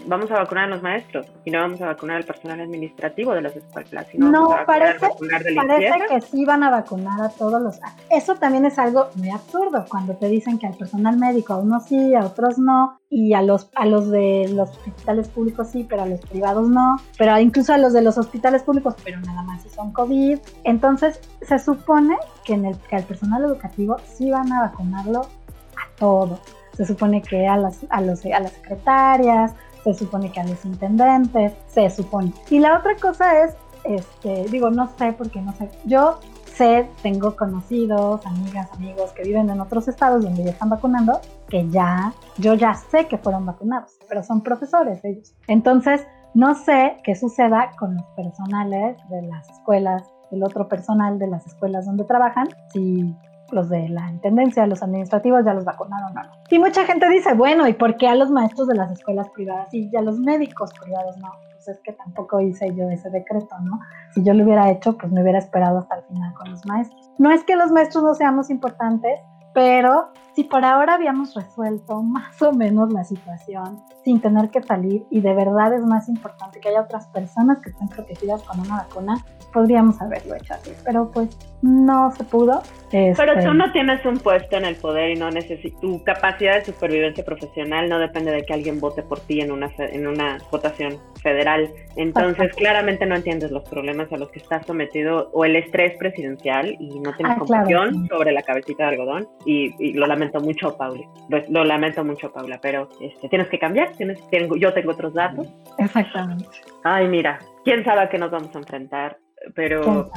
vamos 0.05 0.29
a 0.29 0.35
vacunar 0.35 0.65
a 0.65 0.67
los 0.67 0.83
maestros 0.83 1.31
y 1.45 1.51
no 1.51 1.59
vamos 1.59 1.81
a 1.81 1.87
vacunar 1.87 2.17
al 2.17 2.23
personal 2.25 2.59
administrativo 2.59 3.33
de 3.33 3.41
las 3.41 3.55
escuelas. 3.55 4.07
no, 4.15 4.55
parece, 4.67 5.07
parece 5.55 6.05
que 6.09 6.21
sí 6.21 6.43
van 6.45 6.63
a 6.63 6.69
vacunar 6.69 7.21
a 7.21 7.29
todos 7.29 7.61
los... 7.61 7.79
Eso 8.09 8.35
también 8.35 8.65
es 8.65 8.77
algo 8.77 9.07
muy 9.15 9.29
absurdo, 9.29 9.85
cuando 9.89 10.15
te 10.17 10.27
dicen 10.27 10.59
que 10.59 10.67
al 10.67 10.75
personal 10.75 11.17
médico 11.17 11.53
a 11.53 11.57
unos 11.57 11.85
sí, 11.85 12.13
a 12.13 12.25
otros 12.25 12.57
no, 12.57 12.99
y 13.09 13.33
a 13.33 13.41
los, 13.41 13.69
a 13.75 13.85
los 13.85 14.09
de 14.09 14.49
los 14.53 14.69
hospitales 14.71 15.27
públicos 15.29 15.69
sí, 15.71 15.85
pero 15.87 16.03
a 16.03 16.05
los 16.05 16.19
privados 16.21 16.67
no, 16.67 16.97
pero 17.17 17.37
incluso 17.39 17.73
a 17.73 17.77
los 17.77 17.93
de 17.93 18.01
los 18.01 18.17
hospitales 18.17 18.63
públicos, 18.63 18.95
pero 19.03 19.19
nada 19.21 19.43
más 19.43 19.61
si 19.61 19.69
son 19.69 19.91
COVID. 19.91 20.39
Entonces, 20.63 21.19
se 21.41 21.59
supone 21.59 22.17
que, 22.43 22.53
en 22.53 22.65
el, 22.65 22.77
que 22.77 22.95
al 22.95 23.03
personal 23.03 23.43
educativo 23.43 23.97
sí 24.05 24.31
van 24.31 24.51
a 24.51 24.61
vacunarlo 24.61 25.21
a 25.21 25.95
todo. 25.97 26.39
Se 26.73 26.85
supone 26.85 27.21
que 27.21 27.47
a 27.47 27.57
las, 27.57 27.85
a, 27.89 28.01
los, 28.01 28.25
a 28.25 28.39
las 28.39 28.51
secretarias, 28.51 29.53
se 29.83 29.93
supone 29.93 30.31
que 30.31 30.39
a 30.39 30.45
los 30.45 30.65
intendentes, 30.65 31.53
se 31.67 31.89
supone. 31.89 32.33
Y 32.49 32.59
la 32.59 32.79
otra 32.79 32.95
cosa 32.95 33.43
es, 33.43 33.55
este, 33.83 34.45
digo, 34.49 34.71
no 34.71 34.89
sé 34.97 35.13
porque 35.13 35.39
no 35.41 35.53
sé, 35.53 35.69
yo 35.85 36.19
sé, 36.55 36.89
tengo 37.01 37.35
conocidos, 37.35 38.25
amigas, 38.25 38.69
amigos 38.73 39.11
que 39.11 39.23
viven 39.23 39.49
en 39.49 39.59
otros 39.59 39.87
estados 39.87 40.23
donde 40.23 40.43
ya 40.43 40.51
están 40.51 40.69
vacunando, 40.69 41.19
que 41.49 41.67
ya, 41.69 42.13
yo 42.37 42.53
ya 42.53 42.73
sé 42.73 43.07
que 43.07 43.17
fueron 43.17 43.45
vacunados, 43.45 43.97
pero 44.07 44.23
son 44.23 44.41
profesores 44.41 45.03
ellos. 45.03 45.33
Entonces, 45.47 46.05
no 46.33 46.55
sé 46.55 46.97
qué 47.03 47.15
suceda 47.15 47.71
con 47.77 47.95
los 47.95 48.05
personales 48.15 48.97
de 49.09 49.21
las 49.23 49.49
escuelas, 49.49 50.03
el 50.31 50.43
otro 50.43 50.67
personal 50.67 51.19
de 51.19 51.27
las 51.27 51.45
escuelas 51.45 51.85
donde 51.85 52.03
trabajan, 52.03 52.47
si 52.71 53.15
los 53.51 53.69
de 53.69 53.89
la 53.89 54.09
intendencia, 54.09 54.65
los 54.65 54.81
administrativos 54.81 55.45
ya 55.45 55.53
los 55.53 55.65
vacunaron 55.65 56.17
o 56.17 56.23
no. 56.23 56.29
Y 56.49 56.59
mucha 56.59 56.85
gente 56.85 57.07
dice, 57.09 57.33
bueno, 57.33 57.67
¿y 57.67 57.73
por 57.73 57.95
qué 57.97 58.07
a 58.07 58.15
los 58.15 58.31
maestros 58.31 58.67
de 58.67 58.75
las 58.75 58.91
escuelas 58.91 59.29
privadas 59.29 59.73
y 59.73 59.95
a 59.95 60.01
los 60.01 60.19
médicos 60.19 60.71
privados 60.81 61.17
no? 61.17 61.31
Pues 61.65 61.77
es 61.77 61.83
que 61.83 61.93
tampoco 61.93 62.39
hice 62.41 62.73
yo 62.75 62.89
ese 62.89 63.09
decreto, 63.09 63.57
¿no? 63.59 63.79
Si 64.13 64.23
yo 64.23 64.33
lo 64.33 64.43
hubiera 64.43 64.69
hecho, 64.69 64.95
pues 64.97 65.11
me 65.11 65.23
hubiera 65.23 65.39
esperado 65.39 65.79
hasta 65.79 65.95
el 65.95 66.03
final 66.03 66.33
con 66.35 66.51
los 66.51 66.63
maestros. 66.65 67.09
No 67.17 67.31
es 67.31 67.43
que 67.43 67.55
los 67.55 67.71
maestros 67.71 68.03
no 68.03 68.13
seamos 68.13 68.51
importantes, 68.51 69.19
pero 69.53 70.09
si 70.33 70.43
por 70.43 70.63
ahora 70.63 70.93
habíamos 70.93 71.33
resuelto 71.33 72.03
más 72.03 72.39
o 72.41 72.51
menos 72.51 72.93
la 72.93 73.03
situación 73.03 73.81
sin 74.05 74.21
tener 74.21 74.51
que 74.51 74.61
salir 74.61 75.03
y 75.09 75.19
de 75.19 75.33
verdad 75.33 75.73
es 75.73 75.83
más 75.83 76.07
importante 76.07 76.59
que 76.59 76.69
haya 76.69 76.81
otras 76.81 77.07
personas 77.07 77.59
que 77.59 77.71
estén 77.71 77.89
protegidas 77.89 78.43
con 78.43 78.59
una 78.59 78.77
vacuna, 78.83 79.25
podríamos 79.51 79.99
haberlo 79.99 80.35
hecho 80.35 80.53
así, 80.53 80.71
pero 80.85 81.09
pues 81.11 81.35
no 81.63 82.11
se 82.11 82.23
pudo. 82.23 82.61
Pero 82.91 83.33
tú 83.33 83.39
este, 83.39 83.53
no 83.53 83.71
tienes 83.71 84.05
un 84.05 84.19
puesto 84.19 84.55
en 84.55 84.65
el 84.65 84.75
poder 84.75 85.09
y 85.09 85.15
no 85.15 85.29
necesitas, 85.31 85.81
tu 85.81 86.03
capacidad 86.03 86.55
de 86.55 86.65
supervivencia 86.65 87.25
profesional 87.25 87.89
no 87.89 87.99
depende 87.99 88.31
de 88.31 88.43
que 88.43 88.53
alguien 88.53 88.79
vote 88.79 89.01
por 89.01 89.19
ti 89.21 89.41
en 89.41 89.51
una, 89.51 89.69
en 89.79 90.07
una 90.07 90.37
votación 90.51 90.97
federal. 91.21 91.69
Entonces, 91.95 92.53
claramente 92.55 93.05
no 93.05 93.15
entiendes 93.15 93.51
los 93.51 93.67
problemas 93.67 94.11
a 94.13 94.17
los 94.17 94.29
que 94.29 94.39
estás 94.39 94.65
sometido 94.65 95.29
o 95.33 95.43
el 95.43 95.55
estrés 95.55 95.97
presidencial 95.97 96.77
y 96.79 96.99
no 96.99 97.13
tienes 97.15 97.37
ah, 97.41 97.89
sobre 98.09 98.31
la 98.31 98.43
cabecita 98.43 98.83
de 98.83 98.89
algodón. 98.91 99.27
Y, 99.45 99.93
lo 99.93 100.05
lamento 100.07 100.39
mucho, 100.39 100.77
Paula. 100.77 101.05
Lo, 101.49 101.63
lamento 101.63 102.03
mucho, 102.03 102.31
Paula, 102.31 102.59
pero 102.61 102.89
este, 103.01 103.27
tienes 103.29 103.47
que 103.47 103.57
cambiar. 103.57 103.94
Tienes, 103.97 104.19
tengo, 104.29 104.55
yo 104.55 104.73
tengo 104.73 104.91
otros 104.91 105.13
datos. 105.13 105.47
Exactamente. 105.77 106.45
Ay, 106.83 107.07
mira, 107.07 107.39
quién 107.63 107.83
sabe 107.83 108.01
a 108.01 108.09
qué 108.09 108.17
nos 108.17 108.31
vamos 108.31 108.55
a 108.55 108.59
enfrentar 108.59 109.17
pero 109.53 110.09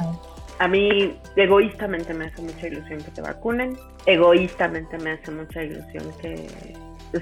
a 0.59 0.67
mí 0.67 1.17
egoístamente 1.35 2.13
me 2.13 2.25
hace 2.25 2.41
mucha 2.41 2.67
ilusión 2.67 3.01
que 3.01 3.11
te 3.11 3.21
vacunen, 3.21 3.77
egoístamente 4.05 4.97
me 4.97 5.11
hace 5.11 5.31
mucha 5.31 5.63
ilusión 5.63 6.11
que 6.21 6.47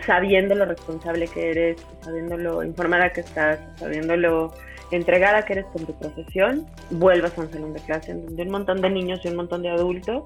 sabiendo 0.05 0.55
lo 0.55 0.65
responsable 0.65 1.27
que 1.27 1.51
eres, 1.51 1.85
sabiendo 2.01 2.37
lo 2.37 2.63
informada 2.63 3.11
que 3.11 3.21
estás, 3.21 3.59
sabiendo 3.77 4.15
lo 4.15 4.53
entregada 4.91 5.43
que 5.45 5.53
eres 5.53 5.65
con 5.67 5.85
tu 5.85 5.97
profesión, 5.97 6.65
vuelvas 6.91 7.37
a 7.37 7.41
un 7.41 7.51
salón 7.51 7.73
de 7.73 7.81
clase 7.81 8.11
en 8.11 8.25
donde 8.25 8.43
un 8.43 8.49
montón 8.49 8.81
de 8.81 8.89
niños 8.89 9.19
y 9.23 9.29
un 9.29 9.35
montón 9.35 9.61
de 9.61 9.69
adultos 9.69 10.23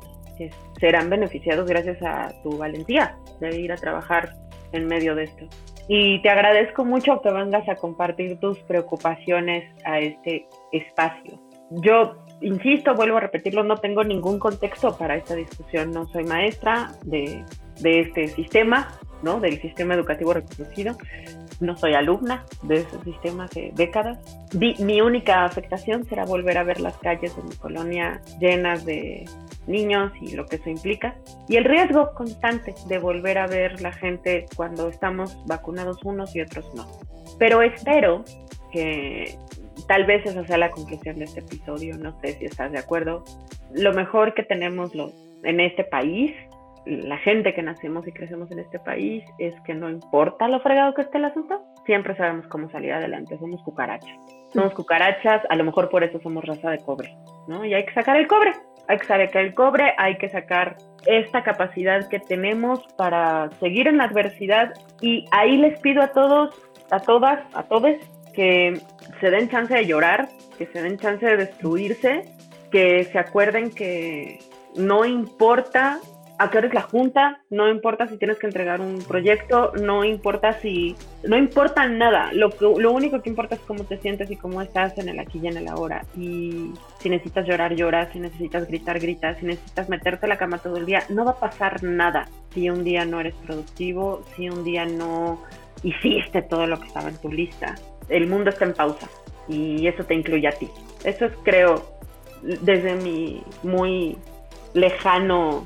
serán 0.79 1.09
beneficiados 1.09 1.67
gracias 1.67 2.01
a 2.01 2.31
tu 2.41 2.57
valentía 2.57 3.15
de 3.39 3.59
ir 3.59 3.71
a 3.71 3.75
trabajar 3.75 4.33
en 4.71 4.87
medio 4.87 5.13
de 5.13 5.25
esto. 5.25 5.45
Y 5.93 6.21
te 6.21 6.29
agradezco 6.29 6.85
mucho 6.85 7.21
que 7.21 7.31
vengas 7.31 7.67
a 7.67 7.75
compartir 7.75 8.39
tus 8.39 8.57
preocupaciones 8.59 9.65
a 9.83 9.99
este 9.99 10.47
espacio 10.71 11.37
yo 11.71 12.15
insisto, 12.41 12.93
vuelvo 12.95 13.17
a 13.17 13.21
repetirlo, 13.21 13.63
no 13.63 13.77
tengo 13.77 14.03
ningún 14.03 14.39
contexto 14.39 14.97
para 14.97 15.15
esta 15.15 15.35
discusión, 15.35 15.91
no 15.91 16.05
soy 16.07 16.25
maestra 16.25 16.91
de, 17.03 17.45
este 17.83 18.27
sistema, 18.27 18.99
¿no? 19.23 19.39
Del 19.39 19.61
sistema 19.61 19.93
educativo 19.93 20.33
reconocido, 20.33 20.97
no 21.61 21.77
soy 21.77 21.93
alumna 21.93 22.43
de 22.63 22.77
ese 22.77 22.99
sistema 23.03 23.47
de 23.53 23.71
décadas. 23.75 24.19
mi 24.53 25.01
única 25.01 25.45
afectación 25.45 26.05
será 26.05 26.25
volver 26.25 26.57
a 26.57 26.63
ver 26.63 26.81
las 26.81 26.97
calles 26.97 27.35
de 27.35 27.43
mi 27.43 27.55
colonia 27.55 28.21
llenas 28.39 28.85
de 28.85 29.25
niños 29.67 30.11
y 30.21 30.35
lo 30.35 30.45
que 30.45 30.57
eso 30.57 30.69
implica. 30.69 31.15
Y 31.47 31.55
el 31.57 31.65
riesgo 31.65 32.13
constante 32.13 32.73
de 32.87 32.97
volver 32.97 33.37
a 33.37 33.47
ver 33.47 33.81
la 33.81 33.91
gente 33.91 34.45
cuando 34.55 34.89
estamos 34.89 35.37
vacunados 35.45 36.03
unos 36.03 36.35
y 36.35 36.41
otros 36.41 36.69
no. 36.75 36.87
Pero 37.39 37.61
espero 37.61 38.23
que 38.71 39.37
tal 39.87 40.05
vez 40.05 40.25
esa 40.25 40.45
sea 40.45 40.57
la 40.57 40.71
conclusión 40.71 41.17
de 41.17 41.25
este 41.25 41.41
episodio, 41.41 41.97
no 41.97 42.19
sé 42.21 42.33
si 42.33 42.45
estás 42.45 42.71
de 42.71 42.79
acuerdo. 42.79 43.23
Lo 43.73 43.93
mejor 43.93 44.33
que 44.33 44.43
tenemos 44.43 44.91
en 45.43 45.59
este 45.59 45.83
país, 45.83 46.33
la 46.85 47.17
gente 47.19 47.53
que 47.53 47.61
nacemos 47.61 48.07
y 48.07 48.11
crecemos 48.11 48.49
en 48.51 48.59
este 48.59 48.79
país, 48.79 49.23
es 49.37 49.53
que 49.61 49.73
no 49.73 49.89
importa 49.89 50.47
lo 50.47 50.59
fregado 50.61 50.93
que 50.93 51.03
esté 51.03 51.17
el 51.17 51.25
asunto, 51.25 51.61
siempre 51.85 52.15
sabemos 52.15 52.47
cómo 52.47 52.69
salir 52.69 52.93
adelante, 52.93 53.37
somos 53.37 53.61
cucarachas. 53.63 54.17
Somos 54.53 54.73
cucarachas, 54.73 55.43
a 55.49 55.55
lo 55.55 55.63
mejor 55.63 55.89
por 55.89 56.03
eso 56.03 56.19
somos 56.21 56.43
raza 56.43 56.71
de 56.71 56.79
cobre, 56.79 57.15
¿no? 57.47 57.63
Y 57.63 57.73
hay 57.73 57.85
que 57.85 57.93
sacar 57.93 58.17
el 58.17 58.27
cobre, 58.27 58.53
hay 58.87 58.97
que 58.97 59.05
sacar 59.05 59.43
el 59.43 59.53
cobre, 59.53 59.93
hay 59.97 60.17
que 60.17 60.29
sacar 60.29 60.77
esta 61.05 61.43
capacidad 61.43 62.07
que 62.09 62.19
tenemos 62.19 62.85
para 62.97 63.49
seguir 63.59 63.87
en 63.87 63.97
la 63.97 64.05
adversidad 64.05 64.73
y 65.01 65.25
ahí 65.31 65.57
les 65.57 65.79
pido 65.79 66.01
a 66.01 66.09
todos, 66.09 66.53
a 66.89 66.99
todas, 66.99 67.39
a 67.53 67.63
todos 67.63 67.95
que 68.33 68.79
se 69.19 69.29
den 69.29 69.49
chance 69.49 69.73
de 69.73 69.85
llorar, 69.85 70.27
que 70.57 70.65
se 70.67 70.81
den 70.81 70.97
chance 70.97 71.25
de 71.25 71.37
destruirse, 71.37 72.25
que 72.71 73.03
se 73.05 73.19
acuerden 73.19 73.71
que 73.71 74.39
no 74.75 75.05
importa 75.05 75.99
a 76.41 76.49
qué 76.49 76.57
hora 76.57 76.67
es 76.67 76.73
la 76.73 76.81
junta, 76.81 77.41
no 77.49 77.69
importa 77.69 78.07
si 78.07 78.17
tienes 78.17 78.37
que 78.37 78.47
entregar 78.47 78.81
un 78.81 78.99
proyecto, 78.99 79.73
no 79.81 80.03
importa 80.03 80.53
si, 80.53 80.95
no 81.23 81.37
importa 81.37 81.87
nada, 81.87 82.31
lo, 82.33 82.49
lo 82.59 82.91
único 82.91 83.21
que 83.21 83.29
importa 83.29 83.55
es 83.55 83.61
cómo 83.61 83.83
te 83.83 83.97
sientes 83.97 84.29
y 84.31 84.35
cómo 84.35 84.61
estás 84.61 84.97
en 84.97 85.09
el 85.09 85.19
aquí 85.19 85.39
y 85.41 85.47
en 85.47 85.57
el 85.57 85.67
ahora. 85.67 86.03
Y 86.17 86.71
si 86.99 87.09
necesitas 87.09 87.47
llorar, 87.47 87.75
lloras, 87.75 88.11
si 88.11 88.19
necesitas 88.19 88.67
gritar, 88.67 88.99
gritas, 88.99 89.37
si 89.37 89.45
necesitas 89.45 89.89
meterte 89.89 90.25
a 90.25 90.29
la 90.29 90.37
cama 90.37 90.57
todo 90.57 90.77
el 90.77 90.85
día, 90.85 91.03
no 91.09 91.25
va 91.25 91.31
a 91.31 91.39
pasar 91.39 91.83
nada 91.83 92.27
si 92.53 92.69
un 92.69 92.83
día 92.83 93.05
no 93.05 93.19
eres 93.19 93.35
productivo, 93.35 94.23
si 94.35 94.49
un 94.49 94.63
día 94.63 94.85
no 94.85 95.41
hiciste 95.83 96.41
todo 96.41 96.67
lo 96.67 96.79
que 96.79 96.87
estaba 96.87 97.09
en 97.09 97.17
tu 97.17 97.31
lista 97.31 97.75
el 98.11 98.27
mundo 98.27 98.49
está 98.49 98.65
en 98.65 98.73
pausa 98.73 99.09
y 99.47 99.87
eso 99.87 100.03
te 100.03 100.13
incluye 100.13 100.47
a 100.47 100.51
ti. 100.51 100.69
Eso 101.03 101.25
es, 101.25 101.33
creo, 101.43 101.83
desde 102.41 102.95
mi 102.95 103.41
muy 103.63 104.17
lejano 104.73 105.65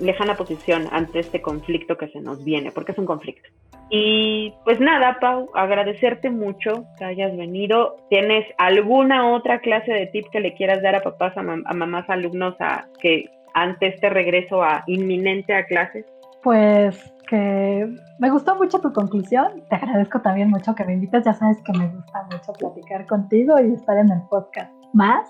lejana 0.00 0.34
posición 0.34 0.88
ante 0.90 1.20
este 1.20 1.40
conflicto 1.40 1.96
que 1.96 2.08
se 2.08 2.20
nos 2.20 2.44
viene, 2.44 2.72
porque 2.72 2.92
es 2.92 2.98
un 2.98 3.06
conflicto. 3.06 3.48
Y 3.90 4.54
pues 4.64 4.80
nada, 4.80 5.18
Pau, 5.20 5.50
agradecerte 5.54 6.30
mucho 6.30 6.84
que 6.98 7.04
hayas 7.04 7.36
venido. 7.36 7.96
¿Tienes 8.08 8.46
alguna 8.58 9.30
otra 9.32 9.60
clase 9.60 9.92
de 9.92 10.06
tip 10.06 10.26
que 10.32 10.40
le 10.40 10.54
quieras 10.54 10.82
dar 10.82 10.94
a 10.94 11.02
papás, 11.02 11.36
a, 11.36 11.42
mamás, 11.42 12.08
alumnos 12.08 12.54
a 12.58 12.86
que 13.00 13.26
ante 13.54 13.88
este 13.88 14.08
regreso 14.08 14.62
a 14.62 14.82
inminente 14.86 15.54
a 15.54 15.66
clases? 15.66 16.06
Pues 16.42 17.12
que 17.28 17.86
me 18.18 18.30
gustó 18.30 18.56
mucho 18.56 18.80
tu 18.80 18.92
conclusión. 18.92 19.62
Te 19.68 19.76
agradezco 19.76 20.20
también 20.22 20.48
mucho 20.48 20.74
que 20.74 20.84
me 20.84 20.94
invites. 20.94 21.24
Ya 21.24 21.34
sabes 21.34 21.58
que 21.62 21.72
me 21.78 21.86
gusta 21.88 22.26
mucho 22.30 22.52
platicar 22.54 23.06
contigo 23.06 23.60
y 23.60 23.74
estar 23.74 23.98
en 23.98 24.10
el 24.10 24.22
podcast 24.30 24.81
más. 24.92 25.28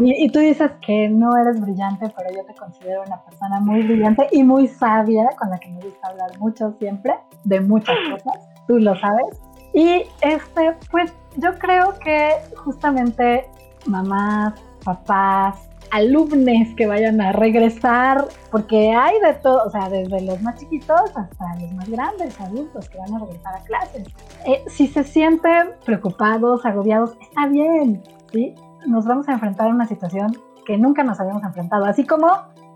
Y, 0.00 0.28
tú 0.30 0.40
dices 0.40 0.70
que 0.84 1.08
no 1.08 1.36
eres 1.36 1.60
brillante, 1.60 2.12
pero 2.16 2.30
yo 2.34 2.44
te 2.44 2.54
considero 2.54 3.02
una 3.06 3.20
persona 3.22 3.60
muy 3.60 3.82
brillante 3.82 4.28
y 4.32 4.42
muy 4.42 4.68
sabia, 4.68 5.28
con 5.38 5.50
la 5.50 5.58
que 5.58 5.68
me 5.68 5.80
gusta 5.80 6.08
hablar 6.08 6.38
mucho 6.38 6.74
siempre, 6.78 7.14
de 7.44 7.60
muchas 7.60 7.96
cosas, 8.10 8.48
tú 8.66 8.78
lo 8.78 8.96
sabes. 8.96 9.40
Y 9.72 10.04
este, 10.22 10.74
pues 10.90 11.12
yo 11.36 11.54
creo 11.58 11.94
que 11.98 12.30
justamente 12.56 13.48
mamás, 13.86 14.54
papás, 14.84 15.68
alumnos 15.90 16.68
que 16.76 16.86
vayan 16.86 17.20
a 17.20 17.32
regresar, 17.32 18.24
porque 18.50 18.92
hay 18.92 19.18
de 19.20 19.34
todo, 19.34 19.64
o 19.64 19.70
sea, 19.70 19.88
desde 19.88 20.20
los 20.22 20.40
más 20.42 20.58
chiquitos 20.58 21.00
hasta 21.14 21.60
los 21.60 21.72
más 21.72 21.88
grandes, 21.88 22.40
adultos 22.40 22.88
que 22.88 22.98
van 22.98 23.14
a 23.14 23.18
regresar 23.18 23.54
a 23.54 23.60
clases. 23.64 24.08
Eh, 24.46 24.62
si 24.68 24.86
se 24.86 25.04
sienten 25.04 25.70
preocupados, 25.84 26.64
agobiados, 26.64 27.16
está 27.20 27.46
bien, 27.46 28.02
¿sí? 28.36 28.54
Nos 28.86 29.06
vamos 29.06 29.28
a 29.28 29.32
enfrentar 29.32 29.68
a 29.68 29.70
una 29.70 29.86
situación 29.86 30.36
que 30.66 30.76
nunca 30.76 31.02
nos 31.02 31.18
habíamos 31.18 31.42
enfrentado. 31.42 31.86
Así 31.86 32.04
como 32.04 32.28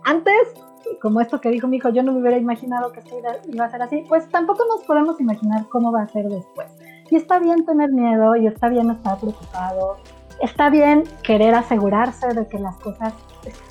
antes, 0.04 0.54
como 1.02 1.20
esto 1.20 1.40
que 1.40 1.50
dijo 1.50 1.68
mi 1.68 1.76
hijo, 1.76 1.90
yo 1.90 2.02
no 2.02 2.12
me 2.12 2.20
hubiera 2.20 2.38
imaginado 2.38 2.92
que 2.92 3.00
esto 3.00 3.16
iba 3.46 3.64
a 3.64 3.70
ser 3.70 3.82
así, 3.82 4.04
pues 4.08 4.26
tampoco 4.30 4.64
nos 4.66 4.84
podemos 4.84 5.20
imaginar 5.20 5.66
cómo 5.68 5.92
va 5.92 6.02
a 6.02 6.08
ser 6.08 6.28
después. 6.28 6.68
Y 7.11 7.16
está 7.16 7.38
bien 7.38 7.66
tener 7.66 7.92
miedo 7.92 8.36
y 8.36 8.46
está 8.46 8.68
bien 8.68 8.90
estar 8.90 9.18
preocupado. 9.18 9.98
Está 10.40 10.70
bien 10.70 11.04
querer 11.22 11.54
asegurarse 11.54 12.28
de 12.28 12.46
que 12.46 12.58
las 12.58 12.76
cosas 12.78 13.12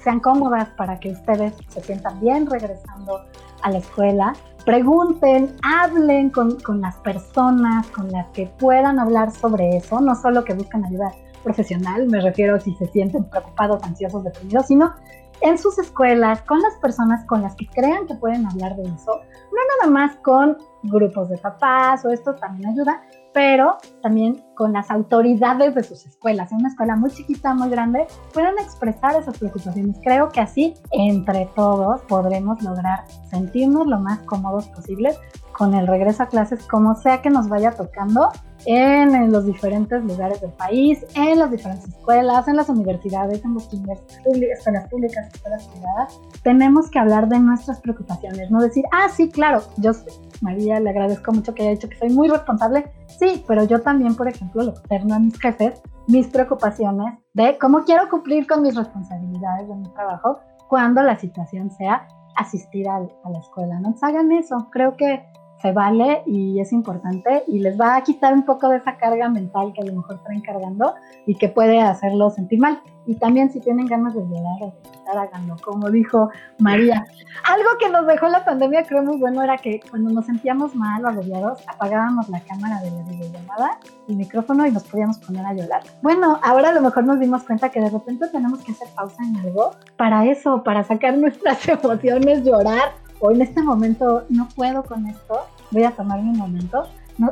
sean 0.04 0.20
cómodas 0.20 0.70
para 0.78 1.00
que 1.00 1.10
ustedes 1.10 1.54
se 1.70 1.82
sientan 1.82 2.20
bien 2.20 2.46
regresando 2.46 3.22
a 3.64 3.72
la 3.72 3.80
escuela. 3.80 4.34
Pregunten, 4.66 5.56
hablen 5.64 6.30
con, 6.30 6.60
con 6.60 6.82
las 6.82 6.96
personas 6.98 7.88
con 7.88 8.12
las 8.12 8.28
que 8.28 8.46
puedan 8.60 9.00
hablar 9.00 9.32
sobre 9.32 9.78
eso, 9.78 10.00
no 10.00 10.14
solo 10.14 10.44
que 10.44 10.54
busquen 10.54 10.86
ayuda 10.86 11.12
profesional, 11.44 12.08
me 12.08 12.22
refiero 12.22 12.60
si 12.60 12.74
se 12.76 12.86
sienten 12.88 13.24
preocupados, 13.30 13.84
ansiosos, 13.84 14.24
deprimidos, 14.24 14.68
sino 14.68 14.94
en 15.42 15.58
sus 15.58 15.80
escuelas, 15.80 16.42
con 16.42 16.60
las 16.60 16.76
personas 16.76 17.26
con 17.26 17.42
las 17.42 17.56
que 17.56 17.68
crean 17.68 18.06
que 18.08 18.16
pueden 18.16 18.46
hablar 18.46 18.76
de 18.76 18.84
eso, 18.84 19.22
no 19.52 19.58
nada 19.80 19.92
más 19.92 20.18
con 20.18 20.58
grupos 20.84 21.30
de 21.30 21.38
papás 21.38 22.04
o 22.06 22.10
esto 22.10 22.36
también 22.36 22.72
ayuda, 22.72 23.02
pero 23.34 23.78
también 24.02 24.44
con 24.56 24.74
las 24.74 24.92
autoridades 24.92 25.76
de 25.76 25.84
sus 25.84 26.06
escuelas. 26.06 26.52
En 26.52 26.60
una 26.60 26.70
escuela 26.70 26.96
muy 26.96 27.10
chiquita, 27.12 27.54
muy 27.54 27.70
grande, 27.70 28.06
pueden 28.34 28.58
expresar 28.60 29.16
esas 29.16 29.38
preocupaciones. 29.38 29.98
Creo 30.04 30.30
que 30.30 30.42
así, 30.42 30.74
entre 30.92 31.50
todos, 31.56 32.02
podremos 32.02 32.62
lograr 32.62 33.06
sentirnos 33.30 33.88
lo 33.88 34.00
más 34.00 34.20
cómodos 34.20 34.68
posible 34.68 35.12
con 35.60 35.74
el 35.74 35.88
regreso 35.88 36.24
a 36.24 36.28
clases, 36.28 36.66
como 36.66 36.96
sea 36.96 37.22
que 37.22 37.30
nos 37.30 37.50
vaya 37.50 37.72
tocando 37.72 38.30
en, 38.66 39.30
los 39.30 39.46
diferentes 39.46 40.02
lugares 40.06 40.40
del 40.40 40.52
país, 40.52 41.06
en 41.16 41.38
las 41.38 41.52
diferentes 41.52 41.90
escuelas, 41.90 42.48
en 42.48 42.56
las 42.56 42.70
universidades, 42.70 43.44
en 43.44 43.56
las 43.56 43.66
escuelas 43.66 44.88
públicas, 44.90 45.28
escuelas 45.34 45.68
privadas. 45.68 46.18
Tenemos 46.44 46.90
que 46.90 46.98
hablar 46.98 47.28
de 47.28 47.40
nuestras 47.40 47.82
preocupaciones, 47.82 48.50
no 48.50 48.62
decir, 48.62 48.86
ah, 48.94 49.10
sí, 49.10 49.30
claro, 49.30 49.62
yo, 49.76 49.92
María, 50.40 50.80
le 50.80 50.92
agradezco 50.92 51.34
mucho 51.34 51.54
que 51.54 51.64
haya 51.64 51.72
dicho 51.72 51.90
que 51.90 51.98
soy 51.98 52.12
muy 52.12 52.30
responsable. 52.30 52.90
Sí, 53.20 53.44
pero 53.46 53.66
yo 53.66 53.82
también, 53.82 54.16
por 54.16 54.30
ejemplo, 54.30 54.64
le 54.64 54.70
externo 54.70 55.16
a 55.16 55.20
mis 55.20 55.38
jefes 55.38 55.82
mis 56.08 56.28
preocupaciones 56.28 57.20
de 57.34 57.58
cómo 57.58 57.84
quiero 57.84 58.08
cumplir 58.10 58.48
con 58.48 58.62
mis 58.62 58.76
responsabilidades 58.76 59.68
de 59.68 59.76
mi 59.76 59.90
trabajo 59.90 60.40
cuando 60.70 61.04
la 61.04 61.20
situación 61.20 61.70
sea 61.70 62.08
asistir 62.38 62.88
a, 62.88 62.96
a 62.96 63.30
la 63.30 63.40
escuela. 63.40 63.80
No 63.82 63.94
hagan 64.02 64.32
eso. 64.32 64.70
Creo 64.72 64.96
que 64.96 65.22
se 65.62 65.72
vale 65.72 66.24
y 66.26 66.60
es 66.60 66.72
importante 66.72 67.44
y 67.48 67.60
les 67.60 67.80
va 67.80 67.98
a 67.98 68.04
quitar 68.04 68.34
un 68.34 68.46
poco 68.46 68.70
de 68.70 68.78
esa 68.78 68.98
carga 68.98 69.30
mental 69.30 69.74
que 69.74 69.82
a 69.82 69.86
lo 69.86 69.94
mejor 69.94 70.22
traen 70.24 70.42
cargando 70.42 70.94
y 71.26 71.36
que 71.36 71.50
puede 71.50 71.80
hacerlo 71.82 72.30
sentir 72.30 72.60
mal. 72.60 72.82
Y 73.10 73.16
también 73.16 73.52
si 73.52 73.60
tienen 73.60 73.88
ganas 73.88 74.14
de 74.14 74.22
llorar 74.22 74.62
o 74.62 74.66
de 74.68 74.88
gritar, 74.88 75.18
háganlo, 75.18 75.56
como 75.64 75.90
dijo 75.90 76.30
María. 76.60 77.04
Algo 77.44 77.70
que 77.80 77.90
nos 77.90 78.06
dejó 78.06 78.28
la 78.28 78.46
pandemia 78.46 78.84
creo 78.84 79.02
muy 79.02 79.18
bueno 79.18 79.42
era 79.42 79.58
que 79.58 79.80
cuando 79.90 80.12
nos 80.12 80.28
sentíamos 80.28 80.76
mal 80.76 81.04
o 81.04 81.08
agobiados, 81.08 81.60
apagábamos 81.68 82.30
la 82.30 82.40
cámara 82.42 82.80
de 82.82 82.92
la 82.92 83.02
videollamada 83.02 83.80
y 84.08 84.16
micrófono 84.16 84.68
y 84.68 84.72
nos 84.72 84.84
podíamos 84.84 85.18
poner 85.18 85.44
a 85.44 85.56
llorar. 85.56 85.82
Bueno, 86.04 86.40
ahora 86.44 86.70
a 86.70 86.72
lo 86.72 86.82
mejor 86.82 87.04
nos 87.06 87.20
dimos 87.20 87.42
cuenta 87.46 87.70
que 87.70 87.82
de 87.82 87.90
repente 87.90 88.28
tenemos 88.28 88.60
que 88.60 88.74
hacer 88.74 88.88
pausa 88.96 89.24
en 89.24 89.38
algo 89.38 89.72
para 89.98 90.28
eso, 90.28 90.64
para 90.64 90.84
sacar 90.84 91.18
nuestras 91.18 91.68
emociones, 91.68 92.44
llorar 92.44 92.92
o 93.22 93.32
en 93.32 93.42
este 93.42 93.64
momento 93.64 94.26
no 94.30 94.48
puedo 94.50 94.84
con 94.84 95.08
esto, 95.08 95.48
voy 95.72 95.84
a 95.84 95.92
tomar 95.96 96.22
mi 96.22 96.38
momento. 96.38 96.84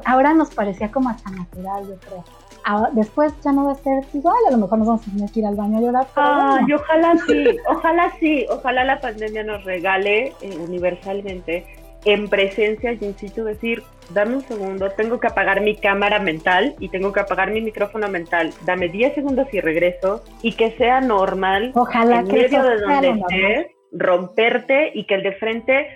ahora 0.06 0.34
nos 0.34 0.50
parecía 0.50 0.92
como 0.92 1.10
hasta 1.10 1.30
natural, 1.30 1.88
yo 1.88 2.00
creo. 2.00 2.24
Después 2.94 3.34
ya 3.44 3.52
no 3.52 3.66
va 3.66 3.72
a 3.72 3.76
ser 3.76 4.04
igual, 4.14 4.38
a 4.48 4.52
lo 4.52 4.58
mejor 4.58 4.80
nos 4.80 4.88
vamos 4.88 5.08
a 5.08 5.12
tener 5.12 5.30
que 5.32 5.40
ir 5.40 5.46
al 5.46 5.56
baño 5.56 5.78
a 5.78 5.82
llorar. 5.82 6.08
Ah, 6.16 6.60
y 6.68 6.74
ojalá 6.74 7.16
sí, 7.28 7.46
ojalá 7.68 8.12
sí, 8.20 8.46
ojalá 8.50 8.84
la 8.84 9.00
pandemia 9.00 9.44
nos 9.44 9.64
regale 9.64 10.34
eh, 10.42 10.58
universalmente 10.60 11.66
en 12.06 12.28
presencia 12.28 12.94
y 12.94 13.04
in 13.04 13.18
situ 13.18 13.44
decir, 13.44 13.84
dame 14.14 14.36
un 14.36 14.42
segundo, 14.42 14.90
tengo 14.92 15.20
que 15.20 15.28
apagar 15.28 15.62
mi 15.62 15.76
cámara 15.76 16.20
mental 16.20 16.76
y 16.80 16.90
tengo 16.90 17.12
que 17.12 17.20
apagar 17.20 17.52
mi 17.52 17.62
micrófono 17.62 18.08
mental, 18.08 18.54
dame 18.66 18.88
10 18.88 19.16
segundos 19.16 19.48
y 19.52 19.60
regreso 19.60 20.24
y 20.42 20.54
que 20.54 20.72
sea 20.72 21.02
normal 21.02 21.72
Ojalá 21.76 22.20
en 22.20 22.28
que 22.28 22.34
medio 22.34 22.64
de 22.64 22.78
donde 22.80 23.10
estés 23.10 23.68
romperte 23.92 24.92
y 24.94 25.06
que 25.06 25.16
el 25.16 25.24
de 25.24 25.32
frente 25.34 25.88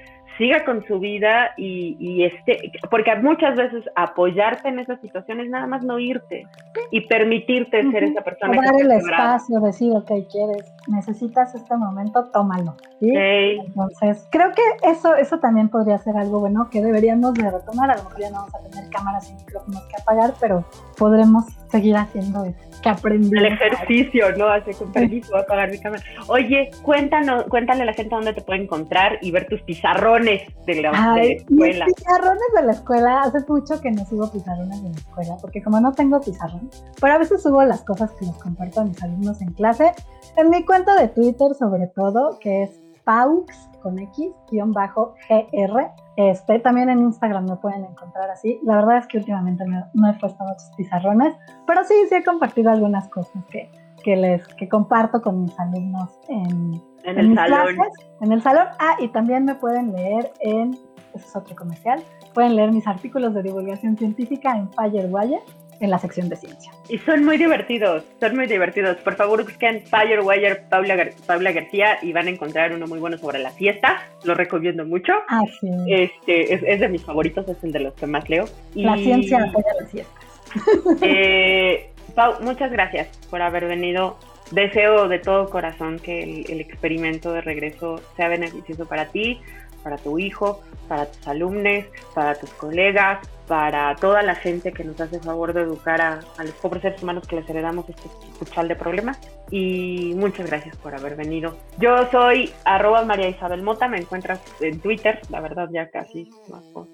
siga 0.42 0.66
con 0.66 0.84
su 0.88 1.00
vida 1.00 1.52
y, 1.56 1.96
y 2.00 2.24
este, 2.24 2.72
porque 2.90 3.16
muchas 3.18 3.56
veces 3.56 3.84
apoyarte 3.96 4.70
en 4.70 4.80
esas 4.80 5.00
situaciones 5.00 5.52
nada 5.52 5.68
más 5.68 5.84
no 5.84 6.00
irte 6.00 6.48
y 6.90 7.02
permitirte 7.02 7.84
ser 7.92 8.04
esa 8.06 8.22
persona. 8.22 8.56
Tomar 8.56 8.82
el 8.82 8.92
espacio, 8.92 9.60
decir, 9.60 9.92
ok, 9.96 10.12
quieres, 10.32 10.74
necesitas 10.88 11.54
este 11.54 11.78
momento, 11.78 12.26
tómalo. 12.34 12.76
¿sí? 13.00 13.14
Entonces, 13.14 14.28
creo 14.32 14.52
que 14.54 14.90
eso, 14.90 15.16
eso 15.16 15.40
también 15.40 15.70
podría 15.70 16.00
ser 16.00 16.18
algo 16.18 16.40
bueno 16.40 16.70
que 16.72 16.82
deberíamos 16.82 17.36
de 17.36 17.52
retomar. 17.52 17.92
A 17.92 17.98
lo 17.98 18.04
mejor 18.06 18.20
ya 18.20 18.30
no 18.32 18.38
vamos 18.38 18.56
a 18.56 18.68
tener 18.68 18.90
cámaras 18.90 19.30
y 19.30 19.36
micrófonos 19.36 19.84
que 19.86 20.02
apagar, 20.02 20.34
pero 20.40 20.66
podremos 20.98 21.46
seguir 21.72 21.96
haciendo 21.96 22.46
eso 22.46 22.72
que 22.82 22.90
aprendí. 22.90 23.38
El 23.38 23.46
ejercicio, 23.46 24.36
¿no? 24.38 24.48
Hace 24.48 24.74
con 24.74 24.92
permiso, 24.92 25.36
a 25.36 25.42
apagar 25.42 25.72
mi 25.72 25.80
cámara. 25.80 26.04
Oye, 26.28 26.72
cuéntanos, 26.82 27.44
cuéntale 27.46 27.84
a 27.84 27.86
la 27.86 27.94
gente 27.94 28.14
dónde 28.14 28.34
te 28.34 28.42
puede 28.42 28.64
encontrar 28.64 29.20
y 29.22 29.32
ver 29.32 29.48
tus 29.48 29.62
pizarrones 29.62 30.44
de 30.66 30.82
la, 30.82 30.90
escuela. 31.22 31.86
Mis 31.86 31.96
pizarrones 31.96 32.48
de 32.56 32.64
la 32.64 32.72
escuela, 32.72 33.22
hace 33.22 33.40
mucho 33.48 33.80
que 33.82 33.92
no 33.92 34.06
subo 34.06 34.32
pizarrones 34.32 34.82
de 34.84 34.90
la 34.90 34.96
escuela, 34.96 35.38
porque 35.42 35.62
como 35.62 35.80
no 35.80 35.92
tengo 35.94 36.20
pizarrón, 36.20 36.70
pero 37.00 37.14
a 37.14 37.18
veces 37.18 37.42
subo 37.42 37.64
las 37.64 37.84
cosas 37.84 38.12
que 38.14 38.26
les 38.26 38.36
comparto 38.36 38.82
a 38.82 38.86
mis 38.86 39.02
alumnos 39.04 39.42
en 39.42 39.54
clase, 39.54 39.92
en 40.38 40.50
mi 40.50 40.64
cuenta 40.66 40.96
de 40.96 41.08
Twitter 41.10 41.54
sobre 41.58 41.88
todo, 41.88 42.40
que 42.40 42.64
es 42.64 42.80
Paux 43.04 43.46
con 43.82 44.00
X, 44.00 44.32
guion 44.52 44.74
bajo 44.74 45.16
GR. 45.30 45.92
Este, 46.18 46.60
también 46.60 46.90
en 46.90 47.00
Instagram 47.00 47.46
me 47.46 47.56
pueden 47.56 47.86
encontrar 47.86 48.30
así. 48.30 48.60
La 48.64 48.76
verdad 48.76 48.98
es 48.98 49.08
que 49.08 49.18
últimamente 49.18 49.64
no, 49.94 50.10
he 50.10 50.14
puesto 50.14 50.44
muchos 50.44 50.72
pizarrones, 50.76 51.36
pero 51.66 51.84
sí, 51.84 51.94
sí 52.10 52.16
he 52.16 52.24
compartido 52.24 52.70
algunas 52.70 53.08
cosas 53.10 53.44
que, 53.46 53.72
que 54.04 54.16
les 54.16 54.46
que 54.56 54.68
comparto 54.68 55.22
con 55.22 55.44
mis 55.44 55.58
alumnos 55.60 56.10
en, 56.28 56.82
en, 57.04 57.18
el 57.18 57.36
salón. 57.36 57.76
en 58.22 58.32
el 58.32 58.42
salón. 58.42 58.68
Ah, 58.80 58.96
y 59.00 59.08
también 59.08 59.46
me 59.46 59.56
pueden 59.56 59.94
leer 59.94 60.32
en, 60.42 60.74
eso 61.14 61.26
es 61.26 61.36
otro 61.36 61.56
comercial, 61.56 62.04
pueden 62.34 62.56
leer 62.56 62.72
mis 62.72 62.88
artículos 62.88 63.34
de 63.34 63.44
divulgación 63.44 63.98
científica 63.98 64.56
en 64.56 64.70
Firewire 64.74 65.42
en 65.82 65.90
la 65.90 66.00
sección 66.00 66.30
de 66.30 66.36
ciencia. 66.36 66.72
Y 66.88 67.00
son 67.00 67.26
muy 67.26 67.38
divertidos, 67.38 68.04
son 68.20 68.36
muy 68.36 68.46
divertidos. 68.46 68.98
Por 68.98 69.16
favor, 69.16 69.44
busquen 69.44 69.82
Firewire 69.82 70.64
Paula, 70.70 71.10
Paula 71.26 71.52
García 71.52 71.98
y 72.02 72.14
van 72.14 72.28
a 72.28 72.30
encontrar 72.30 72.72
uno 72.74 72.88
muy 72.88 73.00
bueno 73.00 73.18
sobre 73.18 73.40
la 73.40 73.50
fiesta. 73.50 74.04
Lo 74.24 74.36
recomiendo 74.36 74.86
mucho. 74.86 75.14
Ah, 75.28 75.42
sí. 75.60 75.70
Este, 75.88 76.54
es, 76.54 76.80
de 76.80 76.88
mis 76.88 77.04
favoritos, 77.04 77.48
es 77.50 77.62
el 77.64 77.72
de 77.72 77.80
los 77.80 77.94
que 77.96 78.06
más 78.06 78.30
leo. 78.30 78.46
La 78.76 78.96
ciencia 78.96 79.44
apoya 79.44 79.74
las 79.80 79.92
fiestas. 79.92 80.26
Eh, 81.02 81.90
Pau, 82.14 82.42
muchas 82.42 82.72
gracias 82.72 83.08
por 83.30 83.42
haber 83.42 83.68
venido 83.68 84.18
deseo 84.52 85.08
de 85.08 85.18
todo 85.18 85.50
corazón 85.50 85.98
que 85.98 86.24
el, 86.24 86.46
el 86.52 86.60
experimento 86.60 87.32
de 87.32 87.40
regreso 87.40 88.02
sea 88.18 88.28
beneficioso 88.28 88.86
para 88.86 89.06
ti, 89.06 89.40
para 89.84 89.98
tu 89.98 90.20
hijo, 90.20 90.62
para 90.88 91.06
tus 91.06 91.28
alumnos, 91.28 91.86
para 92.14 92.36
tus 92.36 92.50
colegas, 92.52 93.20
para 93.52 93.94
toda 93.98 94.22
la 94.22 94.36
gente 94.36 94.72
que 94.72 94.86
nos 94.86 95.02
hace 95.02 95.20
favor 95.20 95.52
de 95.52 95.62
educar 95.62 96.00
a, 96.00 96.22
los 96.38 96.54
pobres 96.62 96.84
seres 96.84 97.04
humanos 97.04 97.28
que 97.28 97.36
les 97.36 97.50
heredamos 97.50 97.90
este 97.90 98.08
puchal 98.40 98.70
de 98.70 98.78
problemas. 98.78 99.20
Y 99.50 100.14
muchas 100.16 100.48
gracias 100.48 100.78
por 100.78 100.96
haber 100.96 101.18
venido. 101.18 101.58
Yo 101.78 102.10
soy 102.12 102.50
arroba 102.64 103.04
María 103.04 103.28
Isabel 103.28 103.62
Mota, 103.62 103.90
me 103.90 103.98
encuentras 103.98 104.40
en 104.62 104.80
Twitter, 104.80 105.20
la 105.30 105.42
verdad 105.42 105.68
ya 105.74 105.90
casi 105.90 106.30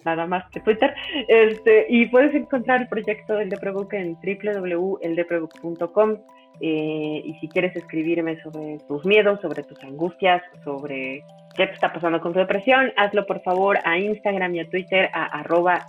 nada 0.04 0.26
más 0.26 0.50
que 0.50 0.60
Twitter. 0.62 0.96
Este, 1.28 1.86
y 1.90 2.08
puedes 2.08 2.34
encontrar 2.34 2.82
el 2.82 2.88
proyecto 2.88 3.36
del 3.36 3.50
Deprebook 3.50 3.94
en 3.94 4.16
www.eldeprebook.com. 4.16 6.18
Eh, 6.60 7.22
y 7.24 7.36
si 7.40 7.48
quieres 7.50 7.76
escribirme 7.76 8.42
sobre 8.42 8.80
tus 8.88 9.06
miedos, 9.06 9.40
sobre 9.42 9.62
tus 9.62 9.78
angustias, 9.84 10.42
sobre 10.64 11.24
qué 11.58 11.68
te 11.68 11.74
está 11.74 11.92
pasando 11.92 12.22
con 12.22 12.32
tu 12.32 12.40
depresión, 12.40 12.94
hazlo 12.96 13.26
por 13.26 13.42
favor 13.42 13.80
a 13.84 13.98
Instagram 13.98 14.56
y 14.56 14.60
a 14.62 14.70
Twitter 14.70 15.10
a 15.14 15.40
arroba 15.40 15.86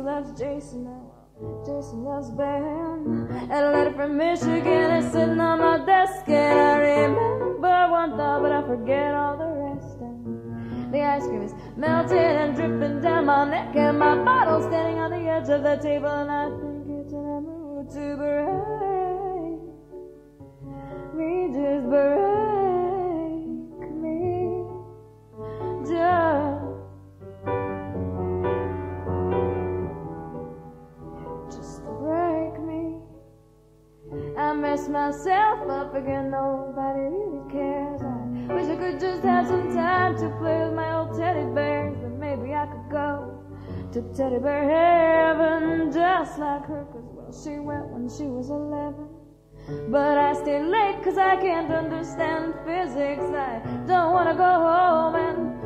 Lisa 0.00 0.10
loves 0.10 0.40
Jason. 0.40 0.88
Jason 1.64 2.04
loves 2.04 2.30
Ben. 2.30 3.28
And 3.50 3.52
a 3.52 3.70
letter 3.70 3.92
from 3.92 4.16
Michigan 4.16 4.90
is 4.92 5.12
sitting 5.12 5.40
on 5.40 5.58
my 5.58 5.84
desk. 5.84 6.28
And 6.28 6.58
I 6.58 6.78
remember 6.78 7.90
one 7.90 8.16
thought, 8.16 8.42
but 8.42 8.52
I 8.52 8.62
forget 8.62 9.14
all 9.14 9.36
the 9.36 9.46
rest. 9.46 10.00
And 10.00 10.92
the 10.92 11.02
ice 11.02 11.26
cream 11.26 11.42
is 11.42 11.54
melting 11.76 12.18
and 12.18 12.54
dripping 12.56 13.00
down 13.02 13.26
my 13.26 13.44
neck. 13.44 13.76
And 13.76 13.98
my 13.98 14.16
bottle's 14.24 14.64
standing 14.64 14.98
on 14.98 15.10
the 15.10 15.28
edge 15.28 15.48
of 15.50 15.62
the 15.62 15.76
table. 15.76 16.08
And 16.08 16.30
I 16.30 16.48
think 16.48 16.86
it's 17.04 17.12
in 17.12 17.18
a 17.18 17.40
mood 17.40 17.90
to 17.90 18.16
break 18.16 18.60
me, 21.14 21.48
just 21.52 21.88
break 21.90 23.44
me. 24.00 24.64
Just 25.84 26.39
mess 34.60 34.88
myself 34.88 35.68
up 35.70 35.94
again, 35.94 36.30
nobody 36.30 37.00
really 37.00 37.50
cares. 37.50 38.02
I 38.02 38.52
wish 38.52 38.66
I 38.66 38.76
could 38.76 39.00
just 39.00 39.22
have 39.22 39.46
some 39.46 39.74
time 39.74 40.16
to 40.18 40.28
play 40.38 40.64
with 40.64 40.74
my 40.74 40.94
old 40.96 41.16
teddy 41.16 41.46
bears. 41.54 41.96
Then 42.00 42.18
maybe 42.18 42.52
I 42.52 42.66
could 42.66 42.90
go 42.90 43.42
to 43.92 44.02
teddy 44.14 44.38
bear 44.38 44.68
heaven 44.68 45.90
just 45.90 46.38
like 46.38 46.66
her. 46.66 46.84
Cause 46.92 47.08
well, 47.14 47.32
she 47.32 47.58
went 47.58 47.88
when 47.88 48.08
she 48.08 48.24
was 48.24 48.50
11. 48.50 49.08
But 49.90 50.18
I 50.18 50.34
stay 50.34 50.62
late 50.62 51.02
cause 51.02 51.16
I 51.16 51.36
can't 51.36 51.72
understand 51.72 52.54
physics. 52.66 53.24
I 53.24 53.62
don't 53.86 54.12
wanna 54.12 54.34
go 54.34 54.52
home 54.68 55.14
and 55.14 55.59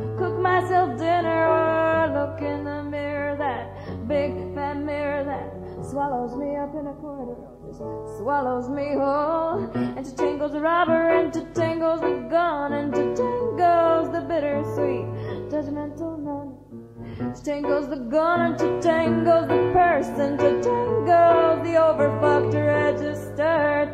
swallows 8.25 8.71
me 8.71 8.95
whole. 8.95 9.71
And 9.75 10.03
to 10.03 10.17
tangles 10.17 10.53
the 10.53 10.61
robber, 10.61 11.11
and 11.11 11.31
to 11.35 11.43
tangles 11.53 12.01
the 12.01 12.27
gun, 12.31 12.73
and 12.73 12.91
to 12.95 13.15
tangles 13.15 14.11
the 14.15 14.23
bittersweet, 14.23 15.07
judgmental 15.53 16.19
nun. 16.25 17.35
To 17.35 17.45
tangles 17.45 17.89
the 17.91 17.97
gun, 17.97 18.41
and 18.41 18.59
to 18.59 18.81
tangles 18.81 19.47
the 19.49 19.71
person, 19.75 20.39
to 20.39 20.63
tangles 20.63 21.61
the 21.67 21.75
overfucked 21.87 22.55
registered 22.55 23.94